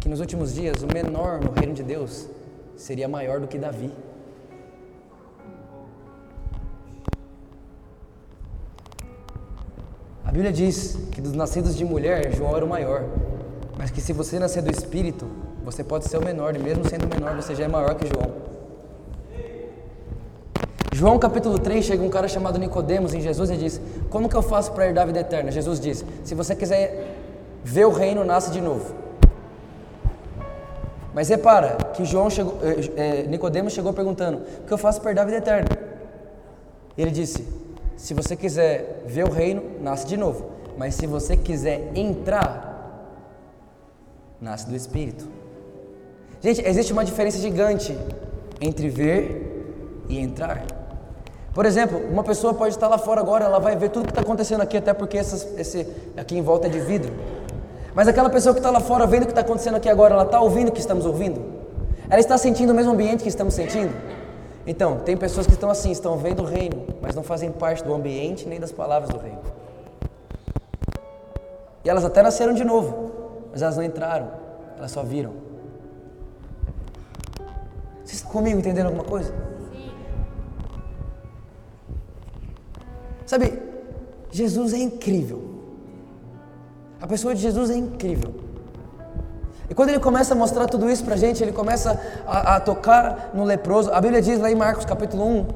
que 0.00 0.08
nos 0.08 0.20
últimos 0.20 0.54
dias 0.54 0.82
o 0.82 0.86
menor 0.92 1.40
no 1.40 1.50
reino 1.50 1.74
de 1.74 1.82
Deus 1.82 2.26
seria 2.76 3.08
maior 3.08 3.40
do 3.40 3.46
que 3.46 3.58
Davi. 3.58 3.92
A 10.30 10.32
Bíblia 10.32 10.52
diz 10.52 10.96
que 11.10 11.20
dos 11.20 11.32
nascidos 11.32 11.76
de 11.76 11.84
mulher, 11.84 12.32
João 12.36 12.54
era 12.54 12.64
o 12.64 12.68
maior, 12.68 13.02
mas 13.76 13.90
que 13.90 14.00
se 14.00 14.12
você 14.12 14.38
nascer 14.38 14.62
do 14.62 14.70
Espírito, 14.70 15.26
você 15.64 15.82
pode 15.82 16.04
ser 16.04 16.18
o 16.18 16.24
menor, 16.24 16.54
e 16.54 16.58
mesmo 16.60 16.88
sendo 16.88 17.08
menor, 17.08 17.34
você 17.34 17.52
já 17.52 17.64
é 17.64 17.66
maior 17.66 17.96
que 17.96 18.06
João. 18.06 18.30
João 20.92 21.18
capítulo 21.18 21.58
3, 21.58 21.84
chega 21.84 22.00
um 22.00 22.08
cara 22.08 22.28
chamado 22.28 22.60
Nicodemos 22.60 23.12
em 23.12 23.20
Jesus 23.20 23.50
e 23.50 23.56
diz: 23.56 23.80
Como 24.08 24.28
que 24.28 24.36
eu 24.36 24.40
faço 24.40 24.70
para 24.70 24.86
herdar 24.86 25.02
a 25.02 25.06
vida 25.08 25.18
eterna? 25.18 25.50
Jesus 25.50 25.80
diz: 25.80 26.04
Se 26.22 26.32
você 26.36 26.54
quiser 26.54 27.12
ver 27.64 27.86
o 27.86 27.90
reino, 27.90 28.24
nasce 28.24 28.52
de 28.52 28.60
novo. 28.60 28.94
Mas 31.12 31.28
repara 31.28 31.76
que 31.92 32.04
João 32.04 32.30
chegou, 32.30 32.56
é, 32.96 33.24
Nicodemos 33.24 33.72
chegou 33.72 33.92
perguntando: 33.92 34.42
o 34.60 34.64
que 34.64 34.72
eu 34.72 34.78
faço 34.78 35.00
para 35.00 35.12
perder 35.12 35.22
a 35.22 35.24
vida 35.24 35.38
eterna? 35.38 35.68
Ele 36.96 37.10
disse: 37.10 37.59
se 38.00 38.14
você 38.14 38.34
quiser 38.34 39.02
ver 39.06 39.24
o 39.24 39.30
reino, 39.30 39.62
nasce 39.82 40.06
de 40.06 40.16
novo. 40.16 40.52
Mas 40.78 40.94
se 40.94 41.06
você 41.06 41.36
quiser 41.36 41.92
entrar, 41.94 43.04
nasce 44.40 44.66
do 44.66 44.74
Espírito. 44.74 45.28
Gente, 46.40 46.66
existe 46.66 46.94
uma 46.94 47.04
diferença 47.04 47.38
gigante 47.38 47.96
entre 48.58 48.88
ver 48.88 50.06
e 50.08 50.18
entrar. 50.18 50.64
Por 51.52 51.66
exemplo, 51.66 52.00
uma 52.10 52.24
pessoa 52.24 52.54
pode 52.54 52.74
estar 52.74 52.88
lá 52.88 52.96
fora 52.96 53.20
agora, 53.20 53.44
ela 53.44 53.58
vai 53.58 53.76
ver 53.76 53.90
tudo 53.90 54.06
que 54.06 54.12
está 54.12 54.22
acontecendo 54.22 54.62
aqui, 54.62 54.78
até 54.78 54.94
porque 54.94 55.18
essas, 55.18 55.46
esse 55.58 55.86
aqui 56.16 56.38
em 56.38 56.42
volta 56.42 56.68
é 56.68 56.70
de 56.70 56.80
vidro. 56.80 57.12
Mas 57.94 58.08
aquela 58.08 58.30
pessoa 58.30 58.54
que 58.54 58.60
está 58.60 58.70
lá 58.70 58.80
fora 58.80 59.06
vendo 59.06 59.24
o 59.24 59.26
que 59.26 59.32
está 59.32 59.42
acontecendo 59.42 59.74
aqui 59.74 59.90
agora, 59.90 60.14
ela 60.14 60.24
está 60.24 60.40
ouvindo 60.40 60.70
o 60.70 60.72
que 60.72 60.80
estamos 60.80 61.04
ouvindo? 61.04 61.44
Ela 62.08 62.20
está 62.20 62.38
sentindo 62.38 62.72
o 62.72 62.74
mesmo 62.74 62.92
ambiente 62.92 63.22
que 63.22 63.28
estamos 63.28 63.52
sentindo? 63.52 63.92
Então, 64.66 64.98
tem 64.98 65.16
pessoas 65.16 65.46
que 65.46 65.54
estão 65.54 65.70
assim, 65.70 65.90
estão 65.90 66.16
vendo 66.18 66.42
o 66.42 66.44
reino, 66.44 66.86
mas 67.00 67.14
não 67.14 67.22
fazem 67.22 67.50
parte 67.50 67.82
do 67.82 67.94
ambiente 67.94 68.46
nem 68.46 68.60
das 68.60 68.70
palavras 68.70 69.10
do 69.10 69.18
reino. 69.18 69.40
E 71.84 71.88
elas 71.88 72.04
até 72.04 72.22
nasceram 72.22 72.52
de 72.52 72.64
novo, 72.64 73.10
mas 73.50 73.62
elas 73.62 73.76
não 73.76 73.82
entraram, 73.82 74.30
elas 74.76 74.90
só 74.90 75.02
viram. 75.02 75.32
Vocês 78.04 78.18
estão 78.18 78.30
comigo 78.30 78.58
entendendo 78.58 78.86
alguma 78.86 79.04
coisa? 79.04 79.32
Sim. 79.72 79.92
Sabe, 83.24 83.62
Jesus 84.30 84.74
é 84.74 84.78
incrível. 84.78 85.48
A 87.00 87.06
pessoa 87.06 87.34
de 87.34 87.40
Jesus 87.40 87.70
é 87.70 87.76
incrível. 87.76 88.49
E 89.70 89.74
quando 89.74 89.90
ele 89.90 90.00
começa 90.00 90.34
a 90.34 90.36
mostrar 90.36 90.66
tudo 90.66 90.90
isso 90.90 91.04
pra 91.04 91.14
gente, 91.14 91.40
ele 91.40 91.52
começa 91.52 91.98
a, 92.26 92.56
a, 92.56 92.60
tocar 92.60 93.30
no 93.32 93.44
leproso. 93.44 93.92
A 93.92 94.00
Bíblia 94.00 94.20
diz 94.20 94.40
lá 94.40 94.50
em 94.50 94.56
Marcos 94.56 94.84
capítulo 94.84 95.24
1, 95.24 95.46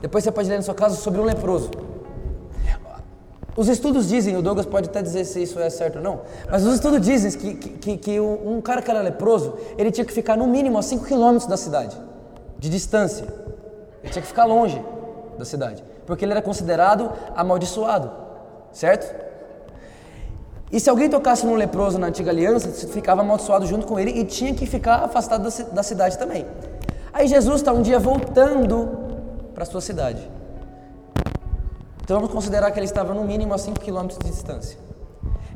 depois 0.00 0.24
você 0.24 0.32
pode 0.32 0.48
ler 0.48 0.56
na 0.56 0.62
sua 0.62 0.74
casa 0.74 0.96
sobre 0.96 1.20
o 1.20 1.24
leproso. 1.24 1.70
Os 3.54 3.68
estudos 3.68 4.08
dizem, 4.08 4.36
o 4.36 4.42
Douglas 4.42 4.66
pode 4.66 4.88
até 4.88 5.00
dizer 5.00 5.24
se 5.24 5.42
isso 5.42 5.60
é 5.60 5.70
certo 5.70 5.96
ou 5.96 6.02
não, 6.02 6.22
mas 6.50 6.66
os 6.66 6.74
estudos 6.74 7.00
dizem 7.02 7.30
que, 7.32 7.54
que, 7.54 7.96
que 7.98 8.20
um 8.20 8.60
cara 8.60 8.82
que 8.82 8.90
era 8.90 9.00
leproso, 9.00 9.54
ele 9.78 9.92
tinha 9.92 10.04
que 10.04 10.12
ficar 10.12 10.36
no 10.36 10.46
mínimo 10.46 10.76
a 10.78 10.82
5 10.82 11.04
quilômetros 11.04 11.46
da 11.46 11.56
cidade, 11.56 11.96
de 12.58 12.68
distância. 12.68 13.26
Ele 14.02 14.10
tinha 14.10 14.22
que 14.22 14.28
ficar 14.28 14.46
longe 14.46 14.82
da 15.38 15.44
cidade, 15.44 15.84
porque 16.04 16.24
ele 16.24 16.32
era 16.32 16.42
considerado 16.42 17.12
amaldiçoado, 17.36 18.10
certo? 18.72 19.31
E 20.72 20.80
se 20.80 20.88
alguém 20.88 21.10
tocasse 21.10 21.44
num 21.44 21.54
leproso 21.54 21.98
na 21.98 22.06
antiga 22.06 22.30
aliança, 22.30 22.70
ficava 22.88 23.20
amaldiçoado 23.20 23.66
junto 23.66 23.86
com 23.86 24.00
ele 24.00 24.10
e 24.18 24.24
tinha 24.24 24.54
que 24.54 24.64
ficar 24.64 25.04
afastado 25.04 25.46
da 25.70 25.82
cidade 25.82 26.16
também. 26.16 26.46
Aí 27.12 27.28
Jesus 27.28 27.56
está 27.56 27.72
um 27.72 27.82
dia 27.82 27.98
voltando 27.98 28.88
para 29.54 29.66
sua 29.66 29.82
cidade. 29.82 30.26
Então 32.02 32.16
vamos 32.16 32.32
considerar 32.32 32.70
que 32.70 32.78
ele 32.78 32.86
estava 32.86 33.12
no 33.12 33.22
mínimo 33.22 33.52
a 33.52 33.58
5 33.58 33.78
quilômetros 33.80 34.18
de 34.18 34.30
distância. 34.30 34.78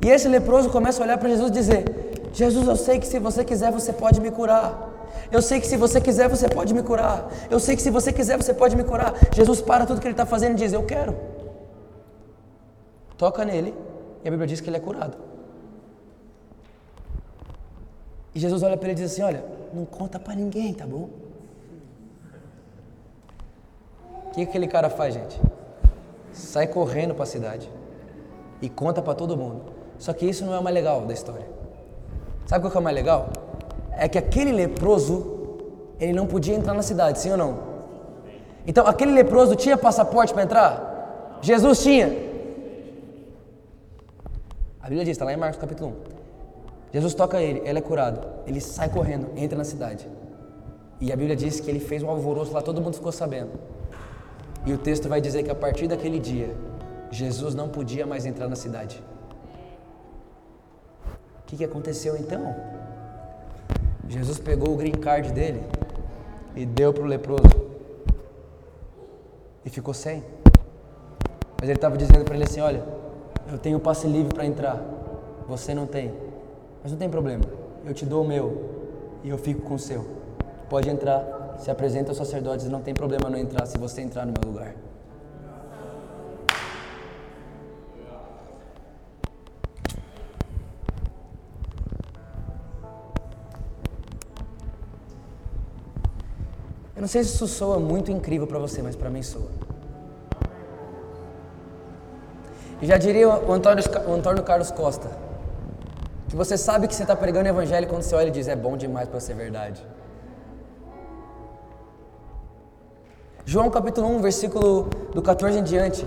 E 0.04 0.10
esse 0.10 0.28
leproso 0.28 0.68
começa 0.68 1.02
a 1.02 1.04
olhar 1.04 1.16
para 1.16 1.30
Jesus 1.30 1.48
e 1.48 1.52
dizer: 1.52 2.30
Jesus, 2.34 2.68
eu 2.68 2.76
sei 2.76 2.98
que 2.98 3.06
se 3.06 3.18
você 3.18 3.42
quiser, 3.42 3.72
você 3.72 3.94
pode 3.94 4.20
me 4.20 4.30
curar. 4.30 4.92
Eu 5.32 5.40
sei 5.40 5.58
que 5.60 5.66
se 5.66 5.78
você 5.78 5.98
quiser, 5.98 6.28
você 6.28 6.46
pode 6.46 6.74
me 6.74 6.82
curar. 6.82 7.26
Eu 7.50 7.58
sei 7.58 7.74
que 7.74 7.80
se 7.80 7.90
você 7.90 8.12
quiser, 8.12 8.36
você 8.36 8.52
pode 8.52 8.76
me 8.76 8.84
curar. 8.84 9.14
Jesus 9.34 9.62
para 9.62 9.86
tudo 9.86 9.98
que 9.98 10.06
ele 10.06 10.12
está 10.12 10.26
fazendo 10.26 10.52
e 10.52 10.56
diz: 10.56 10.74
Eu 10.74 10.82
quero. 10.82 11.16
Toca 13.16 13.42
nele 13.42 13.85
e 14.26 14.28
a 14.28 14.30
Bíblia 14.32 14.48
diz 14.48 14.60
que 14.60 14.68
ele 14.68 14.76
é 14.76 14.80
curado. 14.80 15.16
E 18.34 18.40
Jesus 18.40 18.60
olha 18.64 18.76
para 18.76 18.88
ele 18.88 18.98
e 18.98 19.02
diz 19.02 19.12
assim: 19.12 19.22
Olha, 19.22 19.44
não 19.72 19.84
conta 19.84 20.18
para 20.18 20.34
ninguém, 20.34 20.74
tá 20.74 20.84
bom? 20.84 21.08
O 24.26 24.30
que 24.32 24.42
aquele 24.42 24.66
cara 24.66 24.90
faz, 24.90 25.14
gente? 25.14 25.40
Sai 26.32 26.66
correndo 26.66 27.14
para 27.14 27.22
a 27.22 27.26
cidade 27.26 27.70
e 28.60 28.68
conta 28.68 29.00
para 29.00 29.14
todo 29.14 29.36
mundo. 29.36 29.62
Só 29.96 30.12
que 30.12 30.26
isso 30.26 30.44
não 30.44 30.52
é 30.52 30.58
o 30.58 30.62
mais 30.62 30.74
legal 30.74 31.06
da 31.06 31.14
história. 31.14 31.46
Sabe 32.46 32.66
o 32.66 32.70
que 32.70 32.76
é 32.76 32.80
o 32.80 32.82
mais 32.82 32.96
legal? 32.96 33.28
É 33.92 34.08
que 34.08 34.18
aquele 34.18 34.50
leproso, 34.50 35.60
ele 36.00 36.12
não 36.12 36.26
podia 36.26 36.56
entrar 36.56 36.74
na 36.74 36.82
cidade, 36.82 37.20
sim 37.20 37.30
ou 37.30 37.36
não? 37.36 37.58
Então, 38.66 38.84
aquele 38.88 39.12
leproso 39.12 39.54
tinha 39.54 39.78
passaporte 39.78 40.34
para 40.34 40.42
entrar? 40.42 41.38
Jesus 41.40 41.80
tinha. 41.80 42.26
A 44.86 44.88
Bíblia 44.88 45.04
diz, 45.04 45.16
está 45.16 45.24
lá 45.24 45.32
em 45.32 45.36
Marcos 45.36 45.60
capítulo 45.60 45.90
1. 45.90 45.94
Jesus 46.92 47.12
toca 47.12 47.42
ele, 47.42 47.60
ele 47.68 47.76
é 47.76 47.82
curado. 47.82 48.24
Ele 48.46 48.60
sai 48.60 48.88
correndo, 48.88 49.36
entra 49.36 49.58
na 49.58 49.64
cidade. 49.64 50.08
E 51.00 51.10
a 51.12 51.16
Bíblia 51.16 51.34
diz 51.34 51.58
que 51.58 51.68
ele 51.68 51.80
fez 51.80 52.04
um 52.04 52.08
alvoroço 52.08 52.52
lá, 52.52 52.62
todo 52.62 52.80
mundo 52.80 52.94
ficou 52.94 53.10
sabendo. 53.10 53.50
E 54.64 54.72
o 54.72 54.78
texto 54.78 55.08
vai 55.08 55.20
dizer 55.20 55.42
que 55.42 55.50
a 55.50 55.56
partir 55.56 55.88
daquele 55.88 56.20
dia, 56.20 56.54
Jesus 57.10 57.52
não 57.52 57.68
podia 57.68 58.06
mais 58.06 58.26
entrar 58.26 58.46
na 58.46 58.54
cidade. 58.54 59.02
O 61.40 61.46
que, 61.46 61.56
que 61.56 61.64
aconteceu 61.64 62.16
então? 62.16 62.54
Jesus 64.08 64.38
pegou 64.38 64.72
o 64.72 64.76
green 64.76 64.92
card 64.92 65.32
dele 65.32 65.64
e 66.54 66.64
deu 66.64 66.92
para 66.92 67.02
o 67.02 67.06
leproso. 67.06 67.42
E 69.64 69.68
ficou 69.68 69.92
sem. 69.92 70.22
Mas 71.60 71.68
ele 71.68 71.72
estava 71.72 71.96
dizendo 71.96 72.24
para 72.24 72.36
ele 72.36 72.44
assim: 72.44 72.60
Olha, 72.60 72.84
eu 73.50 73.58
tenho 73.58 73.78
passe 73.78 74.06
livre 74.06 74.34
para 74.34 74.44
entrar. 74.44 74.82
Você 75.48 75.74
não 75.74 75.86
tem. 75.86 76.12
Mas 76.82 76.92
não 76.92 76.98
tem 76.98 77.08
problema. 77.08 77.44
Eu 77.84 77.94
te 77.94 78.04
dou 78.04 78.24
o 78.24 78.26
meu 78.26 79.20
e 79.22 79.28
eu 79.28 79.38
fico 79.38 79.62
com 79.62 79.74
o 79.74 79.78
seu. 79.78 80.06
Pode 80.68 80.88
entrar 80.88 81.36
se 81.58 81.70
apresenta 81.70 82.10
aos 82.10 82.18
sacerdotes, 82.18 82.68
não 82.68 82.82
tem 82.82 82.92
problema 82.92 83.30
não 83.30 83.38
entrar 83.38 83.66
se 83.66 83.78
você 83.78 84.00
entrar 84.02 84.26
no 84.26 84.32
meu 84.32 84.52
lugar. 84.52 84.74
Eu 96.94 97.02
não 97.02 97.08
sei 97.08 97.22
se 97.24 97.34
isso 97.34 97.46
soa 97.46 97.78
muito 97.78 98.10
incrível 98.10 98.46
para 98.46 98.58
você, 98.58 98.82
mas 98.82 98.96
para 98.96 99.10
mim 99.10 99.22
soa. 99.22 99.65
Já 102.82 102.98
diria 102.98 103.28
o 103.28 103.52
Antônio, 103.52 103.82
o 104.06 104.12
Antônio 104.12 104.42
Carlos 104.42 104.70
Costa, 104.70 105.08
que 106.28 106.36
você 106.36 106.58
sabe 106.58 106.86
que 106.86 106.94
você 106.94 107.02
está 107.02 107.16
pregando 107.16 107.46
o 107.46 107.48
evangelho 107.48 107.86
quando 107.86 108.02
você 108.02 108.14
olha 108.14 108.28
e 108.28 108.30
diz, 108.30 108.48
é 108.48 108.56
bom 108.56 108.76
demais 108.76 109.08
para 109.08 109.20
ser 109.20 109.34
verdade. 109.34 109.82
João 113.44 113.70
capítulo 113.70 114.08
1, 114.08 114.20
versículo 114.20 114.90
do 115.14 115.22
14 115.22 115.58
em 115.58 115.62
diante, 115.62 116.06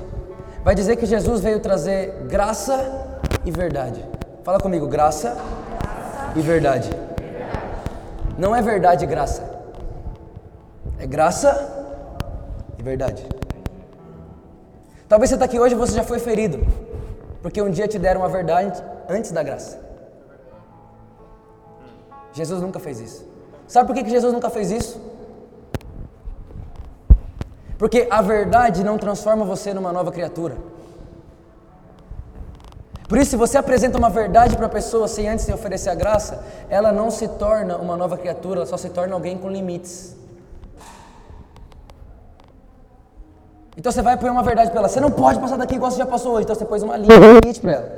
vai 0.64 0.76
dizer 0.76 0.98
que 0.98 1.06
Jesus 1.06 1.42
veio 1.42 1.60
trazer 1.62 2.26
graça 2.28 3.18
e 3.46 3.50
verdade. 3.50 4.06
Fala 4.44 4.60
comigo, 4.60 4.88
graça, 4.88 5.30
graça. 5.30 6.34
e 6.36 6.42
verdade. 6.42 6.90
verdade. 6.90 8.36
Não 8.38 8.56
é 8.56 8.62
verdade 8.62 9.06
e 9.06 9.08
graça. 9.08 9.50
É 11.00 11.08
graça 11.08 11.50
e 12.78 12.84
verdade. 12.84 13.39
Talvez 15.10 15.30
você 15.30 15.36
está 15.36 15.46
aqui 15.46 15.60
hoje 15.60 15.74
e 15.74 15.78
você 15.78 15.94
já 15.94 16.04
foi 16.04 16.20
ferido, 16.20 16.60
porque 17.42 17.60
um 17.60 17.72
dia 17.72 17.88
te 17.88 17.98
deram 17.98 18.24
a 18.24 18.28
verdade 18.28 18.82
antes 19.10 19.32
da 19.32 19.42
graça. 19.42 19.80
Jesus 22.32 22.62
nunca 22.62 22.80
fez 22.80 23.00
isso. 23.00 23.26
Sabe 23.68 23.88
por 23.88 23.96
que, 23.96 24.08
Jesus 24.08 24.32
nunca 24.32 24.52
fez 24.52 24.70
isso? 24.70 25.02
Porque 27.80 28.08
a 28.12 28.22
verdade 28.22 28.84
não 28.84 29.00
transforma 29.00 29.44
você 29.44 29.74
numa 29.74 29.92
nova 29.92 30.12
criatura. 30.12 30.56
Por 33.08 33.18
isso, 33.18 33.32
se 33.32 33.36
você 33.36 33.58
apresenta 33.58 33.98
uma 33.98 34.12
verdade 34.12 34.56
para 34.56 34.68
a 34.68 34.70
pessoa 34.70 35.08
sem 35.08 35.28
antes 35.28 35.50
oferecer 35.50 35.90
a 35.90 35.96
graça, 35.96 36.46
ela 36.70 36.92
não 36.92 37.10
se 37.10 37.28
torna 37.28 37.78
uma 37.78 37.98
nova 37.98 38.16
criatura, 38.16 38.60
ela 38.60 38.68
só 38.68 38.78
se 38.78 38.90
torna 38.90 39.16
alguém 39.16 39.36
com 39.40 39.50
limites. 39.50 40.19
Então 43.80 43.94
você 43.94 44.02
vai 44.02 44.18
pôr 44.18 44.30
uma 44.30 44.44
verdade 44.44 44.72
para 44.72 44.82
ela, 44.82 44.90
você 44.90 45.00
não 45.00 45.10
pode 45.10 45.40
passar 45.40 45.56
daqui 45.56 45.76
igual 45.76 45.90
você 45.90 46.00
já 46.00 46.06
passou 46.06 46.34
hoje, 46.34 46.44
então 46.44 46.54
você 46.54 46.66
pôs 46.66 46.84
uma 46.84 46.98
limite 46.98 47.62
para 47.62 47.72
ela. 47.72 47.90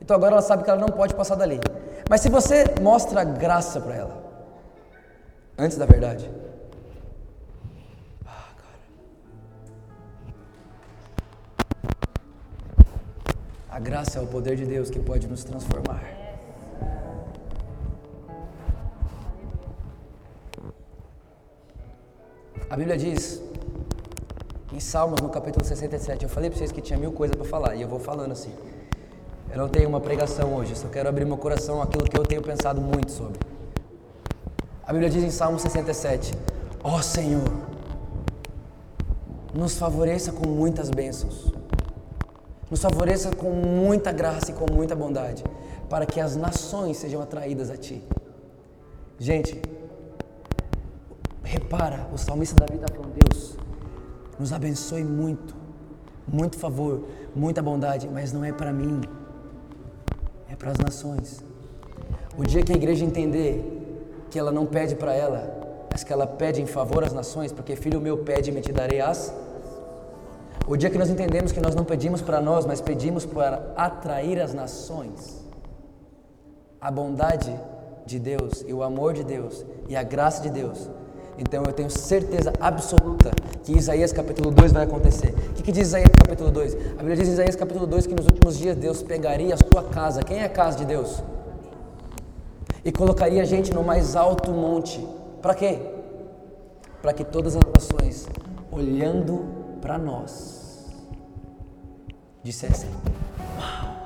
Então 0.00 0.16
agora 0.16 0.32
ela 0.32 0.40
sabe 0.40 0.64
que 0.64 0.70
ela 0.70 0.80
não 0.80 0.88
pode 0.88 1.14
passar 1.14 1.34
dali. 1.34 1.60
Mas 2.08 2.22
se 2.22 2.30
você 2.30 2.64
mostra 2.80 3.22
graça 3.22 3.78
para 3.78 3.94
ela, 3.94 4.16
antes 5.58 5.76
da 5.76 5.84
verdade, 5.84 6.30
A 13.72 13.78
graça 13.78 14.18
é 14.18 14.22
o 14.22 14.26
poder 14.26 14.56
de 14.56 14.66
Deus 14.66 14.90
que 14.90 14.98
pode 14.98 15.28
nos 15.28 15.44
transformar. 15.44 16.02
A 22.68 22.76
Bíblia 22.76 22.98
diz, 22.98 23.40
em 24.72 24.80
Salmos, 24.80 25.20
no 25.20 25.28
capítulo 25.28 25.64
67, 25.64 26.22
eu 26.22 26.28
falei 26.28 26.50
para 26.50 26.58
vocês 26.58 26.72
que 26.72 26.80
tinha 26.80 26.98
mil 26.98 27.12
coisas 27.12 27.36
para 27.36 27.44
falar, 27.44 27.74
e 27.74 27.82
eu 27.82 27.88
vou 27.88 27.98
falando 27.98 28.32
assim. 28.32 28.52
Eu 29.50 29.58
não 29.58 29.68
tenho 29.68 29.88
uma 29.88 30.00
pregação 30.00 30.54
hoje, 30.54 30.76
só 30.76 30.88
quero 30.88 31.08
abrir 31.08 31.24
meu 31.24 31.36
coração 31.36 31.82
àquilo 31.82 32.04
que 32.04 32.18
eu 32.18 32.24
tenho 32.24 32.42
pensado 32.42 32.80
muito 32.80 33.10
sobre. 33.10 33.38
A 34.84 34.92
Bíblia 34.92 35.10
diz 35.10 35.22
em 35.22 35.30
Salmo 35.30 35.58
67, 35.58 36.32
ó 36.84 36.96
oh, 36.96 37.02
Senhor, 37.02 37.50
nos 39.52 39.76
favoreça 39.76 40.30
com 40.30 40.48
muitas 40.48 40.88
bênçãos 40.90 41.52
nos 42.70 42.80
favoreça 42.80 43.34
com 43.34 43.50
muita 43.50 44.12
graça 44.12 44.52
e 44.52 44.54
com 44.54 44.72
muita 44.72 44.94
bondade, 44.94 45.42
para 45.88 46.06
que 46.06 46.20
as 46.20 46.36
nações 46.36 46.96
sejam 46.96 47.20
atraídas 47.20 47.68
a 47.68 47.76
Ti. 47.76 48.02
Gente, 49.18 49.60
repara, 51.42 52.08
o 52.12 52.16
salmista 52.16 52.54
Davi 52.54 52.76
está 52.76 52.86
falando, 52.94 53.12
Deus, 53.12 53.49
nos 54.40 54.52
abençoe 54.52 55.04
muito, 55.04 55.54
muito 56.26 56.58
favor, 56.58 57.04
muita 57.36 57.62
bondade, 57.62 58.08
mas 58.08 58.32
não 58.32 58.44
é 58.44 58.52
para 58.52 58.72
mim, 58.72 59.02
é 60.50 60.56
para 60.56 60.72
as 60.72 60.78
nações. 60.78 61.44
O 62.36 62.44
dia 62.44 62.64
que 62.64 62.72
a 62.72 62.76
igreja 62.76 63.04
entender 63.04 63.54
que 64.30 64.38
ela 64.38 64.50
não 64.50 64.66
pede 64.66 64.96
para 64.96 65.14
ela, 65.14 65.86
mas 65.92 66.02
que 66.02 66.12
ela 66.12 66.26
pede 66.26 66.60
em 66.60 66.66
favor 66.66 67.04
às 67.04 67.12
nações, 67.12 67.52
porque 67.52 67.76
filho 67.76 68.00
meu 68.00 68.18
pede 68.18 68.50
e 68.50 68.52
me 68.52 68.60
te 68.60 68.72
darei 68.72 69.00
as 69.00 69.32
o 70.70 70.76
dia 70.76 70.88
que 70.88 70.96
nós 70.96 71.10
entendemos 71.10 71.50
que 71.50 71.60
nós 71.60 71.74
não 71.74 71.84
pedimos 71.84 72.22
para 72.22 72.40
nós, 72.40 72.64
mas 72.64 72.80
pedimos 72.80 73.26
para 73.26 73.72
atrair 73.76 74.40
as 74.40 74.54
nações. 74.54 75.44
A 76.80 76.92
bondade 76.92 77.52
de 78.06 78.20
Deus 78.20 78.64
e 78.64 78.72
o 78.72 78.82
amor 78.84 79.12
de 79.12 79.24
Deus 79.24 79.66
e 79.88 79.96
a 79.96 80.04
graça 80.04 80.40
de 80.40 80.48
Deus. 80.48 80.88
Então 81.40 81.62
eu 81.66 81.72
tenho 81.72 81.88
certeza 81.88 82.52
absoluta 82.60 83.30
que 83.64 83.72
Isaías 83.72 84.12
capítulo 84.12 84.50
2 84.50 84.72
vai 84.72 84.84
acontecer. 84.84 85.34
O 85.50 85.54
que, 85.54 85.62
que 85.62 85.72
diz 85.72 85.88
Isaías 85.88 86.10
capítulo 86.14 86.50
2? 86.50 86.74
A 86.74 86.78
Bíblia 86.98 87.16
diz 87.16 87.28
em 87.28 87.32
Isaías 87.32 87.56
capítulo 87.56 87.86
2 87.86 88.06
que 88.06 88.14
nos 88.14 88.26
últimos 88.26 88.58
dias 88.58 88.76
Deus 88.76 89.02
pegaria 89.02 89.54
a 89.54 89.56
sua 89.56 89.82
casa. 89.84 90.22
Quem 90.22 90.40
é 90.40 90.44
a 90.44 90.50
casa 90.50 90.76
de 90.76 90.84
Deus? 90.84 91.22
E 92.84 92.92
colocaria 92.92 93.40
a 93.40 93.46
gente 93.46 93.72
no 93.72 93.82
mais 93.82 94.16
alto 94.16 94.50
monte. 94.50 95.06
Para 95.40 95.54
quê? 95.54 95.78
Para 97.00 97.14
que 97.14 97.24
todas 97.24 97.56
as 97.56 97.62
nações, 97.74 98.28
olhando 98.70 99.46
para 99.80 99.96
nós, 99.96 100.90
dissessem: 102.42 102.90
Uau, 103.58 103.96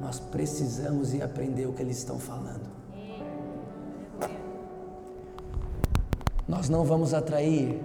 nós 0.00 0.18
precisamos 0.18 1.14
ir 1.14 1.22
aprender 1.22 1.66
o 1.66 1.72
que 1.72 1.80
eles 1.82 1.98
estão 1.98 2.18
falando. 2.18 2.81
Nós 6.52 6.68
não 6.68 6.84
vamos 6.84 7.14
atrair 7.14 7.80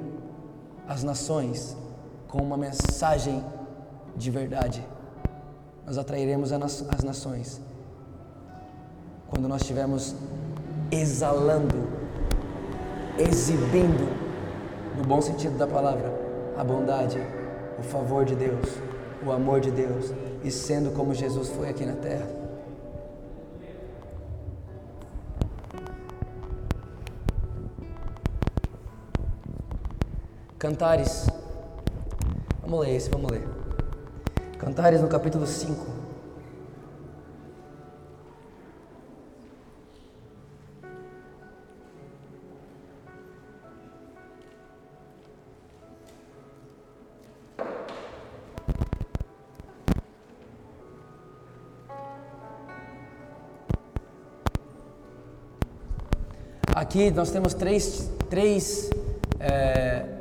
as 0.89 1.01
nações 1.01 1.77
com 2.27 2.39
uma 2.39 2.57
mensagem 2.57 3.41
de 4.13 4.29
verdade. 4.29 4.85
nós 5.85 5.97
atrairemos 5.97 6.51
as 6.51 7.01
nações. 7.01 7.61
Quando 9.29 9.47
nós 9.47 9.61
estivermos 9.61 10.13
exalando, 10.91 11.87
exibindo, 13.17 14.05
no 14.97 15.03
bom 15.05 15.21
sentido 15.21 15.57
da 15.57 15.65
palavra, 15.65 16.13
a 16.57 16.61
bondade, 16.61 17.19
o 17.79 17.83
favor 17.83 18.25
de 18.25 18.35
Deus, 18.35 18.67
o 19.25 19.31
amor 19.31 19.61
de 19.61 19.71
Deus 19.71 20.11
e 20.43 20.51
sendo 20.51 20.91
como 20.91 21.13
Jesus 21.13 21.47
foi 21.47 21.69
aqui 21.69 21.85
na 21.85 21.95
terra. 21.95 22.36
Cantares. 30.59 31.27
Vamos 32.61 32.79
ler 32.79 32.95
esse, 32.95 33.11
vamos 33.11 33.29
ler. 33.29 33.47
Cantares 34.57 35.01
no 35.01 35.07
capítulo 35.07 35.45
5. 35.45 35.85
Aqui 56.73 57.11
nós 57.11 57.29
temos 57.29 57.53
três, 57.53 58.09
três, 58.29 58.89
é, 59.39 60.16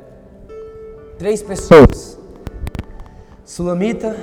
três 1.17 1.41
pessoas: 1.41 2.17
Sulamita, 3.45 4.15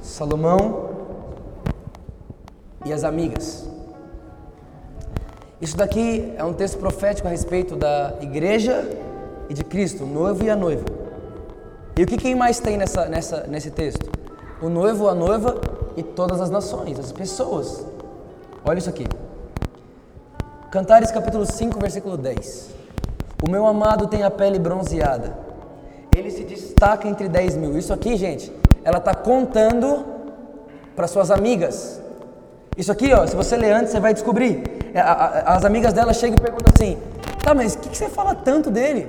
Salomão 0.00 0.90
e 2.84 2.92
as 2.92 3.04
amigas. 3.04 3.68
Isso 5.60 5.76
daqui 5.76 6.32
é 6.36 6.44
um 6.44 6.52
texto 6.52 6.78
profético 6.78 7.26
a 7.26 7.30
respeito 7.30 7.74
da 7.74 8.14
igreja 8.20 8.86
e 9.48 9.54
de 9.54 9.64
Cristo, 9.64 10.04
o 10.04 10.06
noivo 10.06 10.44
e 10.44 10.50
a 10.50 10.56
noiva. 10.56 10.84
E 11.96 12.02
o 12.02 12.06
que 12.06 12.18
quem 12.18 12.34
mais 12.34 12.60
tem 12.60 12.76
nessa, 12.76 13.06
nessa, 13.06 13.46
nesse 13.46 13.70
texto? 13.70 14.10
O 14.60 14.68
noivo, 14.68 15.08
a 15.08 15.14
noiva 15.14 15.58
e 15.96 16.02
todas 16.02 16.40
as 16.40 16.50
nações, 16.50 16.98
as 16.98 17.10
pessoas. 17.10 17.86
Olha 18.64 18.78
isso 18.78 18.90
aqui. 18.90 19.06
Cantares 20.70 21.10
capítulo 21.10 21.46
5, 21.46 21.80
versículo 21.80 22.18
10. 22.18 22.70
O 23.46 23.50
meu 23.50 23.66
amado 23.66 24.08
tem 24.08 24.22
a 24.24 24.30
pele 24.30 24.58
bronzeada. 24.58 25.45
Destaca 26.78 27.08
entre 27.08 27.26
10 27.26 27.56
mil. 27.56 27.78
Isso 27.78 27.90
aqui, 27.90 28.18
gente, 28.18 28.52
ela 28.84 28.98
está 28.98 29.14
contando 29.14 30.04
para 30.94 31.06
suas 31.06 31.30
amigas. 31.30 32.02
Isso 32.76 32.92
aqui, 32.92 33.14
ó, 33.14 33.26
se 33.26 33.34
você 33.34 33.56
ler 33.56 33.72
antes, 33.72 33.92
você 33.92 33.98
vai 33.98 34.12
descobrir. 34.12 34.62
É, 34.92 35.00
as 35.00 35.64
amigas 35.64 35.94
dela 35.94 36.12
chegam 36.12 36.36
e 36.36 36.40
perguntam 36.40 36.70
assim: 36.74 36.98
Tá, 37.42 37.54
mas 37.54 37.76
o 37.76 37.78
que, 37.78 37.88
que, 37.88 37.96
você 37.96 38.10
fala 38.10 38.34
tanto 38.34 38.70
dele? 38.70 39.08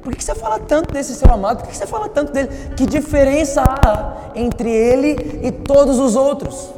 Por 0.00 0.12
que, 0.12 0.18
que, 0.18 0.24
você 0.24 0.36
fala 0.36 0.60
tanto 0.60 0.94
desse 0.94 1.16
seu 1.16 1.28
amado? 1.32 1.58
Por 1.58 1.64
que, 1.64 1.72
que 1.72 1.78
você 1.78 1.86
fala 1.86 2.08
tanto 2.08 2.30
dele? 2.32 2.48
Que 2.76 2.86
diferença 2.86 3.64
há 3.66 4.30
entre 4.36 4.70
ele 4.70 5.40
e 5.42 5.50
todos 5.50 5.98
os 5.98 6.14
outros? 6.14 6.72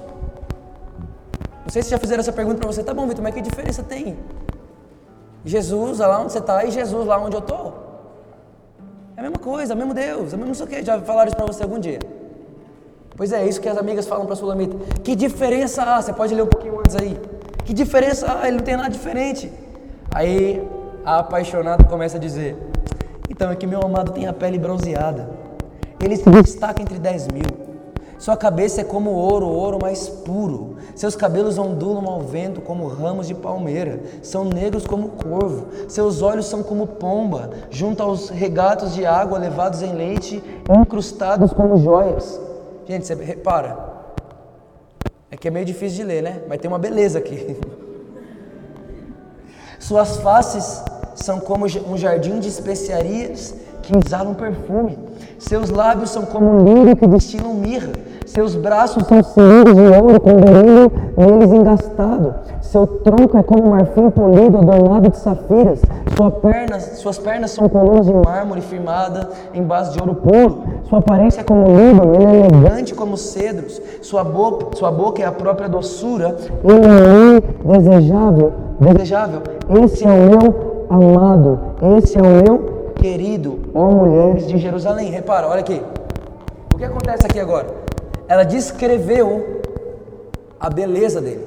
Não 1.63 1.69
sei 1.71 1.83
se 1.83 1.91
já 1.91 1.99
fizeram 1.99 2.21
essa 2.21 2.33
pergunta 2.33 2.57
para 2.57 2.73
você, 2.73 2.83
tá 2.83 2.95
bom, 2.95 3.07
Vitor, 3.07 3.23
mas 3.23 3.35
que 3.35 3.43
diferença 3.43 3.83
tem? 3.83 4.17
Jesus 5.45 5.99
lá 5.99 6.19
onde 6.19 6.33
você 6.33 6.39
está 6.39 6.65
e 6.65 6.71
Jesus 6.71 7.07
lá 7.07 7.19
onde 7.19 7.37
eu 7.37 7.41
estou. 7.41 7.82
É 9.23 9.27
a 9.27 9.31
mesma 9.31 9.39
coisa, 9.39 9.73
é 9.73 9.75
o 9.77 9.79
mesmo 9.79 9.95
Deus, 9.95 10.33
é 10.33 10.37
o 10.37 10.39
mesmo 10.39 10.53
isso 10.53 10.67
que. 10.67 10.83
Já 10.83 11.01
falaram 11.01 11.29
isso 11.29 11.37
para 11.37 11.47
você 11.47 11.63
algum 11.63 11.79
dia? 11.79 12.01
Pois 13.17 13.33
é, 13.33 13.47
isso 13.47 13.61
que 13.61 13.69
as 13.69 13.79
amigas 13.79 14.05
falam 14.05 14.25
para 14.25 14.33
a 14.33 14.37
Sulamita. 14.37 14.77
Que 15.05 15.15
diferença 15.15 15.81
há? 15.85 16.03
Você 16.03 16.13
pode 16.13 16.35
ler 16.35 16.43
um 16.43 16.49
pouquinho 16.49 16.81
antes 16.81 16.97
aí. 16.97 17.17
Que 17.65 17.73
diferença 17.73 18.27
há? 18.27 18.49
Ele 18.49 18.57
não 18.57 18.65
tem 18.65 18.77
nada 18.77 18.91
diferente. 18.91 19.53
Aí 20.13 20.67
a 21.05 21.21
apaixonada 21.21 21.85
começa 21.85 22.17
a 22.17 22.21
dizer: 22.21 22.57
Então 23.31 23.49
é 23.49 23.55
que 23.55 23.65
meu 23.65 23.81
amado 23.81 24.11
tem 24.11 24.27
a 24.27 24.33
pele 24.33 24.59
bronzeada. 24.59 25.31
Ele 26.01 26.17
se 26.17 26.29
destaca 26.29 26.83
entre 26.83 26.99
10 26.99 27.29
mil. 27.29 27.72
Sua 28.23 28.37
cabeça 28.37 28.83
é 28.83 28.85
como 28.85 29.11
ouro, 29.11 29.49
ouro 29.49 29.81
mais 29.83 30.09
puro. 30.09 30.77
Seus 30.95 31.17
cabelos 31.17 31.59
ondulam 31.59 32.07
ao 32.07 32.21
vento 32.21 32.61
como 32.61 32.87
ramos 32.87 33.27
de 33.27 33.35
palmeira. 33.35 33.99
São 34.23 34.45
negros 34.45 34.87
como 34.87 35.09
corvo. 35.09 35.67
Seus 35.89 36.23
olhos 36.23 36.47
são 36.47 36.63
como 36.63 36.87
pomba, 36.87 37.51
junto 37.69 38.01
aos 38.01 38.29
regatos 38.29 38.95
de 38.95 39.05
água 39.05 39.39
levados 39.39 39.83
em 39.83 39.93
leite, 39.93 40.41
incrustados 40.71 41.53
como 41.53 41.77
joias. 41.79 42.41
Gente, 42.87 43.09
você 43.09 43.17
repara. 43.17 43.77
É 45.29 45.37
que 45.37 45.49
é 45.49 45.51
meio 45.51 45.67
difícil 45.67 45.97
de 45.97 46.05
ler, 46.05 46.23
né? 46.23 46.43
Mas 46.49 46.61
tem 46.61 46.71
uma 46.71 46.79
beleza 46.79 47.19
aqui. 47.19 47.59
Suas 49.81 50.19
faces 50.19 50.81
são 51.17 51.41
como 51.41 51.65
um 51.65 51.99
jardim 51.99 52.39
de 52.39 52.47
especiarias 52.47 53.53
que 53.83 53.93
exalam 53.97 54.33
perfume. 54.33 54.97
Seus 55.39 55.71
lábios 55.71 56.11
são 56.11 56.25
como 56.25 56.49
um 56.49 56.65
lírio 56.65 56.97
que 56.97 57.07
destilam 57.07 57.55
mirra. 57.55 57.91
Seus 58.33 58.55
braços 58.55 59.07
são 59.07 59.23
cilindros 59.23 59.77
de 59.77 59.83
ouro 59.83 60.19
com 60.19 60.37
brilho 60.37 60.91
neles 61.19 61.53
engastado. 61.53 62.35
Seu 62.63 62.87
tronco 62.87 63.37
é 63.37 63.43
como 63.43 63.69
marfim 63.69 64.09
polido 64.09 64.57
adornado 64.57 65.11
de 65.11 65.19
safiras. 65.19 65.83
Sua 66.17 66.31
pernas, 66.31 66.83
suas 66.97 67.19
pernas 67.19 67.51
são 67.51 67.69
colunas 67.69 68.07
de 68.07 68.15
mármore 68.15 68.63
firmada 68.63 69.29
em 69.53 69.63
base 69.63 69.93
de 69.93 70.01
ouro 70.01 70.15
puro. 70.15 70.63
Sua 70.85 71.01
aparência 71.01 71.43
é 71.43 71.45
como 71.45 71.67
líbano, 71.67 72.15
ele 72.15 72.25
é 72.25 72.47
elegante 72.47 72.95
como 72.95 73.19
cedros. 73.19 73.79
Sua 74.01 74.25
boca, 74.25 74.79
sua 74.79 74.91
boca 74.91 75.23
é 75.23 75.27
a 75.27 75.33
própria 75.33 75.69
doçura. 75.69 76.35
Ele 76.65 77.77
é 77.77 77.79
desejável, 77.79 78.51
desejável. 78.81 79.43
Esse 79.85 80.07
é 80.07 80.09
o 80.09 80.31
meu 80.31 80.87
amado. 80.89 81.61
Esse 81.99 82.17
é 82.17 82.23
o 82.23 82.25
meu 82.25 82.93
querido, 82.95 83.59
ó 83.75 83.91
mulheres 83.91 84.49
de 84.49 84.57
Jerusalém. 84.57 85.11
Repara, 85.11 85.49
olha 85.49 85.61
aqui. 85.61 85.83
O 86.73 86.79
que 86.79 86.85
acontece 86.87 87.27
aqui 87.27 87.39
agora? 87.39 87.82
Ela 88.33 88.45
descreveu 88.45 89.61
a 90.59 90.71
beleza 90.71 91.21
dele. 91.21 91.47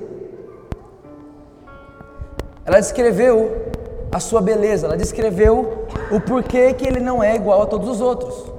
Ela 2.63 2.79
descreveu 2.79 3.71
a 4.11 4.19
sua 4.19 4.39
beleza, 4.39 4.85
ela 4.85 4.95
descreveu 4.95 5.87
o 6.11 6.19
porquê 6.21 6.73
que 6.73 6.85
ele 6.85 6.99
não 6.99 7.23
é 7.23 7.35
igual 7.35 7.63
a 7.63 7.65
todos 7.65 7.89
os 7.89 8.01
outros. 8.01 8.51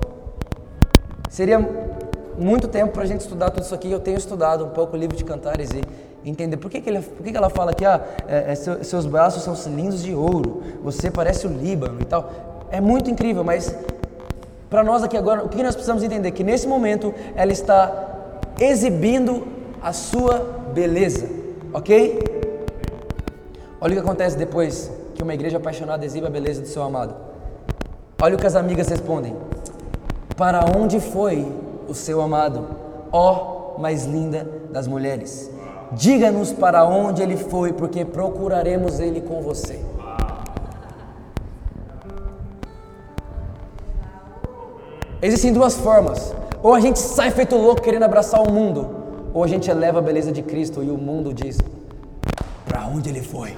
Seria 1.30 1.60
muito 2.36 2.66
tempo 2.66 2.94
para 2.94 3.04
a 3.04 3.06
gente 3.06 3.20
estudar 3.20 3.50
tudo 3.50 3.62
isso 3.62 3.74
aqui. 3.76 3.92
Eu 3.92 4.00
tenho 4.00 4.18
estudado 4.18 4.64
um 4.64 4.70
pouco 4.70 4.96
o 4.96 4.98
livro 4.98 5.16
de 5.16 5.22
Cantares 5.22 5.70
e 5.70 6.28
entender 6.28 6.56
por 6.56 6.68
que, 6.68 6.80
que, 6.80 6.90
ele, 6.90 7.02
por 7.02 7.22
que, 7.22 7.30
que 7.30 7.36
ela 7.36 7.48
fala 7.48 7.72
que 7.72 7.84
ah, 7.84 8.04
é, 8.26 8.50
é, 8.50 8.54
seus 8.56 9.06
braços 9.06 9.44
são 9.44 9.54
cilindros 9.54 10.02
de 10.02 10.12
ouro, 10.12 10.64
você 10.82 11.12
parece 11.12 11.46
o 11.46 11.50
Líbano 11.50 12.00
e 12.00 12.04
tal 12.04 12.28
é 12.72 12.80
muito 12.80 13.08
incrível, 13.08 13.44
mas 13.44 13.72
para 14.68 14.82
nós 14.82 15.04
aqui 15.04 15.16
agora, 15.16 15.44
o 15.44 15.48
que 15.48 15.62
nós 15.62 15.76
precisamos 15.76 16.02
entender? 16.02 16.32
Que 16.32 16.42
nesse 16.42 16.66
momento 16.66 17.14
ela 17.36 17.52
está 17.52 18.15
exibindo 18.58 19.46
a 19.82 19.92
sua 19.92 20.38
beleza, 20.72 21.28
ok? 21.72 22.18
Olha 23.80 23.92
o 23.92 23.94
que 23.94 24.00
acontece 24.00 24.36
depois 24.36 24.90
que 25.14 25.22
uma 25.22 25.34
igreja 25.34 25.58
apaixonada 25.58 26.04
exibe 26.04 26.26
a 26.26 26.30
beleza 26.30 26.60
do 26.62 26.68
seu 26.68 26.82
amado. 26.82 27.14
Olha 28.20 28.34
o 28.34 28.38
que 28.38 28.46
as 28.46 28.56
amigas 28.56 28.88
respondem: 28.88 29.36
Para 30.36 30.64
onde 30.76 31.00
foi 31.00 31.46
o 31.86 31.94
seu 31.94 32.20
amado, 32.20 32.66
ó 33.12 33.78
mais 33.78 34.06
linda 34.06 34.48
das 34.70 34.86
mulheres? 34.86 35.50
Diga-nos 35.92 36.52
para 36.52 36.84
onde 36.84 37.22
ele 37.22 37.36
foi, 37.36 37.72
porque 37.72 38.04
procuraremos 38.04 38.98
ele 38.98 39.20
com 39.20 39.40
você. 39.40 39.80
Existem 45.22 45.52
duas 45.52 45.74
formas. 45.74 46.34
Ou 46.62 46.74
a 46.74 46.80
gente 46.80 46.98
sai 46.98 47.30
feito 47.30 47.56
louco 47.56 47.82
querendo 47.82 48.04
abraçar 48.04 48.40
o 48.40 48.50
mundo, 48.50 48.88
ou 49.32 49.44
a 49.44 49.46
gente 49.46 49.70
eleva 49.70 49.98
a 49.98 50.02
beleza 50.02 50.32
de 50.32 50.42
Cristo 50.42 50.82
e 50.82 50.90
o 50.90 50.96
mundo 50.96 51.34
diz: 51.34 51.58
Para 52.64 52.86
onde 52.86 53.10
ele 53.10 53.22
foi? 53.22 53.54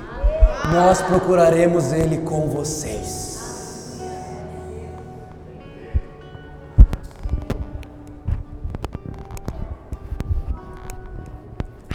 Nós 0.72 1.00
procuraremos 1.00 1.92
ele 1.92 2.18
com 2.18 2.48
vocês. 2.48 3.38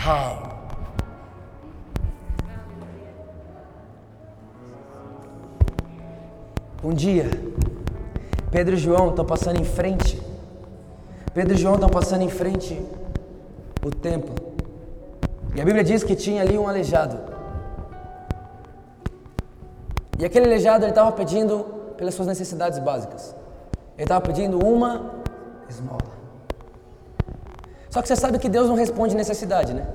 How? 0.05 0.53
Um 6.83 6.93
dia, 6.93 7.29
Pedro 8.49 8.75
e 8.75 8.77
João 8.77 9.09
estão 9.09 9.25
passando 9.25 9.59
em 9.59 9.63
frente. 9.65 10.22
Pedro 11.33 11.55
e 11.55 11.57
João 11.57 11.75
estão 11.75 11.89
passando 11.89 12.21
em 12.21 12.29
frente 12.29 12.79
o 13.83 13.89
templo. 13.89 14.35
E 15.55 15.61
a 15.61 15.65
Bíblia 15.65 15.83
diz 15.83 16.03
que 16.03 16.15
tinha 16.15 16.41
ali 16.41 16.57
um 16.57 16.67
aleijado. 16.67 17.17
E 20.19 20.25
aquele 20.25 20.45
aleijado 20.45 20.83
ele 20.85 20.91
estava 20.91 21.11
pedindo 21.11 21.65
pelas 21.97 22.13
suas 22.13 22.27
necessidades 22.27 22.79
básicas. 22.79 23.35
Ele 23.95 24.03
estava 24.03 24.21
pedindo 24.21 24.63
uma 24.63 25.11
esmola. 25.69 26.13
Só 27.89 28.01
que 28.01 28.07
você 28.07 28.15
sabe 28.15 28.39
que 28.39 28.49
Deus 28.49 28.67
não 28.67 28.75
responde 28.75 29.15
necessidade, 29.15 29.73
né? 29.73 29.85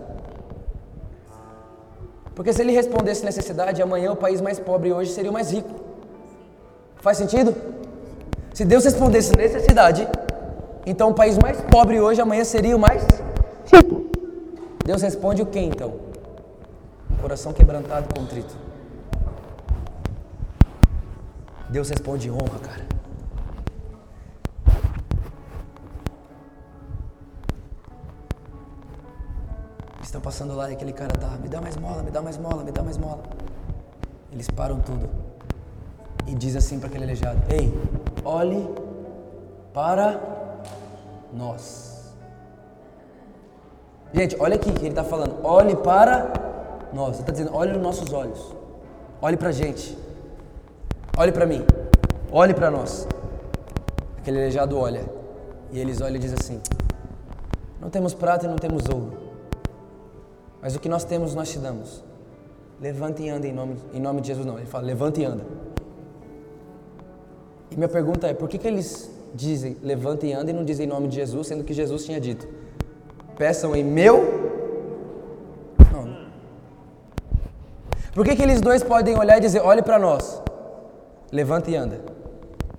Porque 2.34 2.52
se 2.52 2.62
ele 2.62 2.72
respondesse 2.72 3.24
necessidade, 3.24 3.82
amanhã 3.82 4.12
o 4.12 4.16
país 4.16 4.40
mais 4.40 4.58
pobre 4.60 4.92
hoje 4.92 5.12
seria 5.12 5.30
o 5.30 5.34
mais 5.34 5.50
rico. 5.50 5.74
Faz 6.96 7.16
sentido? 7.16 7.54
Se 8.54 8.64
Deus 8.64 8.84
respondesse 8.84 9.36
necessidade, 9.36 10.06
então 10.86 11.10
o 11.10 11.14
país 11.14 11.36
mais 11.38 11.60
pobre 11.60 12.00
hoje 12.00 12.20
amanhã 12.20 12.44
seria 12.44 12.76
o 12.76 12.78
mais 12.78 13.06
rico. 13.72 14.06
Deus 14.84 15.02
responde 15.02 15.42
o 15.42 15.46
que 15.46 15.58
então? 15.58 15.94
Coração 17.20 17.52
quebrantado 17.52 18.06
e 18.10 18.18
contrito. 18.18 18.56
Deus 21.68 21.90
responde 21.90 22.30
honra, 22.30 22.58
cara. 22.62 22.86
Estão 30.02 30.22
passando 30.22 30.54
lá 30.54 30.70
e 30.70 30.72
aquele 30.72 30.92
cara 30.92 31.12
tá, 31.12 31.36
me 31.36 31.48
dá 31.48 31.60
mais 31.60 31.76
mola, 31.76 32.02
me 32.02 32.10
dá 32.10 32.22
mais 32.22 32.38
mola, 32.38 32.64
me 32.64 32.72
dá 32.72 32.82
mais 32.82 32.96
mola. 32.96 33.22
Eles 34.32 34.48
param 34.48 34.80
tudo 34.80 35.06
e 36.26 36.34
diz 36.34 36.56
assim 36.56 36.78
para 36.78 36.88
aquele 36.88 37.04
aleijado: 37.04 37.40
Ei, 37.50 37.72
olhe 38.24 38.66
para 39.74 40.37
nós. 41.32 42.14
Gente, 44.12 44.36
olha 44.38 44.56
aqui 44.56 44.72
que 44.72 44.80
ele 44.80 44.88
está 44.88 45.04
falando: 45.04 45.44
olhe 45.44 45.76
para 45.76 46.32
nós. 46.92 47.14
Ele 47.14 47.20
está 47.20 47.32
dizendo: 47.32 47.54
olhe 47.54 47.72
nos 47.72 47.82
nossos 47.82 48.12
olhos, 48.12 48.54
olhe 49.20 49.36
para 49.36 49.48
a 49.48 49.52
gente, 49.52 49.96
olhe 51.16 51.32
para 51.32 51.46
mim, 51.46 51.64
olhe 52.32 52.54
para 52.54 52.70
nós. 52.70 53.06
Aquele 54.18 54.38
aleijado 54.38 54.78
olha 54.78 55.04
e 55.70 55.78
eles 55.78 56.00
olham 56.00 56.16
e 56.16 56.18
dizem 56.18 56.36
assim: 56.40 56.60
Não 57.80 57.90
temos 57.90 58.14
prata 58.14 58.46
e 58.46 58.48
não 58.48 58.56
temos 58.56 58.88
ouro 58.88 59.28
mas 60.60 60.74
o 60.74 60.80
que 60.80 60.88
nós 60.88 61.04
temos, 61.04 61.34
nós 61.34 61.50
te 61.50 61.58
damos. 61.58 62.02
Levanta 62.80 63.22
e 63.22 63.28
anda 63.28 63.46
em 63.46 63.52
nome, 63.52 63.76
em 63.92 64.00
nome 64.00 64.20
de 64.20 64.28
Jesus. 64.28 64.44
Não, 64.44 64.56
ele 64.56 64.66
fala, 64.66 64.84
levanta 64.84 65.20
e 65.20 65.24
anda. 65.24 65.44
E 67.70 67.76
minha 67.76 67.88
pergunta 67.88 68.26
é, 68.26 68.34
por 68.34 68.48
que, 68.48 68.58
que 68.58 68.66
eles 68.66 69.10
dizem 69.34 69.76
levanta 69.82 70.26
e 70.26 70.32
anda 70.32 70.50
e 70.50 70.54
não 70.54 70.64
dizem 70.64 70.86
em 70.86 70.88
nome 70.88 71.08
de 71.08 71.16
Jesus, 71.16 71.46
sendo 71.46 71.64
que 71.64 71.72
Jesus 71.72 72.04
tinha 72.04 72.20
dito, 72.20 72.48
peçam 73.36 73.74
em 73.74 73.84
meu 73.84 74.16
não. 75.92 76.28
Por 78.12 78.24
que, 78.24 78.34
que 78.34 78.42
eles 78.42 78.60
dois 78.60 78.82
podem 78.82 79.18
olhar 79.18 79.38
e 79.38 79.40
dizer, 79.40 79.60
olhe 79.60 79.82
para 79.82 79.98
nós, 79.98 80.42
levanta 81.30 81.70
e 81.70 81.76
anda? 81.76 82.00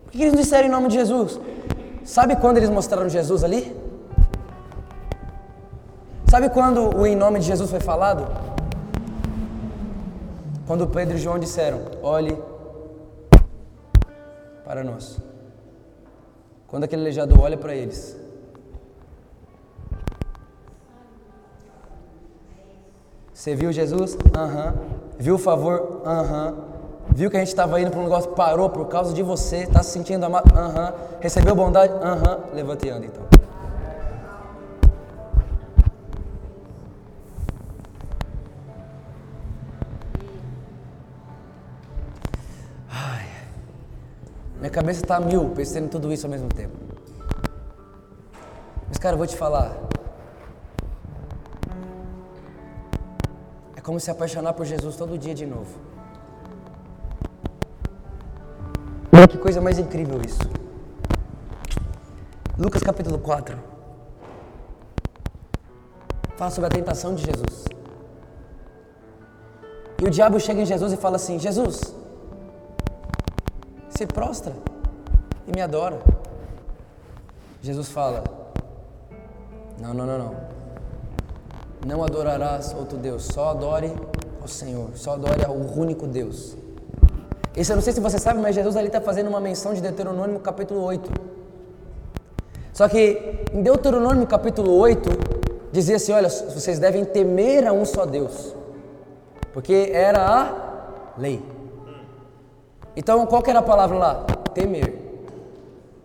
Por 0.04 0.12
que, 0.12 0.18
que 0.18 0.24
eles 0.24 0.34
não 0.34 0.42
disseram 0.42 0.68
em 0.68 0.72
nome 0.72 0.88
de 0.88 0.96
Jesus? 0.96 1.40
Sabe 2.04 2.36
quando 2.36 2.58
eles 2.58 2.70
mostraram 2.70 3.08
Jesus 3.08 3.44
ali? 3.44 3.76
Sabe 6.30 6.50
quando 6.50 6.96
o 6.96 7.06
em 7.06 7.16
nome 7.16 7.40
de 7.40 7.46
Jesus 7.46 7.70
foi 7.70 7.80
falado? 7.80 8.28
Quando 10.68 10.88
Pedro 10.88 11.18
e 11.18 11.20
João 11.20 11.40
disseram: 11.40 11.82
Olhe 12.04 12.38
para 14.64 14.84
nós. 14.84 15.29
Quando 16.70 16.84
aquele 16.84 17.02
aleijado 17.02 17.40
olha 17.42 17.58
para 17.58 17.76
eles. 17.76 18.16
Você 23.34 23.56
viu 23.56 23.72
Jesus? 23.72 24.18
Aham. 24.38 24.68
Uhum. 24.68 25.00
Viu 25.18 25.36
o 25.36 25.38
favor? 25.38 26.02
Aham. 26.06 26.50
Uhum. 26.50 26.70
Viu 27.12 27.32
que 27.32 27.38
a 27.38 27.40
gente 27.40 27.50
estava 27.50 27.82
indo 27.82 27.90
para 27.90 28.00
um 28.00 28.04
negócio, 28.04 28.32
parou 28.32 28.70
por 28.70 28.88
causa 28.88 29.14
de 29.14 29.24
você, 29.24 29.64
está 29.64 29.82
se 29.82 29.92
sentindo 29.92 30.26
amado? 30.26 30.54
Aham. 30.56 30.90
Uhum. 30.90 31.18
Recebeu 31.20 31.56
bondade? 31.56 31.94
Aham. 32.04 32.40
Levanta 32.54 32.86
e 32.86 32.90
anda 32.90 33.06
então. 33.06 33.39
Minha 44.60 44.70
cabeça 44.70 45.06
a 45.16 45.20
mil 45.20 45.50
pensando 45.50 45.86
em 45.86 45.88
tudo 45.88 46.12
isso 46.12 46.26
ao 46.26 46.32
mesmo 46.32 46.50
tempo. 46.50 46.78
Mas, 48.88 48.98
cara, 48.98 49.14
eu 49.14 49.18
vou 49.18 49.28
te 49.28 49.36
falar. 49.36 49.76
É 53.76 53.82
como 53.82 54.00
se 54.00 54.12
apaixonar 54.12 54.54
por 54.54 54.66
Jesus 54.66 54.96
todo 54.96 55.18
dia 55.18 55.34
de 55.34 55.46
novo. 55.46 55.90
Que 59.30 59.38
coisa 59.38 59.62
mais 59.62 59.78
incrível 59.78 60.20
isso. 60.26 60.40
Lucas 62.58 62.82
capítulo 62.82 63.20
4. 63.20 63.58
Fala 66.36 66.50
sobre 66.50 66.68
a 66.68 66.72
tentação 66.72 67.14
de 67.14 67.24
Jesus. 67.24 67.66
E 70.02 70.06
o 70.06 70.10
diabo 70.10 70.40
chega 70.40 70.62
em 70.62 70.66
Jesus 70.66 70.92
e 70.94 70.98
fala 70.98 71.18
assim: 71.18 71.38
Jesus, 71.38 71.94
se 74.00 74.08
prostra 74.08 74.54
e 75.46 75.52
me 75.54 75.62
adora. 75.62 76.00
Jesus 77.62 77.90
fala: 77.90 78.24
Não, 79.78 79.94
não, 79.94 80.06
não, 80.06 80.18
não. 80.18 80.36
Não 81.86 82.04
adorarás 82.04 82.74
outro 82.74 82.98
Deus, 82.98 83.26
só 83.26 83.50
adore 83.50 83.94
ao 84.42 84.48
Senhor, 84.48 84.92
só 84.96 85.14
adore 85.16 85.44
ao 85.44 85.54
único 85.54 86.08
Deus. 86.08 86.56
Isso 87.58 87.74
eu 87.74 87.76
não 87.76 87.84
sei 87.84 87.92
se 87.92 88.00
você 88.00 88.18
sabe, 88.18 88.40
mas 88.40 88.56
Jesus 88.56 88.78
ali 88.78 88.88
está 88.88 89.02
fazendo 89.02 89.28
uma 89.28 89.42
menção 89.42 89.74
de 89.74 89.82
Deuteronômio 89.82 90.40
capítulo 90.40 90.82
8. 90.82 91.12
Só 92.72 92.88
que 92.88 93.44
em 93.52 93.62
Deuteronômio 93.62 94.26
capítulo 94.28 94.78
8 94.78 95.10
dizia 95.74 95.98
assim: 95.98 96.14
Olha, 96.14 96.30
vocês 96.30 96.80
devem 96.80 97.04
temer 97.04 97.68
a 97.68 97.74
um 97.74 97.84
só 97.84 98.06
Deus, 98.06 98.56
porque 99.52 99.90
era 99.92 100.26
a 100.26 101.18
lei. 101.18 101.59
Então, 103.00 103.26
qual 103.26 103.42
que 103.42 103.50
era 103.50 103.60
a 103.60 103.64
palavra 103.64 103.98
lá? 103.98 104.26
Temer. 104.54 104.94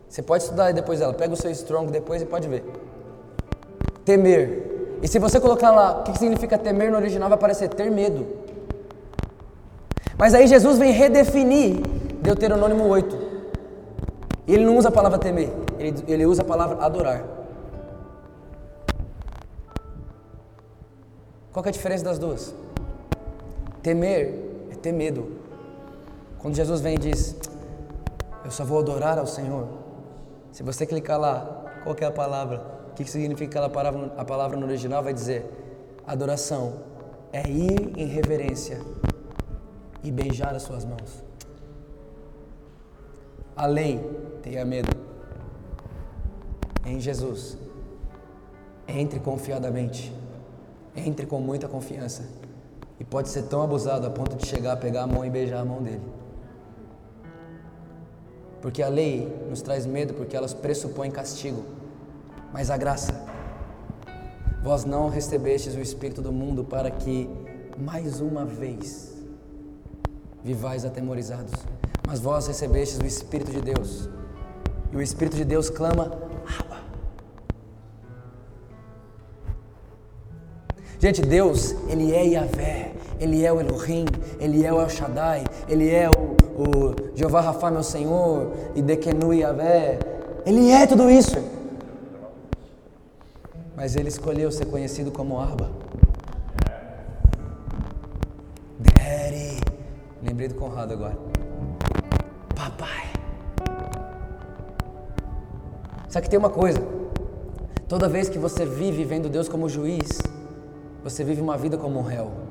Você 0.08 0.22
pode 0.22 0.44
estudar 0.44 0.72
depois 0.72 1.00
dela. 1.00 1.12
Pega 1.12 1.34
o 1.34 1.36
seu 1.36 1.50
strong 1.50 1.90
depois 1.90 2.22
e 2.22 2.24
pode 2.24 2.46
ver. 2.46 2.64
Temer. 4.04 4.98
E 5.02 5.08
se 5.08 5.18
você 5.18 5.40
colocar 5.40 5.72
lá 5.72 5.98
o 5.98 6.02
que 6.04 6.16
significa 6.16 6.56
temer 6.56 6.92
no 6.92 6.96
original, 6.96 7.28
vai 7.28 7.36
aparecer 7.36 7.68
ter 7.68 7.90
medo. 7.90 8.24
Mas 10.16 10.34
aí 10.34 10.46
Jesus 10.46 10.78
vem 10.78 10.92
redefinir 10.92 11.80
Deuteronômio 12.22 12.86
8. 12.86 13.18
E 14.46 14.54
ele 14.54 14.64
não 14.64 14.76
usa 14.76 14.88
a 14.88 14.92
palavra 14.92 15.18
temer, 15.18 15.50
ele, 15.80 15.96
ele 16.06 16.26
usa 16.26 16.42
a 16.42 16.44
palavra 16.44 16.78
adorar. 16.80 17.24
Qual 21.52 21.64
é 21.64 21.68
a 21.70 21.72
diferença 21.72 22.04
das 22.04 22.20
duas? 22.20 22.54
Temer 23.82 24.32
é 24.70 24.76
ter 24.76 24.92
medo. 24.92 25.43
Quando 26.44 26.56
Jesus 26.56 26.82
vem 26.82 26.96
e 26.96 26.98
diz, 26.98 27.34
eu 28.44 28.50
só 28.50 28.66
vou 28.66 28.78
adorar 28.78 29.18
ao 29.18 29.26
Senhor. 29.26 29.66
Se 30.52 30.62
você 30.62 30.84
clicar 30.84 31.18
lá, 31.18 31.80
qual 31.82 31.96
é 31.98 32.04
a 32.04 32.10
palavra? 32.10 32.62
O 32.90 32.92
que 32.92 33.10
significa 33.10 33.46
aquela 33.46 33.70
palavra? 33.70 34.12
A 34.18 34.26
palavra 34.26 34.54
no 34.54 34.66
original 34.66 35.02
vai 35.02 35.14
dizer: 35.14 35.42
adoração 36.06 36.82
é 37.32 37.48
ir 37.48 37.94
em 37.96 38.04
reverência 38.08 38.78
e 40.02 40.10
beijar 40.10 40.54
as 40.54 40.64
suas 40.64 40.84
mãos. 40.84 41.24
A 43.56 43.64
lei, 43.64 43.98
tenha 44.42 44.66
medo. 44.66 44.94
Em 46.84 47.00
Jesus, 47.00 47.56
entre 48.86 49.18
confiadamente, 49.18 50.14
entre 50.94 51.24
com 51.24 51.40
muita 51.40 51.68
confiança. 51.68 52.28
E 53.00 53.04
pode 53.04 53.30
ser 53.30 53.44
tão 53.44 53.62
abusado 53.62 54.06
a 54.06 54.10
ponto 54.10 54.36
de 54.36 54.46
chegar, 54.46 54.76
pegar 54.76 55.04
a 55.04 55.06
mão 55.06 55.24
e 55.24 55.30
beijar 55.30 55.60
a 55.60 55.64
mão 55.64 55.82
dele. 55.82 56.23
Porque 58.64 58.82
a 58.82 58.88
lei 58.88 59.30
nos 59.50 59.60
traz 59.60 59.84
medo 59.84 60.14
porque 60.14 60.34
elas 60.34 60.54
pressupõem 60.54 61.10
castigo. 61.10 61.62
Mas 62.50 62.70
a 62.70 62.78
graça, 62.78 63.12
vós 64.62 64.86
não 64.86 65.10
recebestes 65.10 65.74
o 65.74 65.80
Espírito 65.80 66.22
do 66.22 66.32
mundo 66.32 66.64
para 66.64 66.90
que, 66.90 67.28
mais 67.76 68.22
uma 68.22 68.46
vez, 68.46 69.12
vivais 70.42 70.86
atemorizados. 70.86 71.52
Mas 72.08 72.20
vós 72.20 72.46
recebestes 72.46 72.98
o 72.98 73.04
Espírito 73.04 73.50
de 73.50 73.60
Deus. 73.60 74.08
E 74.90 74.96
o 74.96 75.02
Espírito 75.02 75.36
de 75.36 75.44
Deus 75.44 75.68
clama, 75.68 76.18
Abba. 76.58 76.80
Gente, 80.98 81.20
Deus, 81.20 81.72
Ele 81.86 82.14
é 82.14 82.28
Yahvé, 82.28 82.94
Ele 83.20 83.44
é 83.44 83.52
o 83.52 83.60
Elohim, 83.60 84.06
Ele 84.40 84.64
é 84.64 84.72
o 84.72 84.80
El 84.80 84.88
Shaddai, 84.88 85.44
Ele 85.68 85.90
é 85.90 86.08
o 86.08 86.33
o 86.56 86.94
Jeová 87.14 87.40
Rafa, 87.40 87.70
meu 87.70 87.82
Senhor, 87.82 88.52
e 88.74 88.82
Dekenu 88.82 89.32
Yahvé. 89.32 89.98
Ele 90.46 90.70
é 90.70 90.86
tudo 90.86 91.10
isso. 91.10 91.36
Mas 93.76 93.96
ele 93.96 94.08
escolheu 94.08 94.52
ser 94.52 94.66
conhecido 94.66 95.10
como 95.10 95.40
Arba. 95.40 95.70
Daddy. 98.78 99.60
Lembrei 100.22 100.48
do 100.48 100.54
Conrado 100.54 100.92
agora. 100.92 101.16
Papai. 102.54 103.10
Só 106.08 106.20
que 106.20 106.30
tem 106.30 106.38
uma 106.38 106.50
coisa. 106.50 106.80
Toda 107.88 108.08
vez 108.08 108.28
que 108.28 108.38
você 108.38 108.64
vive 108.64 109.04
vendo 109.04 109.28
Deus 109.28 109.48
como 109.48 109.68
juiz, 109.68 110.20
você 111.02 111.24
vive 111.24 111.40
uma 111.40 111.56
vida 111.56 111.76
como 111.76 111.98
um 111.98 112.02
réu. 112.02 112.43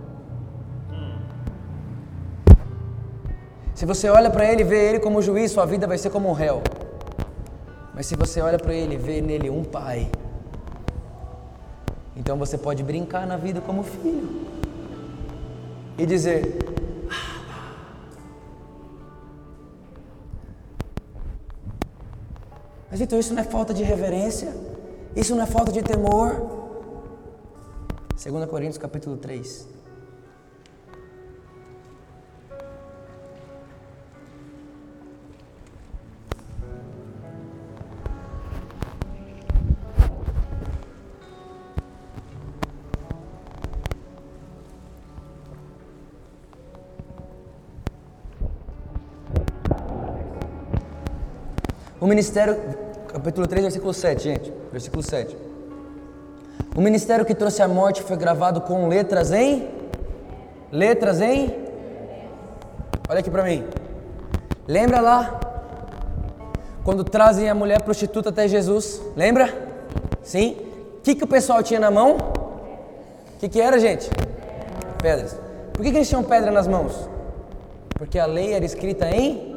Se 3.84 3.88
você 3.88 4.07
olha 4.07 4.29
para 4.29 4.49
ele 4.49 4.61
e 4.61 4.63
vê 4.63 4.88
ele 4.88 4.97
como 4.97 5.21
juiz, 5.21 5.51
sua 5.51 5.65
vida 5.65 5.86
vai 5.86 5.97
ser 5.97 6.09
como 6.09 6.29
um 6.29 6.31
réu. 6.31 6.61
Mas 7.93 8.05
se 8.05 8.15
você 8.15 8.39
olha 8.39 8.57
para 8.57 8.73
ele 8.73 8.93
e 8.95 8.97
vê 8.97 9.19
nele 9.19 9.49
um 9.49 9.61
pai, 9.61 10.09
então 12.15 12.38
você 12.38 12.57
pode 12.57 12.81
brincar 12.81 13.27
na 13.27 13.36
vida 13.36 13.59
como 13.59 13.84
filho 13.84 14.45
e 15.97 16.05
dizer: 16.05 16.59
Mas 22.89 23.01
então 23.01 23.19
isso 23.19 23.34
não 23.34 23.41
é 23.41 23.45
falta 23.45 23.73
de 23.73 23.84
reverência? 23.84 24.55
Isso 25.13 25.36
não 25.36 25.43
é 25.43 25.45
falta 25.45 25.73
de 25.73 25.84
temor? 25.84 26.29
2 28.15 28.45
Coríntios 28.45 28.77
capítulo 28.77 29.17
3. 29.17 29.72
O 52.04 52.06
ministério, 52.06 52.60
capítulo 53.08 53.47
3, 53.47 53.62
versículo 53.64 53.93
7, 53.93 54.24
gente. 54.24 54.54
Versículo 54.74 55.01
7. 55.01 55.38
O 56.76 56.82
ministério 56.82 57.24
que 57.24 57.34
trouxe 57.34 57.62
a 57.62 57.68
morte 57.70 58.04
foi 58.04 58.18
gravado 58.18 58.60
com 58.60 58.89
letras 58.89 59.32
em. 59.32 59.70
Letras 60.70 61.22
em. 61.22 61.56
Olha 63.08 63.22
aqui 63.22 63.32
para 63.32 63.43
mim. 63.43 63.64
Lembra 64.68 64.99
lá? 64.99 65.39
Quando 66.84 67.06
trazem 67.06 67.49
a 67.49 67.56
mulher 67.56 67.82
prostituta 67.84 68.32
até 68.32 68.49
Jesus? 68.49 69.01
Lembra? 69.16 69.47
Sim? 70.22 70.58
O 70.97 71.01
que, 71.04 71.16
que 71.16 71.24
o 71.24 71.28
pessoal 71.28 71.64
tinha 71.64 71.80
na 71.80 71.89
mão? 71.89 72.18
O 72.18 73.39
que, 73.39 73.47
que 73.47 73.62
era, 73.62 73.80
gente? 73.80 74.10
Pedras. 75.01 75.39
Por 75.72 75.82
que, 75.82 75.89
que 75.89 75.97
eles 75.99 76.10
tinham 76.10 76.22
pedra 76.22 76.51
nas 76.51 76.68
mãos? 76.68 77.10
Porque 77.91 78.20
a 78.20 78.26
lei 78.26 78.51
era 78.51 78.66
escrita 78.66 79.10
em 79.10 79.53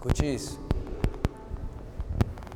Escute 0.00 0.34
isso. 0.34 0.58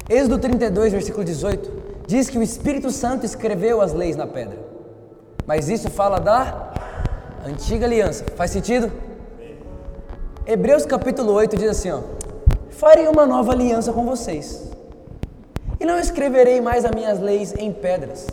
Êxodo 0.08 0.38
32, 0.38 0.92
versículo 0.92 1.22
18, 1.22 1.72
diz 2.06 2.30
que 2.30 2.38
o 2.38 2.42
Espírito 2.42 2.90
Santo 2.90 3.26
escreveu 3.26 3.82
as 3.82 3.92
leis 3.92 4.16
na 4.16 4.26
pedra. 4.26 4.58
Mas 5.46 5.68
isso 5.68 5.90
fala 5.90 6.18
da 6.18 6.72
antiga 7.46 7.84
aliança. 7.84 8.24
Faz 8.34 8.50
sentido? 8.50 8.90
Hebreus 10.46 10.86
capítulo 10.86 11.34
8 11.34 11.54
diz 11.58 11.68
assim, 11.68 11.90
ó: 11.90 12.00
Farei 12.70 13.06
uma 13.08 13.26
nova 13.26 13.52
aliança 13.52 13.92
com 13.92 14.06
vocês. 14.06 14.70
E 15.78 15.84
não 15.84 15.98
escreverei 15.98 16.62
mais 16.62 16.86
as 16.86 16.92
minhas 16.92 17.20
leis 17.20 17.52
em 17.58 17.70
pedras, 17.70 18.26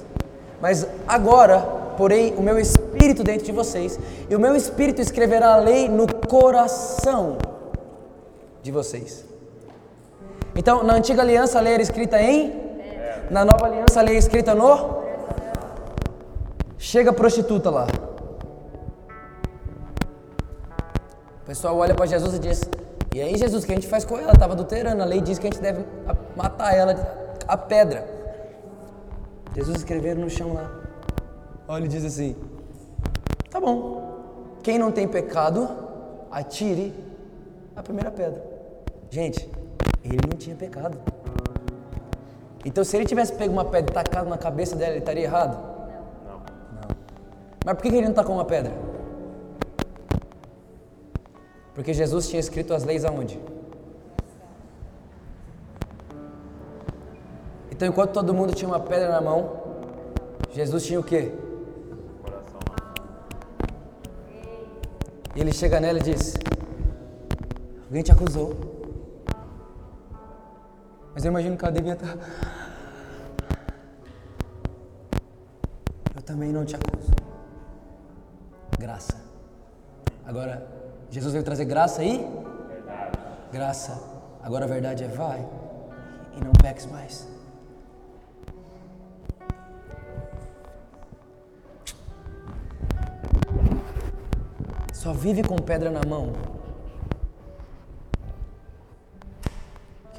mas 0.62 0.88
agora 1.06 1.60
porei 1.98 2.34
o 2.38 2.42
meu 2.42 2.58
espírito 2.58 3.26
dentro 3.26 3.46
de 3.46 3.52
vocês, 3.52 4.00
e 4.30 4.34
o 4.34 4.40
meu 4.40 4.56
espírito 4.56 5.02
escreverá 5.02 5.56
a 5.56 5.58
lei 5.58 5.90
no 5.90 6.08
coração 6.30 7.51
de 8.62 8.72
vocês. 8.72 9.26
Então, 10.56 10.84
na 10.84 10.96
antiga 10.96 11.22
aliança 11.22 11.58
a 11.58 11.62
lei 11.62 11.74
era 11.74 11.82
escrita 11.82 12.22
em? 12.22 12.54
Na 13.30 13.46
nova 13.46 13.66
aliança 13.66 14.00
a 14.00 14.04
lei 14.04 14.16
é 14.16 14.20
escrita 14.20 14.54
no? 14.54 15.02
Chega 16.78 17.12
a 17.12 17.14
prostituta 17.14 17.70
lá. 17.70 17.88
O 21.42 21.46
pessoal 21.46 21.78
olha 21.78 21.96
para 21.96 22.06
Jesus 22.06 22.36
e 22.36 22.40
diz: 22.40 22.62
E 23.16 23.22
aí, 23.22 23.38
Jesus, 23.38 23.64
o 23.64 23.66
que 23.66 23.72
a 23.72 23.76
gente 23.76 23.88
faz 23.88 24.04
com 24.04 24.18
ela? 24.18 24.34
Estava 24.34 24.54
adulterando. 24.54 25.02
A 25.02 25.06
lei 25.06 25.22
diz 25.22 25.40
que 25.40 25.48
a 25.48 25.50
gente 25.50 25.62
deve 25.62 25.86
matar 26.36 26.76
ela 26.76 26.96
a 27.48 27.58
pedra. 27.58 28.06
Jesus 29.56 29.78
escreveu 29.78 30.16
no 30.16 30.30
chão 30.30 30.54
lá. 30.54 30.70
Olha, 31.68 31.82
ele 31.82 31.88
diz 31.88 32.04
assim: 32.04 32.36
Tá 33.50 33.60
bom. 33.60 34.58
Quem 34.64 34.78
não 34.78 34.92
tem 34.92 35.08
pecado, 35.08 35.70
atire 36.30 36.94
a 37.76 37.82
primeira 37.82 38.12
pedra. 38.12 38.51
Gente, 39.12 39.46
ele 40.06 40.20
não 40.32 40.38
tinha 40.38 40.56
pecado. 40.56 40.98
Então, 42.64 42.82
se 42.82 42.96
ele 42.96 43.06
tivesse 43.06 43.34
pego 43.34 43.52
uma 43.52 43.66
pedra 43.66 43.92
e 43.92 43.94
tacado 43.94 44.30
na 44.30 44.38
cabeça 44.38 44.74
dela, 44.74 44.92
ele 44.92 45.00
estaria 45.00 45.24
errado? 45.24 45.58
Não. 46.26 46.38
Não. 46.38 46.96
Mas 47.66 47.76
por 47.76 47.82
que 47.82 47.90
ele 47.90 48.08
não 48.08 48.14
tacou 48.14 48.36
uma 48.36 48.46
pedra? 48.46 48.72
Porque 51.76 51.94
Jesus 51.94 52.30
tinha 52.30 52.40
escrito 52.40 52.74
as 52.74 52.86
leis 52.86 53.04
aonde? 53.04 53.38
Então, 57.70 57.90
enquanto 57.90 58.14
todo 58.14 58.34
mundo 58.34 58.56
tinha 58.56 58.70
uma 58.70 58.80
pedra 58.80 59.10
na 59.10 59.20
mão, 59.20 59.60
Jesus 60.54 60.86
tinha 60.86 61.00
o 61.02 61.04
quê? 61.04 61.34
E 65.36 65.42
ele 65.42 65.52
chega 65.52 65.82
nela 65.82 66.00
e 66.00 66.02
diz: 66.02 66.36
Alguém 67.88 68.04
te 68.04 68.12
acusou. 68.14 68.71
Mas 71.14 71.26
eu 71.26 71.30
imagino 71.30 71.58
que 71.58 71.66
ela 71.66 71.74
devia 71.74 71.94
estar. 71.94 72.18
Eu 76.16 76.22
também 76.22 76.52
não 76.52 76.64
te 76.64 76.76
acuso. 76.76 77.12
Graça. 78.80 79.22
Agora, 80.26 80.66
Jesus 81.10 81.34
veio 81.34 81.44
trazer 81.44 81.66
graça 81.66 82.02
aí? 82.02 82.26
Verdade. 82.70 83.20
Graça. 83.52 84.02
Agora 84.42 84.66
a 84.66 84.68
verdade 84.68 85.04
é 85.04 85.08
vai 85.08 85.46
e 86.36 86.44
não 86.44 86.52
peques 86.54 86.86
mais. 86.86 87.28
Só 94.94 95.14
vive 95.14 95.44
com 95.44 95.56
pedra 95.58 95.90
na 95.90 96.02
mão 96.08 96.51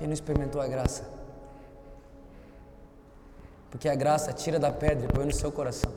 Quem 0.02 0.08
não 0.08 0.14
experimentou 0.14 0.60
a 0.60 0.66
graça? 0.66 1.04
Porque 3.70 3.88
a 3.88 3.94
graça 3.94 4.32
tira 4.32 4.58
da 4.58 4.72
pedra 4.72 5.04
e 5.04 5.12
põe 5.12 5.24
no 5.24 5.32
seu 5.32 5.52
coração. 5.52 5.92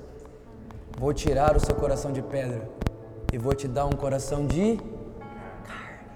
Vou 0.95 1.11
tirar 1.11 1.57
o 1.57 1.59
seu 1.59 1.73
coração 1.73 2.11
de 2.11 2.21
pedra 2.21 2.69
e 3.33 3.39
vou 3.39 3.55
te 3.55 3.67
dar 3.67 3.87
um 3.87 3.93
coração 3.93 4.45
de 4.45 4.79
carne. 5.65 6.07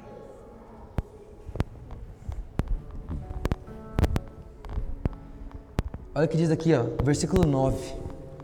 Olha 6.13 6.25
o 6.25 6.27
que 6.27 6.37
diz 6.37 6.51
aqui, 6.51 6.75
ó, 6.75 6.83
versículo 7.03 7.43
9. 7.43 7.95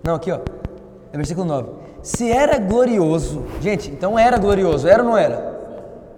Não, 0.04 0.16
aqui, 0.16 0.32
ó. 0.32 0.40
É 1.14 1.18
versículo 1.18 1.46
9. 1.46 1.70
Se 2.02 2.32
era 2.32 2.58
glorioso, 2.58 3.44
gente, 3.62 3.92
então 3.92 4.18
era 4.18 4.40
glorioso, 4.40 4.88
era 4.88 5.04
ou 5.04 5.10
não 5.10 5.16
era? 5.16 5.55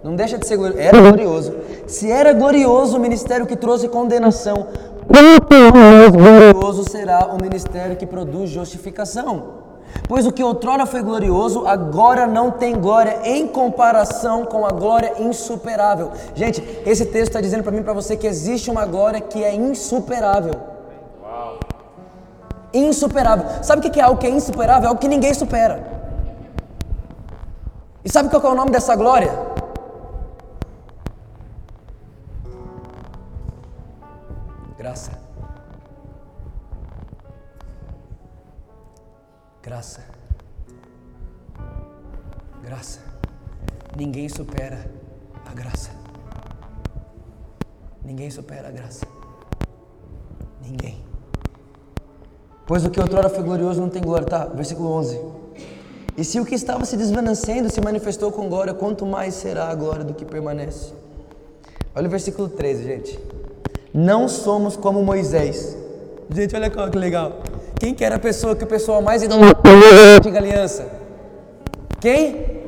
Não 0.02 0.14
deixa 0.14 0.38
de 0.38 0.46
ser 0.46 0.56
glorioso. 0.56 0.80
Era 0.80 1.00
glorioso. 1.00 1.54
Se 1.86 2.10
era 2.10 2.32
glorioso 2.32 2.96
o 2.96 3.00
ministério 3.00 3.46
que 3.46 3.56
trouxe 3.56 3.88
condenação, 3.88 4.68
quanto 5.06 5.76
mais 5.76 6.10
glorioso 6.10 6.88
será 6.88 7.26
o 7.26 7.40
ministério 7.40 7.96
que 7.96 8.06
produz 8.06 8.50
justificação? 8.50 9.58
Pois 10.06 10.26
o 10.26 10.32
que 10.32 10.42
outrora 10.44 10.86
foi 10.86 11.02
glorioso, 11.02 11.66
agora 11.66 12.26
não 12.26 12.50
tem 12.50 12.78
glória 12.78 13.20
em 13.24 13.46
comparação 13.46 14.44
com 14.44 14.64
a 14.64 14.70
glória 14.70 15.14
insuperável. 15.18 16.12
Gente, 16.34 16.62
esse 16.86 17.06
texto 17.06 17.28
está 17.28 17.40
dizendo 17.40 17.62
para 17.62 17.72
mim 17.72 17.80
e 17.80 17.82
para 17.82 17.92
você 17.92 18.16
que 18.16 18.26
existe 18.26 18.70
uma 18.70 18.86
glória 18.86 19.20
que 19.20 19.42
é 19.42 19.54
insuperável. 19.54 20.54
Insuperável. 22.72 23.46
Sabe 23.62 23.86
o 23.86 23.90
que 23.90 23.98
é 23.98 24.02
algo 24.02 24.20
que 24.20 24.26
é 24.26 24.30
insuperável? 24.30 24.84
É 24.84 24.88
algo 24.88 25.00
que 25.00 25.08
ninguém 25.08 25.34
supera. 25.34 25.82
E 28.04 28.10
sabe 28.10 28.28
qual 28.28 28.42
é 28.42 28.48
o 28.48 28.54
nome 28.54 28.70
dessa 28.70 28.94
glória? 28.94 29.32
Graça. 39.68 40.00
Graça. 42.64 43.00
Ninguém 43.94 44.26
supera 44.26 44.90
a 45.44 45.52
graça. 45.52 45.90
Ninguém 48.02 48.30
supera 48.30 48.68
a 48.68 48.70
graça. 48.70 49.04
Ninguém. 50.62 51.04
Pois 52.66 52.82
o 52.86 52.90
que 52.90 52.98
outrora 52.98 53.28
foi 53.28 53.42
glorioso 53.42 53.78
não 53.78 53.90
tem 53.90 54.00
glória. 54.00 54.26
Tá, 54.26 54.46
versículo 54.46 54.88
11. 54.88 55.20
E 56.16 56.24
se 56.24 56.40
o 56.40 56.46
que 56.46 56.54
estava 56.54 56.86
se 56.86 56.96
desvanecendo 56.96 57.70
se 57.70 57.82
manifestou 57.82 58.32
com 58.32 58.48
glória, 58.48 58.72
quanto 58.72 59.04
mais 59.04 59.34
será 59.34 59.68
a 59.68 59.74
glória 59.74 60.02
do 60.02 60.14
que 60.14 60.24
permanece? 60.24 60.94
Olha 61.94 62.06
o 62.06 62.10
versículo 62.10 62.48
13, 62.48 62.84
gente. 62.84 63.20
Não 63.92 64.28
somos 64.28 64.78
como 64.78 65.02
Moisés. 65.02 65.76
Gente, 66.34 66.56
olha 66.56 66.70
que 66.70 66.98
legal. 66.98 67.42
Quem 67.78 67.94
que 67.94 68.04
era 68.04 68.16
a 68.16 68.18
pessoa 68.18 68.56
que 68.56 68.64
o 68.64 68.66
pessoal 68.66 69.00
mais 69.00 69.22
idolatrava 69.22 69.76
na 69.76 70.16
antiga 70.16 70.38
aliança? 70.38 70.90
Quem? 72.00 72.58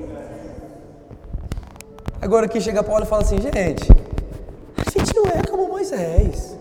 Agora 2.21 2.47
aqui 2.47 2.61
chega 2.61 2.83
Paulo 2.83 3.05
e 3.05 3.09
fala 3.09 3.23
assim, 3.23 3.41
gente, 3.41 3.91
a 4.87 4.91
gente 4.91 5.15
não 5.17 5.27
é 5.27 5.43
como 5.49 5.69
Moisés. 5.69 6.57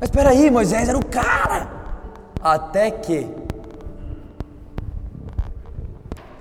Mas 0.00 0.08
espera 0.08 0.30
aí, 0.30 0.50
Moisés 0.50 0.88
era 0.88 0.96
o 0.96 1.04
cara. 1.04 1.68
Até 2.40 2.90
que 2.90 3.28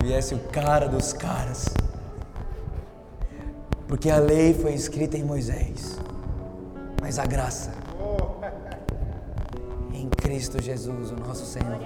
viesse 0.01 0.36
o 0.36 0.39
cara 0.39 0.88
dos 0.88 1.11
caras. 1.11 1.66
Porque 3.88 4.09
a 4.09 4.18
lei 4.18 4.53
foi 4.53 4.74
escrita 4.74 5.18
em 5.18 5.24
Moisés, 5.24 5.97
mas 7.01 7.20
a 7.20 7.26
graça 7.26 7.82
em 9.93 10.09
Cristo 10.09 10.61
Jesus, 10.61 11.11
o 11.11 11.15
nosso 11.27 11.45
Senhor. 11.45 11.77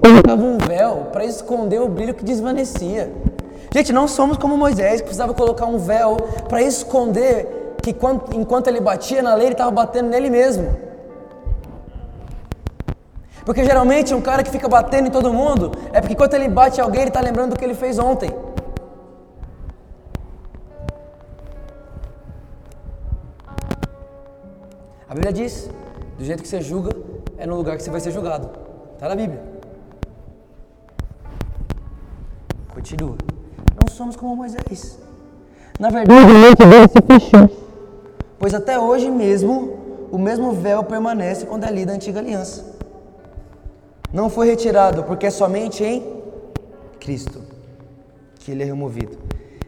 Colocava 0.00 0.42
um 0.42 0.58
véu 0.58 1.08
para 1.12 1.24
esconder 1.24 1.80
o 1.80 1.88
brilho 1.88 2.14
que 2.14 2.24
desvanecia. 2.24 3.12
Gente, 3.74 3.92
não 3.92 4.06
somos 4.08 4.36
como 4.36 4.56
Moisés, 4.56 5.00
que 5.00 5.06
precisava 5.06 5.34
colocar 5.34 5.66
um 5.66 5.78
véu 5.78 6.16
para 6.48 6.62
esconder 6.62 7.74
que 7.82 7.94
enquanto 8.34 8.68
ele 8.68 8.80
batia 8.80 9.22
na 9.22 9.34
lei, 9.34 9.48
ele 9.48 9.54
estava 9.54 9.70
batendo 9.70 10.08
nele 10.08 10.30
mesmo. 10.30 10.76
Porque 13.44 13.64
geralmente 13.64 14.12
um 14.12 14.20
cara 14.20 14.42
que 14.42 14.50
fica 14.50 14.68
batendo 14.68 15.06
em 15.08 15.10
todo 15.10 15.32
mundo 15.32 15.70
é 15.92 16.00
porque 16.00 16.16
quando 16.16 16.34
ele 16.34 16.48
bate 16.48 16.80
alguém, 16.80 17.02
ele 17.02 17.10
está 17.10 17.20
lembrando 17.20 17.50
do 17.50 17.58
que 17.58 17.64
ele 17.64 17.74
fez 17.74 17.98
ontem. 17.98 18.30
Bíblia 25.16 25.32
diz: 25.32 25.70
do 26.18 26.24
jeito 26.24 26.42
que 26.42 26.48
você 26.48 26.60
julga, 26.60 26.90
é 27.38 27.46
no 27.46 27.56
lugar 27.56 27.76
que 27.76 27.82
você 27.82 27.90
vai 27.90 28.00
ser 28.00 28.10
julgado. 28.10 28.50
Está 28.92 29.08
na 29.08 29.16
Bíblia. 29.16 29.42
Continua. 32.74 33.16
Não 33.80 33.88
somos 33.88 34.14
como 34.14 34.36
Moisés. 34.36 34.98
Na 35.80 35.88
verdade, 35.88 36.20
a 36.20 36.34
mente 36.34 36.64
dele 36.66 36.88
se 36.88 37.00
fechou. 37.00 37.50
Pois 38.38 38.52
até 38.52 38.78
hoje 38.78 39.10
mesmo, 39.10 39.78
o 40.12 40.18
mesmo 40.18 40.52
véu 40.52 40.84
permanece 40.84 41.46
quando 41.46 41.64
é 41.64 41.70
lida 41.70 41.92
a 41.92 41.94
antiga 41.94 42.20
aliança. 42.20 42.76
Não 44.12 44.28
foi 44.28 44.46
retirado, 44.46 45.02
porque 45.04 45.26
é 45.26 45.30
somente 45.30 45.82
em 45.82 46.22
Cristo 47.00 47.42
que 48.40 48.50
ele 48.50 48.62
é 48.62 48.66
removido. 48.66 49.16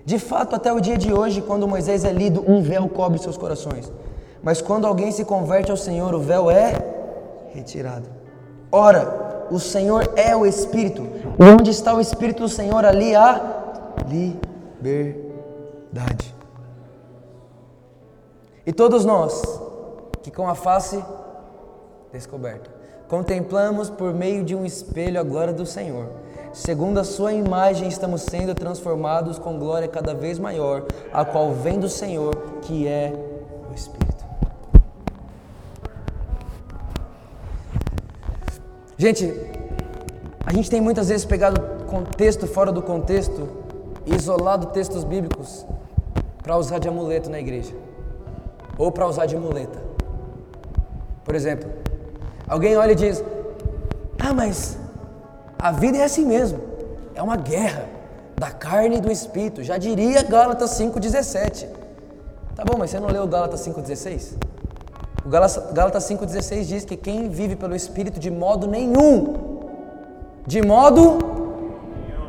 De 0.04 0.18
fato, 0.18 0.54
até 0.54 0.70
o 0.72 0.78
dia 0.78 0.98
de 0.98 1.10
hoje, 1.10 1.40
quando 1.40 1.66
Moisés 1.66 2.04
é 2.04 2.12
lido, 2.12 2.44
um 2.46 2.60
véu 2.60 2.86
cobre 2.88 3.18
seus 3.18 3.38
corações. 3.38 3.90
Mas 4.48 4.62
quando 4.62 4.86
alguém 4.86 5.12
se 5.12 5.26
converte 5.26 5.70
ao 5.70 5.76
Senhor, 5.76 6.14
o 6.14 6.20
véu 6.20 6.50
é 6.50 6.72
retirado. 7.52 8.08
Ora, 8.72 9.46
o 9.50 9.60
Senhor 9.60 10.10
é 10.16 10.34
o 10.34 10.46
Espírito. 10.46 11.06
E 11.38 11.44
onde 11.44 11.70
está 11.70 11.92
o 11.92 12.00
Espírito 12.00 12.44
do 12.44 12.48
Senhor, 12.48 12.82
ali 12.82 13.14
há 13.14 13.94
liberdade. 14.08 15.14
E 18.64 18.72
todos 18.72 19.04
nós, 19.04 19.42
que 20.22 20.30
com 20.30 20.48
a 20.48 20.54
face 20.54 21.04
descoberta, 22.10 22.70
Contemplamos 23.06 23.90
por 23.90 24.14
meio 24.14 24.42
de 24.44 24.54
um 24.54 24.64
espelho 24.64 25.20
a 25.20 25.22
glória 25.22 25.52
do 25.52 25.66
Senhor. 25.66 26.06
Segundo 26.54 26.96
a 27.00 27.04
sua 27.04 27.34
imagem, 27.34 27.86
estamos 27.88 28.22
sendo 28.22 28.54
transformados 28.54 29.38
com 29.38 29.58
glória 29.58 29.88
cada 29.88 30.14
vez 30.14 30.38
maior, 30.38 30.86
a 31.12 31.22
qual 31.22 31.52
vem 31.52 31.78
do 31.78 31.88
Senhor, 31.90 32.34
que 32.62 32.88
é 32.88 33.12
o 33.70 33.74
Espírito. 33.74 34.07
Gente, 38.98 39.32
a 40.44 40.52
gente 40.52 40.68
tem 40.68 40.80
muitas 40.80 41.08
vezes 41.08 41.24
pegado 41.24 41.86
contexto 41.86 42.46
fora 42.46 42.70
do 42.70 42.82
contexto 42.82 43.48
e 44.04 44.14
isolado 44.14 44.66
textos 44.66 45.04
bíblicos 45.04 45.64
para 46.42 46.58
usar 46.58 46.78
de 46.78 46.88
amuleto 46.88 47.30
na 47.30 47.40
igreja 47.40 47.74
ou 48.76 48.92
para 48.92 49.06
usar 49.06 49.24
de 49.26 49.36
muleta. 49.36 49.78
Por 51.24 51.34
exemplo, 51.34 51.70
Alguém 52.48 52.76
olha 52.76 52.92
e 52.92 52.94
diz: 52.94 53.22
Ah, 54.18 54.32
mas 54.32 54.78
a 55.58 55.70
vida 55.70 55.98
é 55.98 56.04
assim 56.04 56.24
mesmo. 56.24 56.60
É 57.14 57.22
uma 57.22 57.36
guerra 57.36 57.86
da 58.36 58.50
carne 58.50 58.96
e 58.96 59.00
do 59.00 59.12
espírito. 59.12 59.62
Já 59.62 59.76
diria 59.76 60.22
Gálatas 60.22 60.70
5,17. 60.70 61.66
Tá 62.56 62.64
bom, 62.64 62.78
mas 62.78 62.90
você 62.90 62.98
não 62.98 63.08
leu 63.08 63.26
Gálatas 63.26 63.60
5,16? 63.60 64.34
O 65.24 65.28
Gálatas 65.28 66.04
5,16 66.04 66.64
diz 66.64 66.84
que 66.84 66.96
quem 66.96 67.28
vive 67.28 67.56
pelo 67.56 67.74
espírito 67.74 68.18
de 68.20 68.30
modo 68.30 68.66
nenhum, 68.66 69.34
de 70.46 70.62
modo 70.62 71.18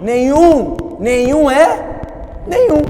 nenhum, 0.02 0.76
nenhum 1.00 1.50
é 1.50 2.02
nenhum. 2.48 2.82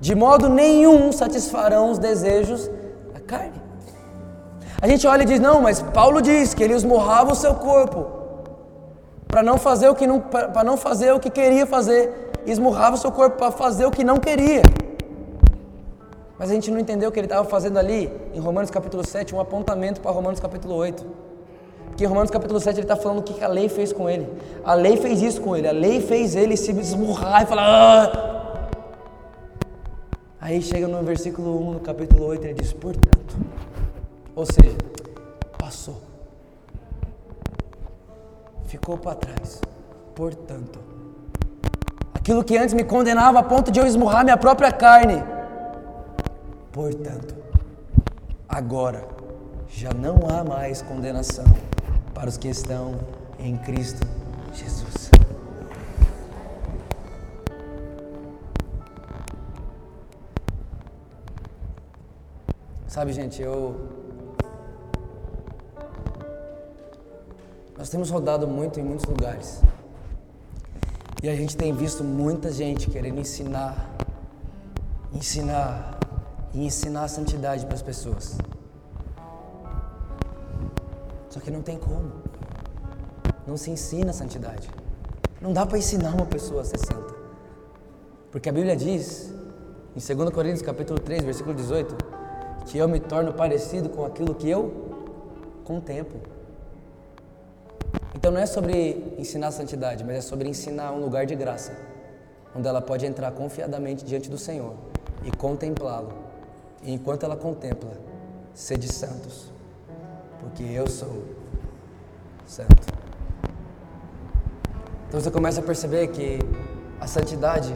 De 0.00 0.14
modo 0.14 0.48
nenhum 0.48 1.10
satisfarão 1.12 1.90
os 1.90 1.98
desejos 1.98 2.68
da 3.14 3.20
carne. 3.20 3.62
A 4.82 4.86
gente 4.86 5.06
olha 5.06 5.22
e 5.22 5.26
diz: 5.26 5.40
"Não, 5.40 5.62
mas 5.62 5.80
Paulo 5.80 6.20
diz 6.20 6.52
que 6.52 6.62
ele 6.62 6.74
esmurrava 6.74 7.32
o 7.32 7.34
seu 7.34 7.54
corpo 7.54 8.06
para 9.26 9.42
não 9.42 9.56
fazer 9.56 9.88
o 9.88 9.94
que 9.94 10.06
não 10.06 10.20
para 10.20 10.62
não 10.62 10.76
fazer 10.76 11.12
o 11.12 11.18
que 11.18 11.30
queria 11.30 11.64
fazer, 11.64 12.30
esmurrava 12.44 12.96
o 12.96 12.98
seu 12.98 13.10
corpo 13.10 13.38
para 13.38 13.50
fazer 13.50 13.86
o 13.86 13.90
que 13.90 14.04
não 14.04 14.18
queria". 14.18 14.62
Mas 16.38 16.50
a 16.50 16.54
gente 16.54 16.70
não 16.70 16.78
entendeu 16.78 17.12
que 17.12 17.18
ele 17.18 17.26
estava 17.26 17.48
fazendo 17.48 17.78
ali 17.78 18.10
em 18.32 18.40
Romanos 18.40 18.70
capítulo 18.70 19.06
7, 19.06 19.34
um 19.34 19.40
apontamento 19.40 20.00
para 20.00 20.10
Romanos 20.10 20.40
capítulo 20.40 20.74
8. 20.74 21.06
Porque 21.86 22.04
em 22.04 22.08
Romanos 22.08 22.30
capítulo 22.30 22.58
7 22.58 22.74
ele 22.74 22.84
está 22.84 22.96
falando 22.96 23.20
o 23.20 23.22
que 23.22 23.42
a 23.42 23.46
lei 23.46 23.68
fez 23.68 23.92
com 23.92 24.10
ele. 24.10 24.28
A 24.64 24.74
lei 24.74 24.96
fez 24.96 25.22
isso 25.22 25.40
com 25.40 25.56
ele, 25.56 25.68
a 25.68 25.72
lei 25.72 26.00
fez 26.00 26.34
ele 26.34 26.56
se 26.56 26.72
esmurrar 26.72 27.42
e 27.42 27.46
falar. 27.46 28.10
Ah! 28.12 28.34
Aí 30.40 30.60
chega 30.60 30.88
no 30.88 31.02
versículo 31.04 31.56
1, 31.68 31.72
no 31.74 31.80
capítulo 31.80 32.26
8, 32.26 32.44
ele 32.46 32.54
diz: 32.54 32.72
Portanto, 32.72 33.36
ou 34.34 34.44
seja, 34.44 34.76
passou. 35.56 36.02
Ficou 38.66 38.98
para 38.98 39.14
trás. 39.14 39.60
Portanto, 40.16 40.80
aquilo 42.12 42.42
que 42.42 42.56
antes 42.56 42.74
me 42.74 42.82
condenava 42.82 43.38
a 43.38 43.42
ponto 43.44 43.70
de 43.70 43.78
eu 43.78 43.86
esmurrar 43.86 44.24
minha 44.24 44.36
própria 44.36 44.72
carne. 44.72 45.22
Portanto, 46.74 47.36
agora 48.48 49.06
já 49.68 49.94
não 49.94 50.28
há 50.28 50.42
mais 50.42 50.82
condenação 50.82 51.44
para 52.12 52.28
os 52.28 52.36
que 52.36 52.48
estão 52.48 52.98
em 53.38 53.56
Cristo 53.56 54.04
Jesus. 54.52 55.12
Sabe, 62.88 63.12
gente, 63.12 63.40
eu 63.40 63.76
Nós 67.78 67.88
temos 67.88 68.10
rodado 68.10 68.48
muito 68.48 68.80
em 68.80 68.82
muitos 68.82 69.06
lugares. 69.06 69.60
E 71.22 71.28
a 71.28 71.36
gente 71.36 71.56
tem 71.56 71.72
visto 71.72 72.02
muita 72.02 72.50
gente 72.50 72.90
querendo 72.90 73.20
ensinar, 73.20 73.94
ensinar 75.12 75.93
e 76.54 76.64
ensinar 76.64 77.04
a 77.04 77.08
santidade 77.08 77.66
para 77.66 77.74
as 77.74 77.82
pessoas. 77.82 78.38
Só 81.28 81.40
que 81.40 81.50
não 81.50 81.62
tem 81.62 81.76
como. 81.76 82.12
Não 83.46 83.56
se 83.56 83.70
ensina 83.70 84.10
a 84.10 84.14
santidade. 84.14 84.70
Não 85.40 85.52
dá 85.52 85.66
para 85.66 85.76
ensinar 85.76 86.14
uma 86.14 86.26
pessoa 86.26 86.62
a 86.62 86.64
ser 86.64 86.78
santa. 86.78 87.12
Porque 88.30 88.48
a 88.48 88.52
Bíblia 88.52 88.76
diz, 88.76 89.32
em 89.96 90.14
2 90.14 90.30
Coríntios 90.30 90.62
capítulo 90.62 91.00
3, 91.00 91.24
versículo 91.24 91.54
18, 91.54 91.96
que 92.66 92.78
eu 92.78 92.88
me 92.88 93.00
torno 93.00 93.32
parecido 93.32 93.88
com 93.88 94.04
aquilo 94.04 94.34
que 94.34 94.48
eu 94.48 94.72
contemplo. 95.64 96.20
Então 98.14 98.30
não 98.30 98.40
é 98.40 98.46
sobre 98.46 99.14
ensinar 99.18 99.48
a 99.48 99.52
santidade, 99.52 100.04
mas 100.04 100.16
é 100.16 100.20
sobre 100.20 100.48
ensinar 100.48 100.92
um 100.92 101.00
lugar 101.00 101.26
de 101.26 101.34
graça, 101.34 101.76
onde 102.56 102.66
ela 102.66 102.80
pode 102.80 103.04
entrar 103.04 103.32
confiadamente 103.32 104.04
diante 104.04 104.30
do 104.30 104.38
Senhor 104.38 104.74
e 105.24 105.30
contemplá-lo. 105.36 106.33
E 106.84 106.92
enquanto 106.92 107.24
ela 107.24 107.36
contempla, 107.36 107.90
sede 108.52 108.92
santos, 108.92 109.50
porque 110.40 110.62
eu 110.62 110.86
sou 110.86 111.24
santo. 112.46 112.94
Então 115.08 115.20
você 115.20 115.30
começa 115.30 115.60
a 115.60 115.62
perceber 115.62 116.08
que 116.08 116.38
a 117.00 117.06
santidade, 117.06 117.74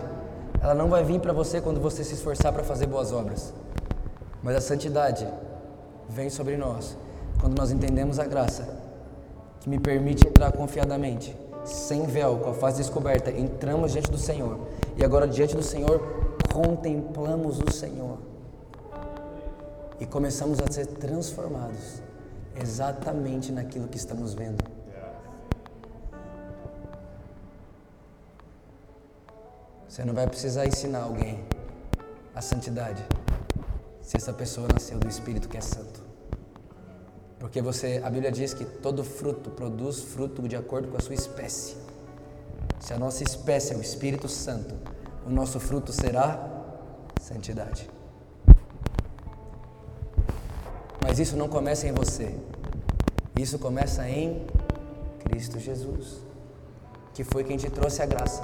ela 0.61 0.75
não 0.75 0.89
vai 0.89 1.03
vir 1.03 1.21
para 1.21 1.33
você 1.33 1.61
quando 1.61 1.81
você 1.81 2.05
se 2.05 2.15
esforçar 2.15 2.53
para 2.53 2.63
fazer 2.63 2.87
boas 2.87 3.13
obras. 3.13 3.53
Mas 4.43 4.57
a 4.57 4.61
santidade 4.61 5.27
vem 6.09 6.31
sobre 6.31 6.57
nós 6.57 6.97
quando 7.41 7.57
nós 7.57 7.71
entendemos 7.71 8.19
a 8.19 8.25
graça 8.25 8.69
que 9.61 9.69
me 9.69 9.79
permite 9.79 10.27
entrar 10.27 10.53
confiadamente 10.53 11.37
sem 11.65 12.07
véu, 12.07 12.39
com 12.39 12.51
a 12.51 12.55
face 12.55 12.79
descoberta, 12.79 13.31
entramos 13.31 13.93
diante 13.93 14.11
do 14.11 14.19
Senhor. 14.19 14.59
E 14.97 15.05
agora, 15.05 15.27
diante 15.27 15.55
do 15.55 15.63
Senhor, 15.63 16.01
contemplamos 16.53 17.61
o 17.61 17.71
Senhor. 17.73 18.28
E 20.01 20.07
começamos 20.07 20.61
a 20.61 20.71
ser 20.71 20.87
transformados 20.87 22.03
exatamente 22.55 23.53
naquilo 23.53 23.89
que 23.89 23.97
estamos 23.97 24.35
vendo. 24.35 24.65
Você 29.89 30.05
não 30.05 30.15
vai 30.15 30.27
precisar 30.27 30.67
ensinar 30.67 31.03
alguém 31.03 31.45
a 32.35 32.41
santidade 32.41 33.05
se 34.01 34.17
essa 34.17 34.33
pessoa 34.33 34.69
nasceu 34.73 34.99
do 34.99 35.09
Espírito 35.09 35.49
que 35.49 35.57
é 35.57 35.61
santo. 35.61 36.01
Porque 37.39 37.61
você, 37.61 38.01
a 38.05 38.11
Bíblia 38.11 38.31
diz 38.31 38.55
que 38.55 38.65
todo 38.65 39.03
fruto 39.05 39.51
produz 39.51 40.01
fruto 40.01 40.47
de 40.49 40.57
acordo 40.57 40.89
com 40.89 40.97
a 40.97 41.01
sua 41.01 41.15
espécie. 41.15 41.77
Se 42.81 42.93
a 42.93 42.99
nossa 42.99 43.23
espécie 43.23 43.75
é 43.75 43.77
o 43.77 43.81
Espírito 43.81 44.29
Santo, 44.29 44.75
o 45.27 45.31
nosso 45.31 45.59
fruto 45.59 45.93
será 45.93 46.49
santidade. 47.21 47.98
Mas 51.01 51.19
isso 51.19 51.37
não 51.37 51.49
começa 51.49 51.87
em 51.87 51.93
você. 51.93 52.35
Isso 53.39 53.59
começa 53.59 54.09
em 54.09 54.43
Cristo 55.21 55.59
Jesus, 55.59 56.19
que 57.15 57.23
foi 57.23 57.45
quem 57.45 57.57
te 57.57 57.71
trouxe 57.71 58.03
a 58.03 58.07
graça, 58.07 58.43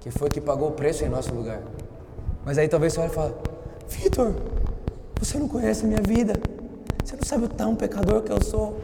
que 0.00 0.10
foi 0.10 0.28
que 0.28 0.40
pagou 0.40 0.68
o 0.68 0.72
preço 0.72 1.04
em 1.04 1.08
nosso 1.08 1.34
lugar. 1.34 1.62
Mas 2.44 2.58
aí 2.58 2.68
talvez 2.68 2.92
você 2.92 3.00
olhe 3.00 3.10
e 3.10 3.14
fale: 3.14 3.34
Vitor, 3.88 4.34
você 5.18 5.38
não 5.38 5.48
conhece 5.48 5.84
a 5.84 5.88
minha 5.88 6.02
vida. 6.02 6.34
Você 7.02 7.16
não 7.16 7.24
sabe 7.24 7.44
o 7.44 7.48
tão 7.48 7.74
pecador 7.74 8.22
que 8.22 8.30
eu 8.30 8.42
sou. 8.42 8.76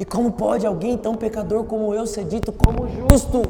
E 0.00 0.04
como 0.04 0.32
pode 0.32 0.66
alguém 0.66 0.96
tão 0.96 1.14
pecador 1.14 1.64
como 1.64 1.94
eu 1.94 2.06
ser 2.06 2.24
dito 2.24 2.52
como 2.52 2.88
justo? 2.88 3.42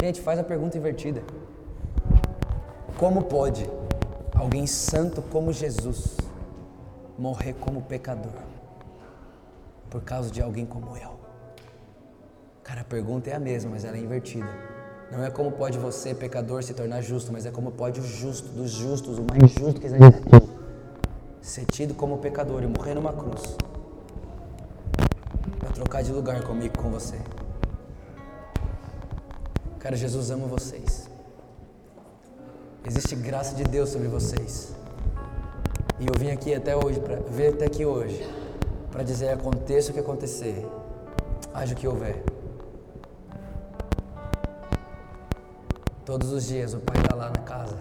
Gente, 0.00 0.20
faz 0.20 0.38
a 0.38 0.44
pergunta 0.44 0.76
invertida. 0.76 1.22
Como 2.98 3.22
pode 3.22 3.68
alguém 4.34 4.66
santo 4.66 5.22
como 5.22 5.52
Jesus 5.52 6.16
morrer 7.18 7.54
como 7.54 7.82
pecador 7.82 8.32
por 9.90 10.02
causa 10.02 10.30
de 10.30 10.42
alguém 10.42 10.66
como 10.66 10.96
eu? 10.96 11.16
Cara, 12.62 12.80
a 12.80 12.84
pergunta 12.84 13.30
é 13.30 13.34
a 13.34 13.38
mesma, 13.38 13.70
mas 13.70 13.84
ela 13.84 13.96
é 13.96 14.00
invertida. 14.00 14.48
Não 15.10 15.22
é 15.22 15.30
como 15.30 15.52
pode 15.52 15.78
você, 15.78 16.14
pecador, 16.14 16.62
se 16.62 16.74
tornar 16.74 17.00
justo, 17.00 17.32
mas 17.32 17.46
é 17.46 17.50
como 17.50 17.70
pode 17.70 18.00
o 18.00 18.02
justo 18.02 18.48
dos 18.48 18.72
justos, 18.72 19.18
o 19.18 19.22
mais 19.22 19.52
justo 19.52 19.80
que 19.80 19.86
existe, 19.86 20.22
ser 21.40 21.64
tido 21.66 21.94
como 21.94 22.18
pecador 22.18 22.62
e 22.62 22.66
morrer 22.66 22.94
numa 22.94 23.12
cruz 23.12 23.56
para 25.60 25.70
trocar 25.70 26.02
de 26.02 26.10
lugar 26.10 26.42
comigo 26.42 26.76
com 26.76 26.90
você. 26.90 27.16
Cara, 29.78 29.96
Jesus 29.96 30.30
ama 30.30 30.46
vocês. 30.46 31.08
Existe 32.84 33.14
graça 33.16 33.54
de 33.54 33.64
Deus 33.64 33.90
sobre 33.90 34.08
vocês. 34.08 34.75
E 35.98 36.06
eu 36.06 36.12
vim 36.18 36.30
aqui 36.30 36.54
até 36.54 36.76
hoje, 36.76 37.00
para 37.00 37.16
ver 37.16 37.54
até 37.54 37.64
aqui 37.64 37.86
hoje, 37.86 38.22
para 38.90 39.02
dizer: 39.02 39.30
aconteça 39.30 39.90
o 39.90 39.94
que 39.94 40.00
acontecer, 40.00 40.66
haja 41.54 41.74
o 41.74 41.76
que 41.76 41.88
houver. 41.88 42.22
Todos 46.04 46.30
os 46.32 46.46
dias 46.46 46.74
o 46.74 46.78
pai 46.78 46.96
está 47.00 47.14
lá 47.14 47.30
na 47.30 47.42
casa, 47.42 47.78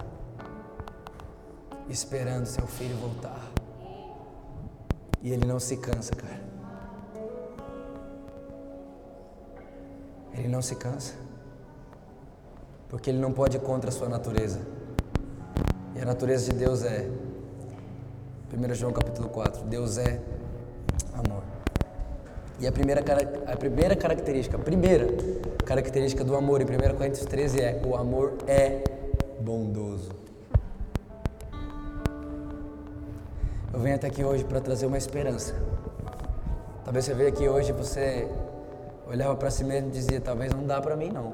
esperando 1.90 2.46
seu 2.46 2.66
filho 2.66 2.96
voltar. 2.96 3.52
E 5.22 5.32
ele 5.32 5.46
não 5.46 5.60
se 5.60 5.76
cansa, 5.78 6.16
cara. 6.16 6.40
Ele 10.34 10.48
não 10.48 10.62
se 10.62 10.76
cansa. 10.76 11.14
Porque 12.90 13.10
ele 13.10 13.20
não 13.20 13.32
pode 13.32 13.58
ir 13.58 13.60
contra 13.60 13.90
a 13.90 13.92
sua 13.92 14.08
natureza. 14.08 14.60
E 15.96 16.02
a 16.02 16.06
natureza 16.06 16.52
de 16.52 16.60
Deus 16.60 16.84
é 16.84 17.10
1 18.56 18.74
João 18.74 18.94
capítulo 18.94 19.28
4, 19.28 19.66
Deus 19.66 19.98
é 19.98 20.18
amor. 21.14 21.44
E 22.58 22.66
a 22.66 22.72
primeira, 22.72 23.04
a 23.48 23.58
primeira 23.58 23.98
característica, 23.98 24.56
a 24.56 24.60
primeira 24.60 25.08
característica 25.66 26.24
do 26.24 26.36
amor 26.38 26.62
em 26.62 26.64
1 26.64 26.96
Coríntios 26.96 27.26
13 27.26 27.60
é: 27.60 27.82
o 27.86 27.98
amor 27.98 28.36
é 28.48 28.82
bondoso. 29.42 30.10
Eu 33.74 33.80
venho 33.82 33.96
até 33.96 34.08
aqui 34.08 34.24
hoje 34.24 34.46
para 34.46 34.62
trazer 34.62 34.86
uma 34.86 34.98
esperança. 34.98 35.54
Talvez 36.86 37.04
você 37.04 37.14
veja 37.14 37.30
aqui 37.30 37.50
hoje 37.50 37.74
você 37.74 38.26
olhava 39.06 39.36
para 39.36 39.52
si 39.52 39.66
mesmo 39.66 39.90
e 39.90 39.92
dizia: 39.92 40.22
talvez 40.22 40.54
não 40.54 40.66
dá 40.66 40.82
para 40.82 40.96
mim 40.96 41.12
não. 41.12 41.34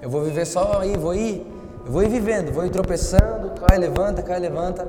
Eu 0.00 0.08
vou 0.08 0.22
viver 0.22 0.46
só 0.46 0.78
aí, 0.78 0.96
vou 0.96 1.16
ir, 1.16 1.44
eu 1.84 1.90
vou 1.90 2.04
ir 2.04 2.08
vivendo, 2.08 2.52
vou 2.52 2.64
ir 2.64 2.70
tropeçando, 2.70 3.37
cai, 3.58 3.78
levanta, 3.78 4.22
cai, 4.22 4.38
levanta. 4.38 4.88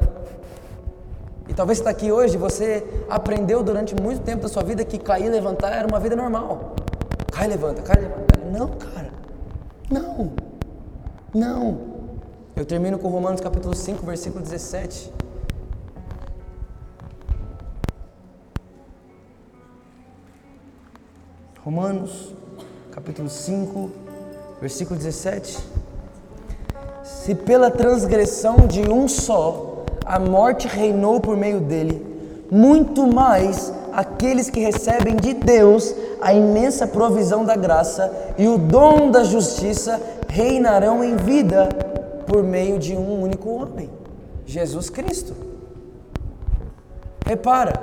E 1.48 1.54
talvez 1.54 1.80
está 1.80 1.90
aqui 1.90 2.12
hoje, 2.12 2.38
você 2.38 2.86
aprendeu 3.10 3.64
durante 3.64 4.00
muito 4.00 4.22
tempo 4.22 4.44
da 4.44 4.48
sua 4.50 4.64
vida 4.64 4.86
que 4.86 4.98
cair 4.98 5.26
e 5.26 5.30
levantar 5.30 5.72
era 5.72 5.88
uma 5.88 6.00
vida 6.00 6.16
normal. 6.16 6.76
Cai, 7.32 7.48
levanta, 7.48 7.82
cai, 7.82 8.02
levanta. 8.02 8.40
Não, 8.52 8.68
cara. 8.70 9.12
Não. 9.90 10.32
Não. 11.34 11.78
Eu 12.56 12.66
termino 12.66 13.00
com 13.00 13.08
Romanos 13.08 13.42
capítulo 13.42 13.76
5, 13.76 14.06
versículo 14.06 14.44
17. 14.44 15.12
Romanos 21.64 22.34
capítulo 22.92 23.30
5, 23.30 23.92
versículo 24.62 24.98
17. 24.98 25.79
Se 27.16 27.34
pela 27.34 27.72
transgressão 27.72 28.68
de 28.68 28.90
um 28.90 29.08
só 29.08 29.84
a 30.06 30.20
morte 30.20 30.68
reinou 30.68 31.20
por 31.20 31.36
meio 31.36 31.60
dele, 31.60 32.06
muito 32.52 33.08
mais 33.08 33.74
aqueles 33.92 34.50
que 34.50 34.60
recebem 34.60 35.16
de 35.16 35.34
Deus 35.34 35.94
a 36.22 36.34
imensa 36.34 36.88
provisão 36.88 37.44
da 37.44 37.56
graça 37.56 38.12
e 38.38 38.48
o 38.48 38.58
dom 38.58 39.10
da 39.10 39.24
justiça 39.24 40.00
reinarão 40.28 41.04
em 41.04 41.16
vida 41.16 41.68
por 42.28 42.44
meio 42.44 42.78
de 42.78 42.96
um 42.96 43.22
único 43.22 43.50
homem, 43.50 43.90
Jesus 44.46 44.90
Cristo. 44.90 45.34
Repara, 47.26 47.74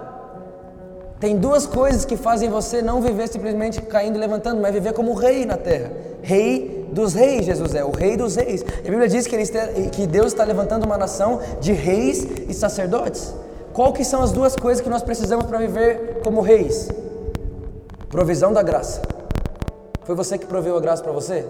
tem 1.18 1.37
duas 1.37 1.66
coisas 1.66 2.05
que 2.05 2.16
fazem 2.16 2.49
você 2.49 2.81
não 2.81 3.01
viver 3.01 3.27
simplesmente 3.29 3.83
caindo 3.83 4.16
e 4.16 4.20
levantando, 4.20 4.61
mas 4.61 4.72
viver 4.72 4.93
como 4.93 5.14
rei 5.14 5.45
na 5.45 5.57
terra. 5.57 5.93
Rei 6.22 6.76
dos 6.93 7.14
reis, 7.14 7.45
Jesus 7.45 7.74
é 7.74 7.84
o 7.84 7.91
rei 7.91 8.16
dos 8.16 8.37
reis. 8.37 8.62
A 8.62 8.82
Bíblia 8.82 9.09
diz 9.09 9.26
que, 9.26 9.37
está, 9.37 9.66
que 9.93 10.07
Deus 10.07 10.28
está 10.28 10.45
levantando 10.45 10.84
uma 10.84 10.97
nação 10.97 11.41
de 11.61 11.72
reis 11.72 12.26
e 12.49 12.55
sacerdotes. 12.55 13.34
Qual 13.72 13.93
que 13.93 14.05
são 14.05 14.22
as 14.22 14.32
duas 14.32 14.57
coisas 14.57 14.82
que 14.82 14.89
nós 14.89 15.03
precisamos 15.03 15.47
para 15.47 15.59
viver 15.59 16.20
como 16.24 16.41
reis? 16.41 16.89
Provisão 18.09 18.53
da 18.53 18.62
graça. 18.62 19.03
Foi 20.05 20.14
você 20.14 20.39
que 20.39 20.47
proveu 20.47 20.76
a 20.76 20.80
graça 20.80 21.03
para 21.03 21.12
você? 21.12 21.47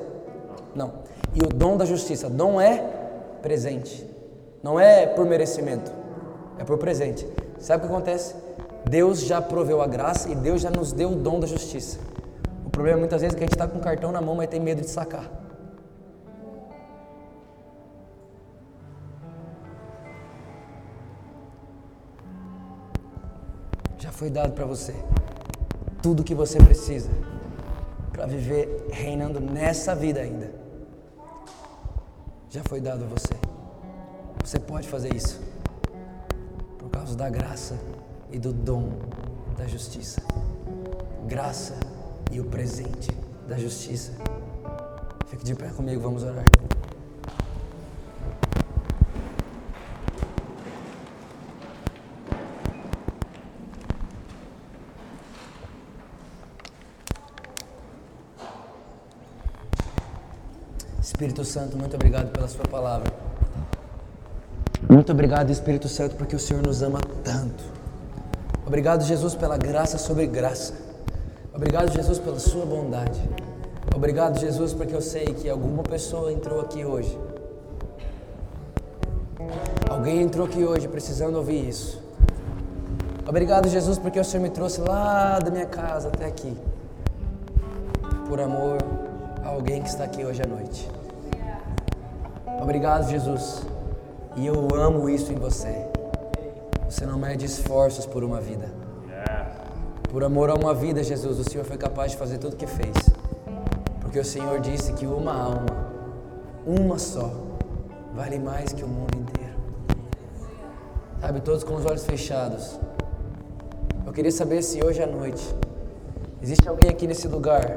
Não. 0.74 0.92
E 1.34 1.40
o 1.40 1.48
dom 1.48 1.76
da 1.76 1.84
justiça. 1.84 2.28
Dom 2.28 2.60
é 2.60 2.82
presente. 3.42 4.04
Não 4.62 4.80
é 4.80 5.06
por 5.06 5.24
merecimento. 5.26 5.92
É 6.58 6.64
por 6.64 6.78
presente. 6.78 7.26
Sabe 7.60 7.84
o 7.84 7.88
que 7.88 7.94
acontece? 7.94 8.34
Deus 8.88 9.20
já 9.20 9.40
proveu 9.42 9.82
a 9.82 9.86
graça 9.86 10.30
e 10.30 10.34
Deus 10.34 10.60
já 10.60 10.70
nos 10.70 10.92
deu 10.92 11.10
o 11.10 11.14
dom 11.14 11.38
da 11.38 11.46
justiça. 11.46 11.98
Problema 12.76 12.98
muitas 12.98 13.22
vezes 13.22 13.34
é 13.34 13.38
que 13.38 13.42
a 13.42 13.46
gente 13.46 13.54
está 13.54 13.66
com 13.66 13.78
o 13.78 13.80
cartão 13.80 14.12
na 14.12 14.20
mão, 14.20 14.34
mas 14.34 14.50
tem 14.50 14.60
medo 14.60 14.82
de 14.82 14.90
sacar. 14.90 15.24
Já 23.96 24.12
foi 24.12 24.28
dado 24.28 24.52
para 24.52 24.66
você 24.66 24.94
tudo 26.02 26.20
o 26.20 26.22
que 26.22 26.34
você 26.34 26.58
precisa 26.58 27.08
para 28.12 28.26
viver 28.26 28.88
reinando 28.92 29.40
nessa 29.40 29.94
vida 29.94 30.20
ainda. 30.20 30.52
Já 32.50 32.62
foi 32.62 32.78
dado 32.78 33.04
a 33.04 33.06
você. 33.06 33.32
Você 34.44 34.60
pode 34.60 34.86
fazer 34.86 35.16
isso 35.16 35.40
por 36.78 36.90
causa 36.90 37.16
da 37.16 37.30
graça 37.30 37.74
e 38.30 38.38
do 38.38 38.52
dom 38.52 38.92
da 39.56 39.66
justiça. 39.66 40.20
Graça 41.26 41.95
e 42.30 42.40
o 42.40 42.44
presente 42.44 43.10
da 43.48 43.56
justiça. 43.56 44.12
Fique 45.26 45.44
de 45.44 45.54
pé 45.54 45.68
comigo, 45.68 46.00
vamos 46.00 46.22
orar. 46.22 46.44
Espírito 61.00 61.44
Santo, 61.44 61.78
muito 61.78 61.94
obrigado 61.94 62.30
pela 62.30 62.46
Sua 62.46 62.64
palavra. 62.64 63.10
Muito 64.88 65.10
obrigado, 65.12 65.50
Espírito 65.50 65.88
Santo, 65.88 66.14
porque 66.14 66.36
o 66.36 66.38
Senhor 66.38 66.62
nos 66.62 66.82
ama 66.82 67.00
tanto. 67.24 67.64
Obrigado, 68.66 69.02
Jesus, 69.02 69.34
pela 69.34 69.56
graça 69.56 69.96
sobre 69.96 70.26
graça. 70.26 70.85
Obrigado, 71.56 71.90
Jesus, 71.90 72.18
pela 72.18 72.38
sua 72.38 72.66
bondade. 72.66 73.18
Obrigado, 73.94 74.38
Jesus, 74.38 74.74
porque 74.74 74.94
eu 74.94 75.00
sei 75.00 75.24
que 75.24 75.48
alguma 75.48 75.82
pessoa 75.82 76.30
entrou 76.30 76.60
aqui 76.60 76.84
hoje. 76.84 77.18
Alguém 79.88 80.20
entrou 80.20 80.46
aqui 80.46 80.62
hoje 80.62 80.86
precisando 80.86 81.36
ouvir 81.36 81.66
isso. 81.66 81.98
Obrigado, 83.26 83.70
Jesus, 83.70 83.98
porque 83.98 84.20
o 84.20 84.24
Senhor 84.24 84.42
me 84.42 84.50
trouxe 84.50 84.82
lá 84.82 85.38
da 85.38 85.50
minha 85.50 85.64
casa 85.64 86.08
até 86.08 86.26
aqui. 86.26 86.54
Por 88.28 88.38
amor 88.38 88.76
a 89.42 89.48
alguém 89.48 89.80
que 89.80 89.88
está 89.88 90.04
aqui 90.04 90.26
hoje 90.26 90.42
à 90.42 90.46
noite. 90.46 90.86
Obrigado, 92.60 93.08
Jesus. 93.08 93.62
E 94.36 94.46
eu 94.46 94.68
amo 94.74 95.08
isso 95.08 95.32
em 95.32 95.36
você. 95.36 95.86
Você 96.86 97.06
não 97.06 97.18
mede 97.18 97.46
esforços 97.46 98.04
por 98.04 98.22
uma 98.22 98.42
vida. 98.42 98.85
Por 100.10 100.22
amor 100.22 100.50
a 100.50 100.54
uma 100.54 100.72
vida, 100.72 101.02
Jesus, 101.02 101.38
o 101.38 101.44
Senhor 101.44 101.64
foi 101.64 101.76
capaz 101.76 102.12
de 102.12 102.16
fazer 102.16 102.38
tudo 102.38 102.54
o 102.54 102.56
que 102.56 102.66
fez. 102.66 102.94
Porque 104.00 104.18
o 104.18 104.24
Senhor 104.24 104.60
disse 104.60 104.92
que 104.92 105.06
uma 105.06 105.34
alma, 105.34 105.66
uma 106.64 106.98
só, 106.98 107.30
vale 108.14 108.38
mais 108.38 108.72
que 108.72 108.84
o 108.84 108.88
mundo 108.88 109.18
inteiro. 109.18 109.56
Sabe, 111.20 111.40
todos 111.40 111.64
com 111.64 111.74
os 111.74 111.84
olhos 111.84 112.04
fechados. 112.04 112.78
Eu 114.06 114.12
queria 114.12 114.30
saber 114.30 114.62
se 114.62 114.82
hoje 114.82 115.02
à 115.02 115.06
noite 115.06 115.44
existe 116.40 116.68
alguém 116.68 116.88
aqui 116.88 117.06
nesse 117.06 117.26
lugar 117.26 117.76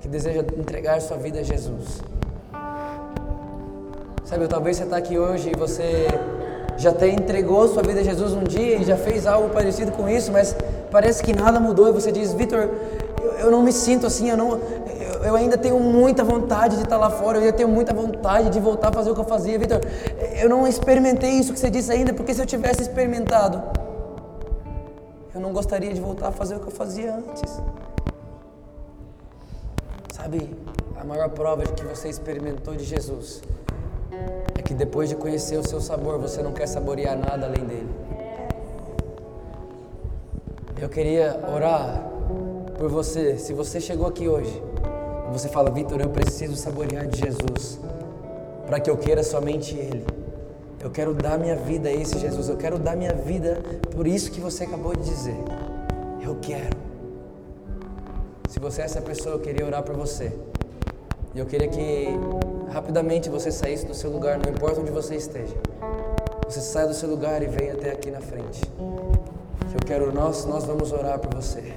que 0.00 0.08
deseja 0.08 0.40
entregar 0.56 1.00
sua 1.00 1.16
vida 1.16 1.40
a 1.40 1.42
Jesus. 1.42 2.00
Sabe, 4.24 4.46
talvez 4.48 4.76
você 4.76 4.84
está 4.84 4.96
aqui 4.96 5.18
hoje 5.18 5.50
e 5.54 5.58
você 5.58 6.06
já 6.78 6.90
até 6.90 7.08
entregou 7.08 7.68
sua 7.68 7.82
vida 7.82 8.00
a 8.00 8.02
Jesus 8.02 8.32
um 8.32 8.44
dia 8.44 8.76
e 8.76 8.84
já 8.84 8.96
fez 8.96 9.26
algo 9.26 9.50
parecido 9.50 9.92
com 9.92 10.08
isso, 10.08 10.32
mas 10.32 10.56
parece 10.92 11.22
que 11.22 11.32
nada 11.34 11.58
mudou 11.58 11.88
e 11.88 11.92
você 11.92 12.12
diz, 12.12 12.34
Vitor, 12.34 12.68
eu, 13.22 13.30
eu, 13.44 13.50
não 13.50 13.62
me 13.62 13.72
sinto 13.72 14.06
assim, 14.06 14.28
eu, 14.28 14.36
não, 14.36 14.50
eu, 14.52 15.24
eu, 15.24 15.34
ainda 15.34 15.56
tenho 15.56 15.80
muita 15.80 16.22
vontade 16.22 16.76
de 16.76 16.82
estar 16.82 16.98
lá 16.98 17.08
fora, 17.08 17.38
eu 17.38 17.44
ainda 17.44 17.56
tenho 17.56 17.68
muita 17.68 17.94
vontade 17.94 18.50
de 18.50 18.60
voltar 18.60 18.90
a 18.90 18.92
fazer 18.92 19.10
o 19.10 19.14
que 19.14 19.20
eu 19.20 19.24
fazia, 19.24 19.58
Vitor. 19.58 19.80
Eu 20.40 20.50
não 20.50 20.68
experimentei 20.68 21.30
isso 21.30 21.52
que 21.52 21.58
você 21.58 21.70
disse 21.70 21.90
ainda, 21.90 22.12
porque 22.12 22.34
se 22.34 22.42
eu 22.42 22.46
tivesse 22.46 22.82
experimentado, 22.82 23.62
eu 25.34 25.40
não 25.40 25.52
gostaria 25.52 25.94
de 25.94 26.00
voltar 26.00 26.28
a 26.28 26.32
fazer 26.32 26.56
o 26.56 26.60
que 26.60 26.66
eu 26.66 26.72
fazia 26.72 27.14
antes. 27.14 27.58
Sabe, 30.12 30.54
a 31.00 31.04
maior 31.04 31.30
prova 31.30 31.64
de 31.64 31.72
que 31.72 31.84
você 31.84 32.10
experimentou 32.10 32.74
de 32.74 32.84
Jesus 32.84 33.42
é 34.58 34.60
que 34.60 34.74
depois 34.74 35.08
de 35.08 35.16
conhecer 35.16 35.56
o 35.56 35.66
seu 35.66 35.80
sabor, 35.80 36.18
você 36.18 36.42
não 36.42 36.52
quer 36.52 36.66
saborear 36.66 37.16
nada 37.16 37.46
além 37.46 37.64
dele. 37.64 37.91
Eu 40.82 40.88
queria 40.88 41.38
orar 41.54 42.10
por 42.76 42.90
você. 42.90 43.38
Se 43.38 43.52
você 43.52 43.80
chegou 43.80 44.04
aqui 44.04 44.26
hoje 44.26 44.60
você 45.30 45.48
fala, 45.48 45.70
Vitor, 45.70 46.00
eu 46.00 46.10
preciso 46.10 46.56
saborear 46.56 47.06
de 47.06 47.20
Jesus 47.20 47.78
para 48.66 48.80
que 48.80 48.90
eu 48.90 48.96
queira 48.96 49.22
somente 49.22 49.76
Ele. 49.76 50.04
Eu 50.82 50.90
quero 50.90 51.14
dar 51.14 51.38
minha 51.38 51.54
vida 51.54 51.88
a 51.88 51.92
esse 51.92 52.18
Jesus. 52.18 52.48
Eu 52.48 52.56
quero 52.56 52.80
dar 52.80 52.96
minha 52.96 53.14
vida 53.14 53.62
por 53.94 54.08
isso 54.08 54.32
que 54.32 54.40
você 54.40 54.64
acabou 54.64 54.96
de 54.96 55.04
dizer. 55.04 55.36
Eu 56.20 56.36
quero. 56.42 56.76
Se 58.48 58.58
você 58.58 58.82
é 58.82 58.84
essa 58.84 59.00
pessoa, 59.00 59.36
eu 59.36 59.40
queria 59.40 59.64
orar 59.64 59.84
por 59.84 59.94
você. 59.94 60.32
E 61.32 61.38
eu 61.38 61.46
queria 61.46 61.68
que 61.68 62.08
rapidamente 62.72 63.30
você 63.30 63.52
saísse 63.52 63.86
do 63.86 63.94
seu 63.94 64.10
lugar, 64.10 64.36
não 64.36 64.52
importa 64.52 64.80
onde 64.80 64.90
você 64.90 65.14
esteja. 65.14 65.54
Você 66.44 66.60
saia 66.60 66.88
do 66.88 66.94
seu 66.94 67.08
lugar 67.08 67.40
e 67.40 67.46
venha 67.46 67.74
até 67.74 67.92
aqui 67.92 68.10
na 68.10 68.20
frente. 68.20 68.60
Eu 69.74 69.80
quero 69.86 70.12
nós, 70.12 70.44
nós 70.44 70.64
vamos 70.64 70.92
orar 70.92 71.18
por 71.18 71.34
você. 71.34 71.74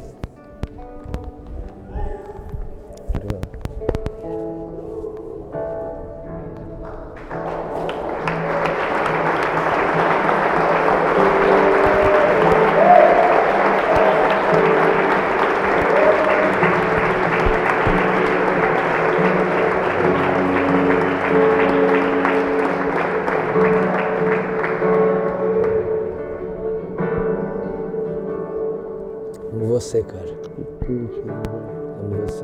Você, 29.75 30.01
cara. 30.03 30.31
Amo 30.87 32.25
você. 32.25 32.43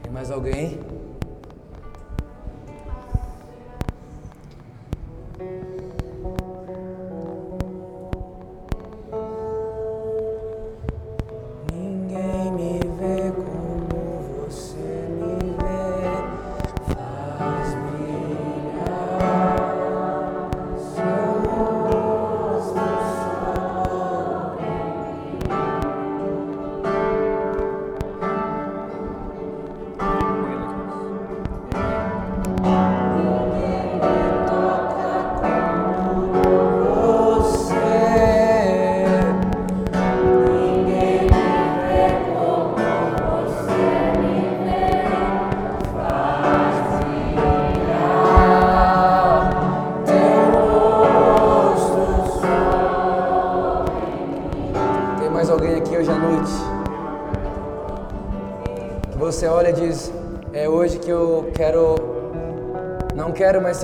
Tem 0.00 0.12
mais 0.12 0.30
alguém? 0.30 0.78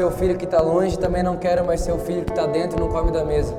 O 0.05 0.11
filho 0.11 0.37
que 0.37 0.45
está 0.45 0.61
longe, 0.61 0.99
também 0.99 1.23
não 1.23 1.37
quero 1.37 1.65
mais 1.65 1.81
ser 1.81 1.93
o 1.93 1.99
filho 1.99 2.25
que 2.25 2.31
está 2.31 2.47
dentro 2.47 2.79
e 2.79 2.81
não 2.81 2.89
come 2.89 3.11
da 3.11 3.25
mesa. 3.25 3.55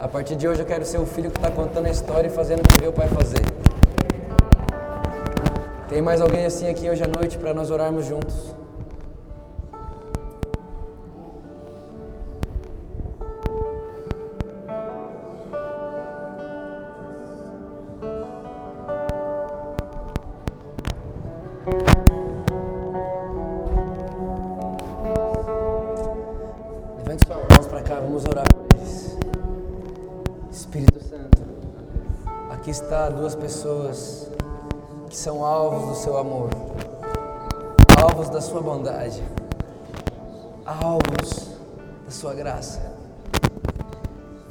A 0.00 0.08
partir 0.08 0.36
de 0.36 0.48
hoje 0.48 0.60
eu 0.60 0.66
quero 0.66 0.84
ser 0.84 0.98
o 0.98 1.06
filho 1.06 1.30
que 1.30 1.38
está 1.38 1.50
contando 1.50 1.86
a 1.86 1.90
história 1.90 2.28
e 2.28 2.30
fazendo 2.30 2.60
o 2.60 2.62
que 2.62 2.86
o 2.86 2.92
pai 2.92 3.08
fazer. 3.08 3.42
Tem 5.88 6.00
mais 6.00 6.20
alguém 6.20 6.44
assim 6.44 6.68
aqui 6.68 6.88
hoje 6.88 7.04
à 7.04 7.06
noite 7.06 7.38
para 7.38 7.52
nós 7.52 7.70
orarmos 7.70 8.06
juntos? 8.06 8.61
Pessoas 33.52 34.28
que 35.10 35.16
são 35.16 35.44
alvos 35.44 35.90
do 35.90 35.94
seu 36.02 36.16
amor, 36.16 36.48
alvos 38.02 38.30
da 38.30 38.40
sua 38.40 38.62
bondade, 38.62 39.22
alvos 40.64 41.48
da 42.02 42.10
sua 42.10 42.32
graça. 42.32 42.80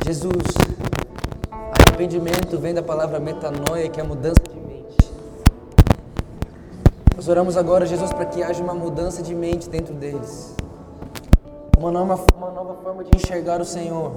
Jesus, 0.05 0.43
arrependimento 1.49 2.59
vem 2.59 2.75
da 2.75 2.83
palavra 2.83 3.19
metanoia, 3.19 3.89
que 3.89 3.99
é 3.99 4.03
a 4.03 4.07
mudança 4.07 4.43
de 4.47 4.59
mente. 4.59 5.11
Nós 7.15 7.27
oramos 7.27 7.57
agora, 7.57 7.87
Jesus, 7.87 8.13
para 8.13 8.25
que 8.25 8.43
haja 8.43 8.63
uma 8.63 8.75
mudança 8.75 9.23
de 9.23 9.33
mente 9.33 9.67
dentro 9.67 9.95
deles, 9.95 10.55
uma 11.75 11.91
nova, 11.91 12.23
uma 12.37 12.51
nova 12.51 12.75
forma 12.83 13.03
de 13.03 13.17
enxergar 13.17 13.59
o 13.61 13.65
Senhor 13.65 14.13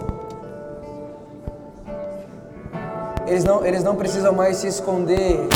Eles 3.27 3.45
não, 3.45 3.65
eles 3.65 3.83
não 3.83 3.97
precisam 3.97 4.33
mais 4.33 4.59
se 4.59 4.67
esconder 4.69 5.49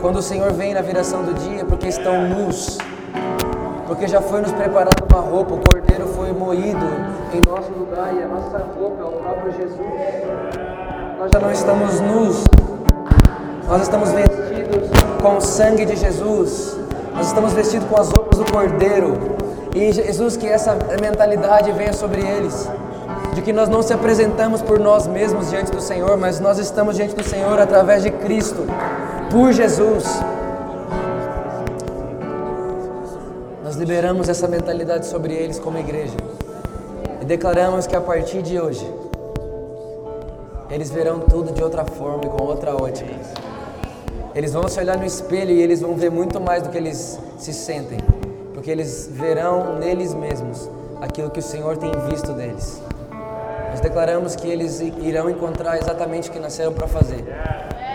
quando 0.00 0.16
o 0.16 0.22
Senhor 0.22 0.52
vem 0.52 0.74
na 0.74 0.80
viração 0.80 1.22
do 1.22 1.34
dia, 1.34 1.64
porque 1.64 1.88
estão 1.88 2.28
nus. 2.28 2.78
porque 3.86 4.08
já 4.08 4.20
foi 4.20 4.40
nos 4.40 4.52
preparado 4.52 5.04
uma 5.10 5.20
roupa, 5.20 5.54
o 5.54 5.60
cordeiro 5.60 6.06
foi 6.08 6.32
moído 6.32 6.86
em 7.32 7.40
nosso 7.48 7.70
lugar 7.70 8.14
e 8.14 8.22
a 8.22 8.26
nossa 8.26 8.58
roupa 8.78 9.02
é 9.02 9.04
o 9.04 9.12
próprio 9.12 9.52
Jesus. 9.52 9.78
Nós 11.18 11.30
já 11.32 11.38
não 11.38 11.52
estamos 11.52 12.00
nus, 12.00 12.44
nós 13.68 13.82
estamos 13.82 14.10
vestidos 14.10 14.88
com 15.22 15.36
o 15.36 15.40
sangue 15.40 15.84
de 15.84 15.96
Jesus, 15.96 16.78
nós 17.14 17.26
estamos 17.26 17.52
vestidos 17.52 17.88
com 17.88 18.00
as 18.00 18.08
roupas 18.10 18.38
do 18.38 18.50
cordeiro. 18.50 19.14
E 19.74 19.92
Jesus, 19.92 20.36
que 20.36 20.46
essa 20.46 20.76
mentalidade 21.00 21.70
venha 21.72 21.92
sobre 21.92 22.20
eles, 22.20 22.68
de 23.32 23.42
que 23.42 23.52
nós 23.52 23.68
não 23.68 23.82
se 23.82 23.92
apresentamos 23.92 24.60
por 24.60 24.78
nós 24.78 25.06
mesmos 25.06 25.50
diante 25.50 25.70
do 25.72 25.80
Senhor, 25.80 26.16
mas 26.16 26.40
nós 26.40 26.58
estamos 26.58 26.96
diante 26.96 27.14
do 27.14 27.22
Senhor 27.22 27.58
através 27.58 28.02
de 28.02 28.10
Cristo, 28.10 28.66
por 29.30 29.52
Jesus. 29.52 30.04
Nós 33.64 33.76
liberamos 33.76 34.28
essa 34.28 34.46
mentalidade 34.46 35.06
sobre 35.06 35.32
eles 35.34 35.58
como 35.58 35.78
igreja 35.78 36.16
e 37.20 37.24
declaramos 37.24 37.86
que 37.86 37.96
a 37.96 38.00
partir 38.00 38.42
de 38.42 38.60
hoje 38.60 38.86
eles 40.70 40.90
verão 40.90 41.20
tudo 41.20 41.52
de 41.52 41.62
outra 41.62 41.84
forma 41.84 42.24
e 42.24 42.28
com 42.28 42.44
outra 42.44 42.74
ótica. 42.74 43.12
Eles 44.34 44.52
vão 44.52 44.68
se 44.68 44.78
olhar 44.80 44.98
no 44.98 45.04
espelho 45.04 45.52
e 45.52 45.62
eles 45.62 45.80
vão 45.80 45.94
ver 45.94 46.10
muito 46.10 46.40
mais 46.40 46.62
do 46.62 46.68
que 46.68 46.76
eles 46.76 47.18
se 47.38 47.52
sentem, 47.52 47.98
porque 48.52 48.70
eles 48.70 49.08
verão 49.10 49.78
neles 49.78 50.12
mesmos 50.12 50.68
aquilo 51.00 51.30
que 51.30 51.38
o 51.38 51.42
Senhor 51.42 51.76
tem 51.76 51.92
visto 52.08 52.32
deles. 52.32 52.82
Nós 53.74 53.80
declaramos 53.80 54.36
que 54.36 54.46
eles 54.46 54.78
irão 54.78 55.28
encontrar 55.28 55.76
exatamente 55.76 56.30
o 56.30 56.32
que 56.32 56.38
nasceram 56.38 56.72
para 56.72 56.86
fazer. 56.86 57.24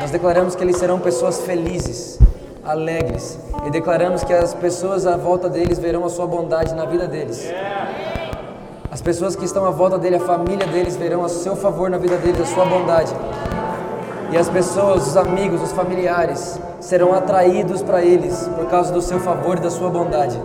Nós 0.02 0.12
declaramos 0.12 0.54
que 0.54 0.62
eles 0.62 0.76
serão 0.76 1.00
pessoas 1.00 1.40
felizes, 1.40 2.20
alegres, 2.66 3.40
e 3.66 3.70
declaramos 3.70 4.22
que 4.26 4.34
as 4.34 4.54
pessoas 4.54 5.08
à 5.08 5.16
volta 5.16 5.48
deles 5.48 5.80
verão 5.80 6.04
a 6.04 6.10
sua 6.10 6.28
bondade 6.28 6.76
na 6.76 6.84
vida 6.84 7.08
deles. 7.08 7.50
As 8.92 9.02
pessoas 9.02 9.38
que 9.38 9.46
estão 9.46 9.66
à 9.66 9.72
volta 9.72 9.98
dele, 9.98 10.18
a 10.18 10.20
família 10.20 10.68
deles, 10.68 10.98
verão 10.98 11.22
o 11.22 11.30
seu 11.30 11.56
favor 11.56 11.90
na 11.90 11.98
vida 11.98 12.18
deles, 12.18 12.42
a 12.42 12.46
sua 12.54 12.66
bondade. 12.66 13.14
E 14.34 14.38
as 14.38 14.50
pessoas, 14.50 15.08
os 15.08 15.16
amigos, 15.16 15.62
os 15.62 15.72
familiares, 15.72 16.60
serão 16.82 17.14
atraídos 17.14 17.82
para 17.82 18.04
eles 18.04 18.50
por 18.54 18.66
causa 18.66 18.92
do 18.92 19.02
seu 19.02 19.22
favor 19.22 19.56
e 19.56 19.62
da 19.62 19.70
sua 19.70 19.90
bondade. 19.90 20.38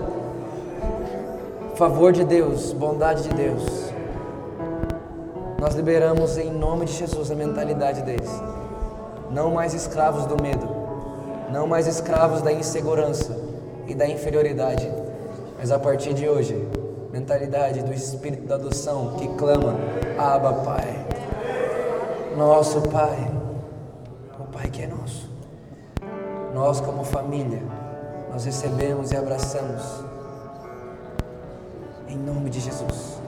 Favor 1.74 2.12
de 2.12 2.23
Deus, 2.23 2.73
bondade 2.73 3.24
de 3.24 3.31
Deus. 3.31 3.84
Nós 5.65 5.74
liberamos 5.74 6.36
em 6.36 6.53
nome 6.53 6.85
de 6.85 6.93
Jesus 6.93 7.31
a 7.31 7.35
mentalidade 7.35 8.03
deles. 8.03 8.31
Não 9.31 9.51
mais 9.51 9.73
escravos 9.73 10.27
do 10.27 10.36
medo 10.41 10.85
não 11.55 11.69
mais 11.69 11.86
escravos 11.86 12.43
da 12.43 12.53
insegurança 12.53 13.39
e 13.86 13.95
da 13.95 14.09
inferioridade, 14.09 14.91
mas 15.57 15.70
a 15.70 15.78
partir 15.78 16.12
de 16.12 16.28
hoje, 16.28 16.69
mentalidade 17.12 17.81
do 17.82 17.95
espírito 17.95 18.45
da 18.49 18.57
adoção 18.57 19.15
que 19.16 19.28
clama: 19.36 19.77
Abba, 20.19 20.53
Pai. 20.65 21.07
Nosso 22.36 22.81
Pai, 22.82 23.31
o 24.41 24.45
Pai 24.45 24.69
que 24.69 24.82
é 24.82 24.89
nosso. 24.89 25.31
Nós, 26.53 26.81
como 26.81 27.05
família, 27.05 27.62
nós 28.32 28.45
recebemos 28.45 29.12
e 29.12 29.16
abraçamos 29.16 30.05
em 32.09 32.16
nome 32.16 32.51
de 32.51 32.59
Jesus. 32.59 33.23